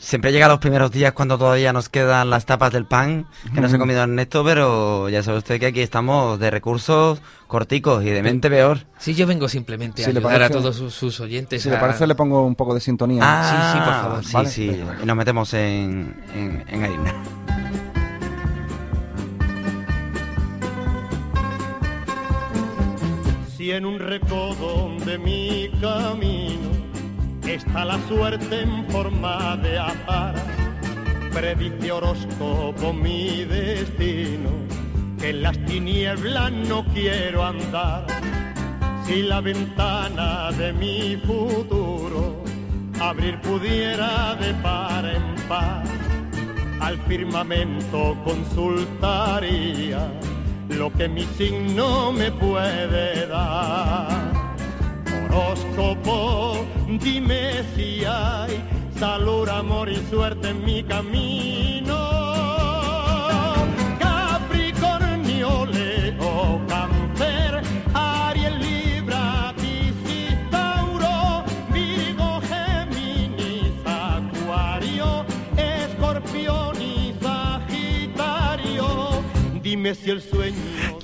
siempre 0.00 0.32
llega 0.32 0.48
los 0.48 0.58
primeros 0.58 0.90
días 0.90 1.12
cuando 1.12 1.38
todavía 1.38 1.72
nos 1.72 1.88
quedan 1.88 2.30
las 2.30 2.46
tapas 2.46 2.72
del 2.72 2.86
pan 2.86 3.26
que 3.54 3.60
no 3.60 3.68
se 3.68 3.76
ha 3.76 3.78
comido 3.78 4.02
Ernesto, 4.02 4.44
pero 4.44 5.08
ya 5.08 5.22
sabe 5.22 5.38
usted 5.38 5.58
que 5.60 5.66
aquí 5.66 5.80
estamos 5.80 6.38
de 6.38 6.50
recursos 6.50 7.20
corticos 7.46 8.02
y 8.04 8.10
de 8.10 8.22
mente 8.22 8.50
peor. 8.50 8.80
Sí, 8.98 9.14
yo 9.14 9.26
vengo 9.26 9.48
simplemente 9.48 10.02
Si 10.04 10.10
a 10.10 10.12
le 10.12 10.18
ayudar 10.18 10.34
a 10.34 10.38
parece- 10.48 10.54
todos 10.54 10.76
sus, 10.76 10.92
sus 10.94 11.20
oyentes. 11.20 11.62
Si 11.62 11.70
le 11.70 11.76
a- 11.76 11.80
parece, 11.80 12.06
le 12.06 12.14
pongo 12.14 12.44
un 12.46 12.54
poco 12.54 12.74
de 12.74 12.80
sintonía. 12.80 13.22
Ah, 13.24 13.72
sí, 13.72 13.78
por 13.80 13.94
favor. 13.94 14.24
Sí, 14.24 14.32
Vale. 14.34 14.48
sí, 14.50 14.82
y 15.02 15.06
nos 15.06 15.16
metemos 15.16 15.54
en, 15.54 16.14
en, 16.34 16.64
en 16.68 16.84
harina. 16.84 17.57
Si 23.68 23.72
en 23.74 23.84
un 23.84 23.98
recodo 23.98 24.96
de 25.04 25.18
mi 25.18 25.70
camino. 25.78 26.70
Está 27.46 27.84
la 27.84 27.98
suerte 28.08 28.62
en 28.62 28.90
forma 28.90 29.58
de 29.58 29.78
azar, 29.78 30.34
predice 31.34 31.92
horóscopo 31.92 32.94
mi 32.94 33.44
destino, 33.44 34.48
que 35.18 35.28
en 35.28 35.42
las 35.42 35.62
tinieblas 35.66 36.50
no 36.50 36.82
quiero 36.94 37.44
andar. 37.44 38.06
Si 39.04 39.20
la 39.20 39.42
ventana 39.42 40.50
de 40.52 40.72
mi 40.72 41.18
futuro 41.26 42.42
abrir 42.98 43.38
pudiera 43.42 44.34
de 44.36 44.54
par 44.62 45.04
en 45.04 45.34
par, 45.46 45.84
al 46.80 46.96
firmamento 47.06 48.16
consultaría 48.24 50.10
lo 50.68 50.92
que 50.92 51.08
mi 51.08 51.24
signo 51.36 52.12
me 52.12 52.30
puede 52.30 53.26
dar. 53.26 54.32
Horóscopo, 55.30 56.66
dime 57.00 57.62
si 57.74 58.04
hay 58.04 58.62
salud, 58.98 59.48
amor 59.48 59.88
y 59.88 59.96
suerte 60.10 60.48
en 60.50 60.64
mi 60.64 60.82
camino. 60.82 61.96
Capricornio, 63.98 65.66
Leo, 65.66 66.60
Cáncer, 66.66 67.62
Aries, 67.94 68.58
Libra, 68.58 69.54
Piscis, 69.56 70.36
Tauro, 70.50 71.44
Virgo, 71.72 72.40
Géminis, 72.50 73.72
Acuario, 73.84 75.24
Escorpión 75.56 76.82
y 76.82 77.14
Sagitario. 77.22 78.86
Dime 79.62 79.94
si 79.94 80.10
el 80.10 80.22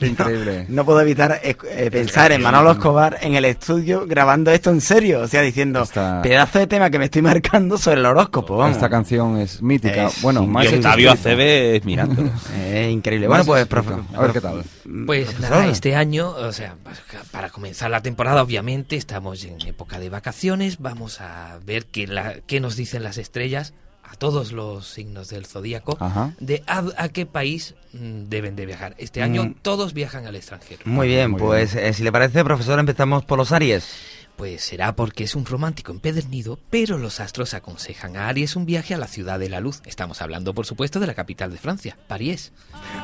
increíble. 0.06 0.66
No 0.68 0.84
puedo 0.84 1.00
evitar 1.00 1.40
eh, 1.42 1.56
eh, 1.70 1.90
pensar 1.90 2.32
en 2.32 2.42
Manolo 2.42 2.72
Escobar 2.72 3.18
en 3.20 3.34
el 3.34 3.44
estudio 3.44 4.06
grabando 4.06 4.50
esto 4.50 4.70
en 4.70 4.80
serio, 4.80 5.20
o 5.22 5.28
sea, 5.28 5.42
diciendo 5.42 5.82
Esta- 5.82 6.22
pedazo 6.22 6.58
de 6.58 6.66
tema 6.66 6.90
que 6.90 6.98
me 6.98 7.06
estoy 7.06 7.22
marcando 7.22 7.78
sobre 7.78 8.00
el 8.00 8.06
horóscopo. 8.06 8.56
Vamos. 8.56 8.76
Esta 8.76 8.88
canción 8.88 9.38
es 9.38 9.62
mítica. 9.62 10.06
Es 10.06 10.22
bueno, 10.22 10.46
más 10.46 10.64
Y 10.64 10.74
Octavio 10.76 11.14
mirándolo. 11.84 12.30
Eh, 12.56 12.90
increíble. 12.90 13.28
Bueno, 13.28 13.44
pues, 13.44 13.68
profe- 13.68 14.02
A 14.14 14.20
ver 14.22 14.32
qué 14.32 14.40
tal. 14.40 14.64
Pues 15.06 15.26
profesor. 15.26 15.50
nada, 15.50 15.66
este 15.70 15.94
año, 15.96 16.30
o 16.30 16.52
sea, 16.52 16.74
para 17.30 17.50
comenzar 17.50 17.90
la 17.90 18.00
temporada, 18.02 18.42
obviamente, 18.42 18.96
estamos 18.96 19.44
en 19.44 19.60
época 19.66 19.98
de 19.98 20.08
vacaciones. 20.10 20.78
Vamos 20.78 21.20
a 21.20 21.58
ver 21.64 21.86
qué, 21.86 22.06
la, 22.06 22.34
qué 22.46 22.60
nos 22.60 22.76
dicen 22.76 23.02
las 23.02 23.18
estrellas 23.18 23.74
a 24.14 24.16
todos 24.16 24.52
los 24.52 24.86
signos 24.86 25.28
del 25.28 25.44
zodíaco 25.44 25.96
Ajá. 26.00 26.32
de 26.38 26.62
a, 26.66 26.84
a 26.96 27.08
qué 27.08 27.26
país 27.26 27.74
mm, 27.92 28.24
deben 28.28 28.54
de 28.56 28.64
viajar. 28.66 28.94
Este 28.98 29.22
año 29.22 29.44
Mm. 29.44 29.54
todos 29.62 29.92
viajan 29.92 30.26
al 30.26 30.36
extranjero. 30.36 30.82
Muy 30.84 31.08
bien, 31.08 31.32
Muy 31.32 31.40
pues 31.40 31.74
eh, 31.74 31.92
si 31.92 32.02
le 32.04 32.12
parece, 32.12 32.44
profesor, 32.44 32.78
empezamos 32.78 33.24
por 33.24 33.38
los 33.38 33.50
Aries. 33.52 33.84
Pues 34.36 34.62
será 34.64 34.96
porque 34.96 35.22
es 35.24 35.34
un 35.36 35.44
romántico 35.46 35.92
empedernido, 35.92 36.58
pero 36.70 36.98
los 36.98 37.20
astros 37.20 37.54
aconsejan 37.54 38.16
a 38.16 38.26
Aries 38.28 38.56
un 38.56 38.66
viaje 38.66 38.92
a 38.94 38.98
la 38.98 39.06
ciudad 39.06 39.38
de 39.38 39.48
la 39.48 39.60
luz. 39.60 39.80
Estamos 39.86 40.22
hablando, 40.22 40.54
por 40.54 40.66
supuesto, 40.66 40.98
de 40.98 41.06
la 41.06 41.14
capital 41.14 41.52
de 41.52 41.58
Francia, 41.58 41.96
París. 42.08 42.50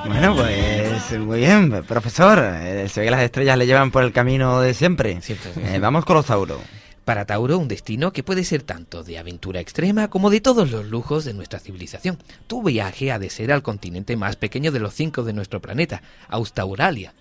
Bueno, 0.06 0.34
pues 0.34 1.18
muy 1.20 1.38
bien, 1.38 1.84
profesor. 1.84 2.40
Eh, 2.42 2.88
se 2.88 3.00
ve 3.00 3.06
que 3.06 3.11
las 3.12 3.22
estrellas 3.22 3.56
le 3.58 3.66
llevan 3.66 3.90
por 3.92 4.02
el 4.02 4.12
camino 4.12 4.61
de 4.61 4.74
siempre. 4.74 5.20
Siempre. 5.22 5.52
Eh, 5.72 5.78
vamos 5.78 6.04
con 6.04 6.16
los 6.16 6.26
Tauro. 6.26 6.61
Para 7.05 7.24
Tauro, 7.24 7.59
un 7.59 7.68
destino 7.68 8.12
que 8.12 8.22
puede 8.22 8.44
ser 8.44 8.62
tanto 8.62 9.03
de 9.03 9.18
aventura 9.18 9.61
extrema 9.61 10.09
como 10.09 10.30
de 10.30 10.40
todos 10.40 10.70
los 10.70 10.86
lujos 10.86 11.24
de 11.24 11.34
nuestra 11.34 11.59
civilización. 11.59 12.18
Tu 12.46 12.62
viaje 12.62 13.11
ha 13.11 13.18
de 13.18 13.30
ser 13.30 13.53
al 13.53 13.62
continente 13.62 14.16
más 14.16 14.36
pequeño 14.36 14.70
de 14.70 14.80
los 14.80 14.94
cinco 14.94 15.24
de 15.24 15.32
nuestro 15.32 15.61
planeta, 15.61 16.03
Australia. 16.28 17.14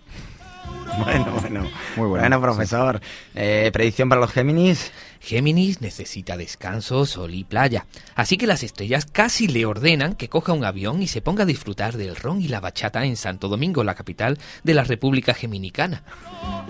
Bueno, 1.03 1.31
bueno. 1.39 1.61
Muy 1.95 2.07
bueno, 2.07 2.23
Bueno, 2.23 2.41
profesor. 2.41 2.99
Eh, 3.35 3.69
predicción 3.71 4.09
para 4.09 4.19
los 4.21 4.31
Géminis. 4.31 4.91
Géminis 5.21 5.81
necesita 5.81 6.37
descanso, 6.37 7.05
sol 7.05 7.33
y 7.33 7.43
playa. 7.43 7.85
Así 8.15 8.37
que 8.37 8.47
las 8.47 8.63
estrellas 8.63 9.05
casi 9.05 9.47
le 9.47 9.65
ordenan 9.65 10.15
que 10.15 10.29
coja 10.29 10.53
un 10.53 10.65
avión 10.65 11.01
y 11.01 11.07
se 11.07 11.21
ponga 11.21 11.43
a 11.43 11.45
disfrutar 11.45 11.97
del 11.97 12.15
ron 12.15 12.41
y 12.41 12.47
la 12.47 12.59
bachata 12.59 13.05
en 13.05 13.15
Santo 13.15 13.47
Domingo, 13.47 13.83
la 13.83 13.95
capital 13.95 14.39
de 14.63 14.73
la 14.73 14.83
República 14.83 15.33
Geminicana. 15.33 16.03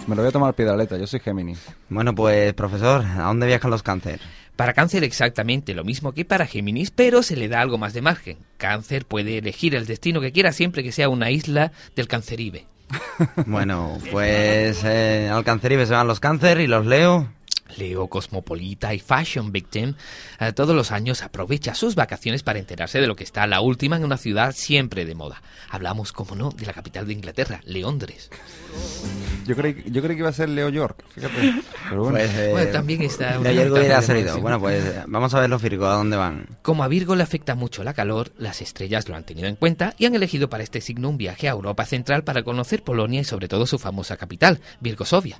Me 0.08 0.16
lo 0.16 0.22
voy 0.22 0.30
a 0.30 0.32
tomar 0.32 0.50
al 0.50 0.56
pie 0.56 0.66
de 0.66 0.72
la 0.72 0.78
letra. 0.78 0.97
Yo 0.97 1.08
soy 1.08 1.20
Géminis. 1.20 1.60
Bueno, 1.89 2.14
pues, 2.14 2.54
profesor, 2.54 3.04
¿a 3.06 3.24
dónde 3.24 3.47
viajan 3.47 3.72
los 3.72 3.84
Cáncer? 3.84 4.20
Para 4.56 4.74
Cáncer 4.74 5.04
exactamente 5.04 5.74
lo 5.74 5.84
mismo 5.86 6.12
que 6.12 6.26
para 6.26 6.45
Géminis, 6.45 6.91
pero 6.91 7.24
se 7.24 7.38
le 7.38 7.47
da 7.47 7.62
algo 7.62 7.78
más 7.78 7.93
de 7.93 8.02
margen. 8.02 8.38
Cáncer 8.58 9.06
puede 9.06 9.38
elegir 9.38 9.74
el 9.74 9.86
destino 9.86 10.20
que 10.22 10.32
quiera 10.34 10.52
siempre 10.52 10.84
que 10.84 10.91
sea 10.91 11.08
una 11.10 11.32
isla 11.32 11.72
del 11.95 12.08
Canceribe. 12.08 12.66
Bueno, 13.46 13.98
pues 14.12 14.84
eh, 14.84 15.30
al 15.32 15.44
Canceribe 15.44 15.86
se 15.86 15.94
van 15.94 16.08
los 16.08 16.20
Cáncer 16.20 16.60
y 16.62 16.68
los 16.68 16.86
Leo. 16.86 17.28
Leo, 17.78 18.07
cosmopolita 18.07 18.93
y 18.93 18.99
fashion 18.99 19.51
victim, 19.51 19.93
eh, 20.39 20.53
todos 20.53 20.76
los 20.76 20.91
años 20.91 21.22
aprovecha 21.22 21.76
sus 21.76 21.95
vacaciones 21.95 22.43
para 22.43 22.59
enterarse 22.59 22.99
de 22.99 23.07
lo 23.07 23.15
que 23.15 23.24
está 23.24 23.43
a 23.43 23.47
la 23.47 23.61
última 23.61 23.95
en 23.95 24.03
una 24.03 24.17
ciudad 24.17 24.53
siempre 24.55 25.05
de 25.05 25.15
moda. 25.15 25.41
Hablamos, 25.70 26.11
como 26.11 26.36
no, 26.36 26.49
de 26.51 26.65
la 26.65 26.74
capital 26.74 27.07
de 27.07 27.13
Inglaterra, 27.13 27.61
Londres. 27.65 28.30
Yo 29.45 29.55
creí, 29.55 29.84
yo 29.88 30.01
creí 30.01 30.15
que 30.15 30.20
iba 30.20 30.30
a 30.30 30.34
ser 30.34 30.49
Leo 30.49 30.70
York. 30.70 31.03
Fíjate. 31.13 31.34
Pero 31.89 32.03
bueno. 32.03 32.17
Pues, 32.17 32.36
eh, 32.36 32.49
Bueno, 32.51 32.72
también 32.72 33.01
está 33.01 33.39
ayer 33.39 33.72
una 33.72 33.80
hubiera 33.80 34.01
salido. 34.01 34.39
Bueno, 34.39 34.59
pues 34.59 34.84
eh, 34.84 35.03
vamos 35.07 35.34
a 35.34 35.39
ver 35.39 35.49
los 35.49 35.61
Virgo, 35.61 35.88
¿a 35.88 35.95
dónde 35.95 36.17
van? 36.17 36.45
Como 36.61 36.84
a 36.84 36.88
Virgo 36.88 37.15
le 37.15 37.24
afecta 37.24 37.55
mucho 37.55 37.84
la 37.84 37.93
calor, 37.93 38.32
las 38.38 38.61
estrellas 38.61 39.07
lo 39.09 39.15
han 39.15 39.24
tenido 39.24 39.47
en 39.47 39.55
cuenta 39.55 39.95
y 39.97 40.05
han 40.05 40.15
elegido 40.15 40.49
para 40.49 40.63
este 40.63 40.82
signo 40.82 41.09
un 41.09 41.17
viaje 41.17 41.47
a 41.47 41.51
Europa 41.51 41.86
Central 41.86 42.24
para 42.24 42.43
conocer 42.43 42.84
Polonia 42.84 43.22
y 43.22 43.24
sobre 43.24 43.47
todo 43.47 43.65
su 43.65 43.80
famosa 43.80 44.17
capital, 44.17 44.59
Virgosovia. 44.82 45.39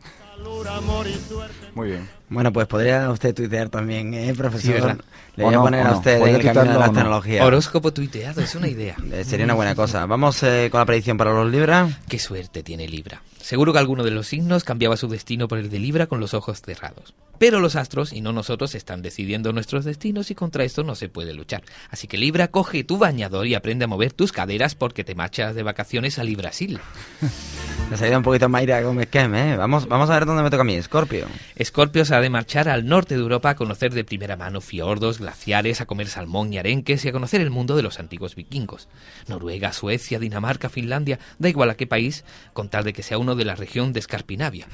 Muy 1.76 1.90
bien. 1.90 2.19
Bueno, 2.30 2.54
pues 2.54 2.68
podría 2.68 3.10
usted 3.10 3.34
tuitear 3.34 3.70
también, 3.70 4.14
¿eh, 4.14 4.34
profesor? 4.36 4.92
Sí. 4.92 4.98
Le 5.36 5.44
voy 5.46 5.54
a 5.54 5.62
poner 5.62 5.88
a 5.88 5.98
usted 5.98 6.22
en 6.22 6.36
el 6.36 6.44
camino 6.44 6.74
de 6.74 6.80
las 6.80 6.90
o 6.90 6.92
no. 6.92 6.98
tecnologías. 6.98 7.46
Horóscopo 7.46 7.92
tuiteado, 7.92 8.42
es 8.42 8.56
una 8.56 8.68
idea. 8.68 8.96
Eh, 9.10 9.24
sería 9.24 9.46
una 9.46 9.56
buena 9.56 9.74
cosa. 9.74 10.06
Vamos 10.06 10.44
eh, 10.44 10.70
con 10.72 10.80
la 10.80 10.86
predicción 10.86 11.18
para 11.18 11.34
los 11.34 11.52
Libra. 11.52 11.90
Qué 12.08 12.20
suerte 12.20 12.62
tiene 12.62 12.88
Libra. 12.88 13.24
Seguro 13.42 13.74
que 13.74 13.80
alguno 13.80 14.04
de 14.04 14.12
los 14.12 14.28
signos 14.28 14.64
cambiaba 14.64 14.98
su 14.98 15.08
destino 15.08 15.48
por 15.48 15.58
el 15.58 15.72
de 15.72 15.80
Libra 15.80 16.06
con 16.06 16.20
los 16.20 16.36
ojos 16.36 16.62
cerrados. 16.62 17.16
Pero 17.40 17.60
los 17.60 17.76
astros 17.76 18.14
y 18.14 18.22
no 18.22 18.32
nosotros 18.34 18.76
están 18.76 19.02
decidiendo 19.02 19.52
nuestros 19.52 19.84
destinos 19.84 20.30
y 20.30 20.36
contra 20.36 20.64
esto 20.64 20.84
no 20.84 20.94
se 20.94 21.10
puede 21.10 21.34
luchar. 21.34 21.64
Así 21.90 22.08
que 22.08 22.20
Libra, 22.20 22.50
coge 22.50 22.84
tu 22.84 23.00
bañador 23.00 23.48
y 23.48 23.56
aprende 23.56 23.86
a 23.86 23.88
mover 23.88 24.14
tus 24.14 24.32
caderas 24.32 24.76
porque 24.76 25.04
te 25.04 25.16
marchas 25.16 25.56
de 25.56 25.64
vacaciones 25.64 26.20
a 26.20 26.24
Librasil. 26.24 26.80
Me 27.90 27.96
ha 27.96 27.98
salido 27.98 28.18
un 28.20 28.24
poquito 28.24 28.48
Mayra 28.48 28.82
Gómez 28.82 29.08
Kem, 29.10 29.34
¿eh? 29.34 29.58
Vamos, 29.58 29.88
vamos 29.88 30.12
a 30.12 30.14
ver 30.14 30.28
dónde 30.28 30.44
me 30.44 30.52
toca 30.52 30.62
a 30.62 30.64
mí, 30.64 30.76
Escorpio. 30.76 31.26
Escorpio 31.56 32.06
se 32.06 32.14
ha 32.14 32.22
de 32.22 32.30
marchar 32.30 32.70
al 32.70 32.86
norte 32.86 33.16
de 33.16 33.22
Europa 33.22 33.50
a 33.50 33.56
conocer 33.56 33.94
de 33.96 34.04
primera 34.04 34.38
mano 34.38 34.62
fiordos, 34.62 35.18
glaciares, 35.18 35.82
a 35.82 35.88
comer 35.88 36.08
salmón 36.08 36.54
y 36.54 36.60
arenques 36.60 37.04
y 37.04 37.10
a 37.10 37.12
conocer 37.12 37.42
el 37.42 37.50
mundo 37.50 37.76
de 37.76 37.82
los 37.82 38.00
antiguos 38.00 38.36
vikingos. 38.36 38.90
Noruega, 39.28 39.74
Suecia, 39.74 40.20
Dinamarca, 40.20 40.70
Finlandia, 40.70 41.18
da 41.40 41.50
igual 41.50 41.72
a 41.72 41.76
qué 41.76 41.88
país, 41.88 42.26
con 42.54 42.70
tal 42.70 42.84
de 42.84 42.94
que 42.94 43.02
sea 43.02 43.18
uno 43.18 43.36
de 43.36 43.46
la 43.46 43.56
región 43.56 43.92
de 43.92 44.02
Escarpinavia. 44.02 44.68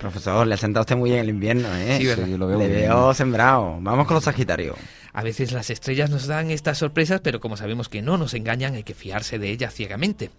Profesor, 0.00 0.44
le 0.44 0.54
ha 0.54 0.58
sentado 0.58 0.82
usted 0.82 0.96
muy 0.96 1.10
bien 1.10 1.20
el 1.22 1.28
invierno, 1.28 1.68
¿eh? 1.76 1.98
Sí, 1.98 2.06
¿verdad? 2.06 2.24
Sí, 2.26 2.36
lo 2.36 2.48
veo 2.48 2.58
Le 2.58 2.64
muy 2.66 2.74
bien. 2.74 2.88
veo 2.88 3.14
sembrado. 3.14 3.76
Vamos 3.80 4.08
con 4.08 4.16
los 4.16 4.24
Sagitario. 4.24 4.74
A 5.14 5.22
veces 5.22 5.52
las 5.52 5.68
estrellas 5.68 6.08
nos 6.08 6.26
dan 6.26 6.50
estas 6.50 6.78
sorpresas, 6.78 7.20
pero 7.20 7.40
como 7.40 7.56
sabemos 7.56 7.88
que 7.88 8.00
no 8.00 8.16
nos 8.16 8.32
engañan, 8.32 8.74
hay 8.74 8.82
que 8.82 8.94
fiarse 8.94 9.38
de 9.38 9.50
ellas 9.50 9.74
ciegamente. 9.74 10.30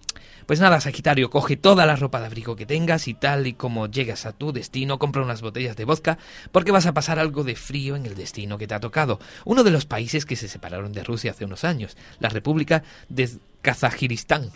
Pues 0.48 0.60
nada, 0.60 0.82
Sagitario, 0.82 1.30
coge 1.30 1.58
toda 1.58 1.86
la 1.86 1.96
ropa 1.96 2.20
de 2.20 2.26
abrigo 2.26 2.56
que 2.56 2.66
tengas 2.66 3.08
y 3.08 3.14
tal 3.14 3.46
y 3.48 3.54
como 3.54 3.88
llegas 3.88 4.26
a 4.26 4.34
tu 4.34 4.52
destino, 4.52 5.00
compra 5.00 5.22
unas 5.22 5.42
botellas 5.42 5.76
de 5.76 5.86
vodka, 5.86 6.18
porque 6.52 6.72
vas 6.72 6.86
a 6.86 6.94
pasar 6.94 7.20
algo 7.20 7.44
de 7.44 7.56
frío 7.56 7.96
en 7.96 8.06
el 8.06 8.16
destino 8.16 8.58
que 8.58 8.68
te 8.68 8.74
ha 8.74 8.80
tocado. 8.80 9.20
Uno 9.46 9.64
de 9.64 9.72
los 9.72 9.86
países 9.86 10.26
que 10.26 10.36
se 10.36 10.48
separaron 10.48 10.92
de 10.92 11.04
Rusia 11.04 11.32
hace 11.32 11.46
unos 11.46 11.64
años, 11.64 11.96
la 12.20 12.30
República 12.30 12.84
de 13.10 13.30
Kazajistán. 13.62 14.52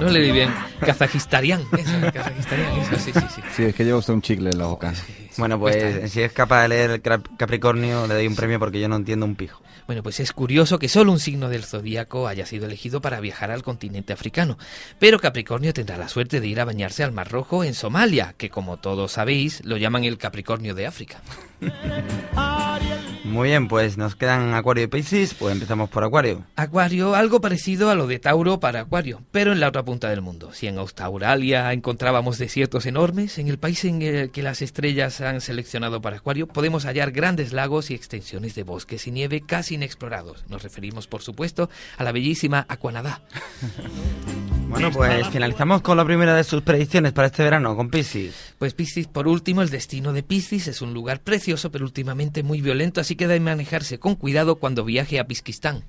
No 0.00 0.08
le 0.08 0.20
di 0.20 0.32
bien. 0.32 0.50
Kazajistarián. 0.80 1.62
Eso, 1.76 2.12
Kazajistarián, 2.12 2.72
eso, 2.78 2.98
sí, 2.98 3.12
sí, 3.12 3.26
sí. 3.34 3.42
Sí, 3.54 3.62
es 3.64 3.74
que 3.74 3.84
lleva 3.84 3.98
usted 3.98 4.14
un 4.14 4.22
chicle 4.22 4.50
en 4.50 4.58
la 4.58 4.66
boca. 4.66 4.92
Bueno, 5.38 5.58
pues 5.58 6.10
si 6.12 6.22
es 6.22 6.32
capaz 6.32 6.62
de 6.62 6.68
leer 6.68 6.90
el 6.90 7.02
Capricornio, 7.02 8.06
le 8.06 8.14
doy 8.14 8.26
un 8.26 8.36
premio 8.36 8.58
porque 8.58 8.80
yo 8.80 8.88
no 8.88 8.96
entiendo 8.96 9.26
un 9.26 9.36
pijo. 9.36 9.62
Bueno, 9.86 10.02
pues 10.02 10.18
es 10.18 10.32
curioso 10.32 10.80
que 10.80 10.88
solo 10.88 11.12
un 11.12 11.20
signo 11.20 11.48
del 11.48 11.64
zodíaco 11.64 12.26
haya 12.26 12.44
sido 12.44 12.66
elegido 12.66 13.00
para 13.00 13.20
viajar 13.20 13.52
al 13.52 13.62
continente 13.62 14.12
africano. 14.12 14.58
Pero 14.98 15.20
Capricornio 15.20 15.72
tendrá 15.72 15.96
la 15.96 16.08
suerte 16.08 16.40
de 16.40 16.48
ir 16.48 16.60
a 16.60 16.64
bañarse 16.64 17.04
al 17.04 17.12
Mar 17.12 17.30
Rojo 17.30 17.62
en 17.62 17.74
Somalia, 17.74 18.34
que 18.36 18.50
como 18.50 18.78
todos 18.78 19.12
sabéis, 19.12 19.64
lo 19.64 19.76
llaman 19.76 20.02
el 20.02 20.18
Capricornio 20.18 20.74
de 20.74 20.88
África. 20.88 21.20
Muy 23.24 23.48
bien, 23.48 23.66
pues 23.66 23.96
nos 23.96 24.14
quedan 24.14 24.54
Acuario 24.54 24.84
y 24.84 24.86
Piscis, 24.86 25.34
pues 25.34 25.52
empezamos 25.52 25.90
por 25.90 26.04
Acuario. 26.04 26.44
Acuario, 26.54 27.14
algo 27.14 27.40
parecido 27.40 27.90
a 27.90 27.94
lo 27.94 28.06
de 28.06 28.18
Tauro 28.18 28.60
para 28.60 28.80
Acuario, 28.80 29.22
pero 29.32 29.52
en 29.52 29.60
la 29.60 29.68
otra 29.68 29.84
punta 29.84 30.08
del 30.08 30.22
mundo. 30.22 30.52
Si 30.52 30.66
en 30.68 30.78
Australia 30.78 31.72
encontrábamos 31.72 32.38
desiertos 32.38 32.86
enormes, 32.86 33.38
en 33.38 33.48
el 33.48 33.58
país 33.58 33.84
en 33.84 34.02
el 34.02 34.30
que 34.30 34.42
las 34.42 34.62
estrellas 34.62 35.20
han 35.26 35.40
seleccionado 35.40 36.00
para 36.00 36.16
Acuario, 36.16 36.46
podemos 36.46 36.84
hallar 36.84 37.12
grandes 37.12 37.52
lagos 37.52 37.90
y 37.90 37.94
extensiones 37.94 38.54
de 38.54 38.62
bosques 38.62 39.06
y 39.06 39.10
nieve 39.10 39.42
casi 39.46 39.74
inexplorados. 39.74 40.44
Nos 40.48 40.62
referimos, 40.62 41.06
por 41.06 41.22
supuesto, 41.22 41.68
a 41.98 42.04
la 42.04 42.12
bellísima 42.12 42.66
Acuanadá. 42.68 43.20
Bueno, 44.68 44.90
pues 44.90 45.28
finalizamos 45.28 45.80
con 45.80 45.96
la 45.96 46.04
primera 46.04 46.34
de 46.34 46.42
sus 46.42 46.60
predicciones 46.60 47.12
para 47.12 47.28
este 47.28 47.44
verano, 47.44 47.76
con 47.76 47.88
Piscis. 47.88 48.54
Pues 48.58 48.74
Piscis, 48.74 49.06
por 49.06 49.28
último, 49.28 49.62
el 49.62 49.70
destino 49.70 50.12
de 50.12 50.24
Piscis 50.24 50.66
es 50.66 50.82
un 50.82 50.92
lugar 50.92 51.20
precioso, 51.20 51.70
pero 51.70 51.84
últimamente 51.84 52.42
muy 52.42 52.60
violento, 52.60 53.00
así 53.00 53.14
que 53.14 53.28
debe 53.28 53.40
manejarse 53.40 53.98
con 53.98 54.16
cuidado 54.16 54.56
cuando 54.56 54.84
viaje 54.84 55.20
a 55.20 55.26
Pisquistán. 55.26 55.84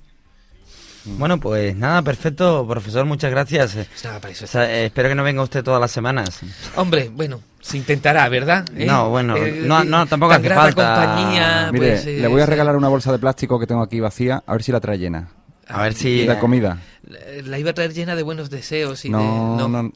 Bueno, 1.17 1.39
pues 1.39 1.75
nada, 1.75 2.01
perfecto, 2.01 2.65
profesor, 2.67 3.05
muchas 3.05 3.31
gracias. 3.31 3.75
Eh, 3.75 3.87
nada, 4.03 4.19
para 4.19 4.31
eso 4.33 4.45
o 4.45 4.47
sea, 4.47 4.69
eh, 4.69 4.85
espero 4.87 5.09
que 5.09 5.15
no 5.15 5.23
venga 5.23 5.41
usted 5.41 5.63
todas 5.63 5.79
las 5.79 5.91
semanas. 5.91 6.39
Hombre, 6.75 7.09
bueno, 7.13 7.41
se 7.61 7.77
intentará, 7.77 8.27
¿verdad? 8.29 8.65
¿Eh? 8.75 8.85
No, 8.85 9.09
bueno, 9.09 9.35
Eh, 9.37 9.61
no- 9.65 9.83
no, 9.83 10.05
tampoco 10.05 10.33
tan 10.33 10.45
hace 10.45 10.53
falta. 10.53 10.95
compañía, 11.05 11.69
Mire, 11.71 11.87
pues, 11.93 12.05
eh, 12.07 12.19
le 12.19 12.27
voy 12.27 12.41
a 12.41 12.45
regalar 12.45 12.75
una 12.75 12.87
bolsa 12.89 13.11
de 13.11 13.19
plástico 13.19 13.59
que 13.59 13.67
tengo 13.67 13.81
aquí 13.81 13.99
vacía, 13.99 14.43
a 14.45 14.51
ver 14.53 14.63
si 14.63 14.71
la 14.71 14.79
trae 14.79 14.97
llena. 14.97 15.29
A 15.69 15.81
ver 15.83 15.93
si... 15.93 16.25
De 16.25 16.39
comida. 16.39 16.77
La- 17.07 17.17
La 17.43 17.59
iba 17.59 17.71
a 17.71 17.73
traer 17.73 17.93
llena 17.93 18.15
de 18.15 18.23
buenos 18.23 18.49
deseos 18.49 19.03
y 19.05 19.09
No, 19.09 19.57
de... 19.57 19.69
no, 19.69 19.91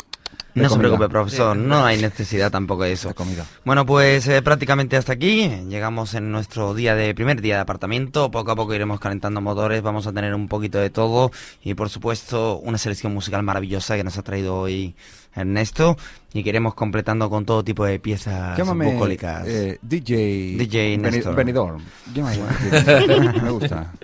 No 0.54 0.70
se 0.70 0.78
preocupe, 0.78 1.08
profesor, 1.10 1.56
no 1.56 1.86
hay 1.86 2.02
necesidad 2.02 2.52
tampoco 2.52 2.84
de 2.84 2.94
eso. 2.94 3.08
De 3.10 3.14
comida. 3.14 3.46
Bueno, 3.64 3.86
pues 3.86 4.28
eh, 4.28 4.42
prácticamente 4.42 4.98
hasta 4.98 5.14
aquí. 5.14 5.48
Llegamos 5.68 6.14
en 6.14 6.32
nuestro 6.32 6.74
día 6.74 6.96
de 6.96 7.16
primer 7.16 7.42
día 7.42 7.56
de 7.56 7.62
apartamento. 7.62 8.32
Poco 8.32 8.52
a 8.52 8.56
poco 8.56 8.74
iremos 8.74 9.00
calentando 9.00 9.42
motores. 9.42 9.82
Vamos 9.82 10.08
a 10.08 10.14
tener 10.14 10.34
un 10.34 10.48
poquito 10.48 10.78
de 10.78 10.90
todo 10.90 11.32
y, 11.64 11.74
por 11.74 11.90
supuesto, 11.90 12.58
una 12.58 12.78
selección 12.78 13.14
musical 13.14 13.44
maravillosa 13.44 13.96
que 13.96 14.04
nos 14.04 14.18
ha 14.18 14.24
traído 14.24 14.60
hoy 14.60 14.96
Ernesto 15.34 15.98
y 16.34 16.44
que 16.44 16.50
iremos 16.50 16.74
completando 16.74 17.30
con 17.30 17.46
todo 17.46 17.64
tipo 17.64 17.86
de 17.86 18.00
piezas 18.00 18.58
Llámame 18.58 18.92
bucólicas. 18.92 19.48
eh, 19.48 19.80
DJ... 19.82 20.56
DJ 20.58 20.98
Néstor. 20.98 21.36
Benidorm. 21.36 21.82
Llámame. 22.14 22.38
Me 23.42 23.52
gusta. 23.52 23.92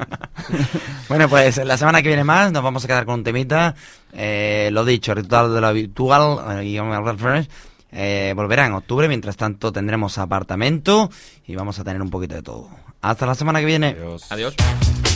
Bueno, 1.09 1.29
pues 1.29 1.57
la 1.57 1.77
semana 1.77 2.01
que 2.01 2.09
viene 2.09 2.23
más 2.23 2.51
nos 2.51 2.61
vamos 2.61 2.83
a 2.83 2.87
quedar 2.87 3.05
con 3.05 3.15
un 3.15 3.23
temita. 3.23 3.73
Eh, 4.13 4.69
lo 4.71 4.83
dicho, 4.85 5.13
ritual 5.13 5.53
de 5.53 5.61
lo 5.61 5.67
habitual. 5.67 6.59
eh, 6.59 6.63
guion 6.63 6.91
eh, 7.91 8.33
volverá 8.35 8.65
en 8.65 8.73
octubre. 8.73 9.07
Mientras 9.07 9.37
tanto, 9.37 9.71
tendremos 9.71 10.17
apartamento 10.17 11.09
y 11.45 11.55
vamos 11.55 11.79
a 11.79 11.83
tener 11.83 12.01
un 12.01 12.09
poquito 12.09 12.35
de 12.35 12.41
todo. 12.43 12.69
Hasta 13.01 13.25
la 13.25 13.35
semana 13.35 13.59
que 13.59 13.65
viene. 13.65 13.95
Adiós. 14.29 14.55
Can't 14.55 15.06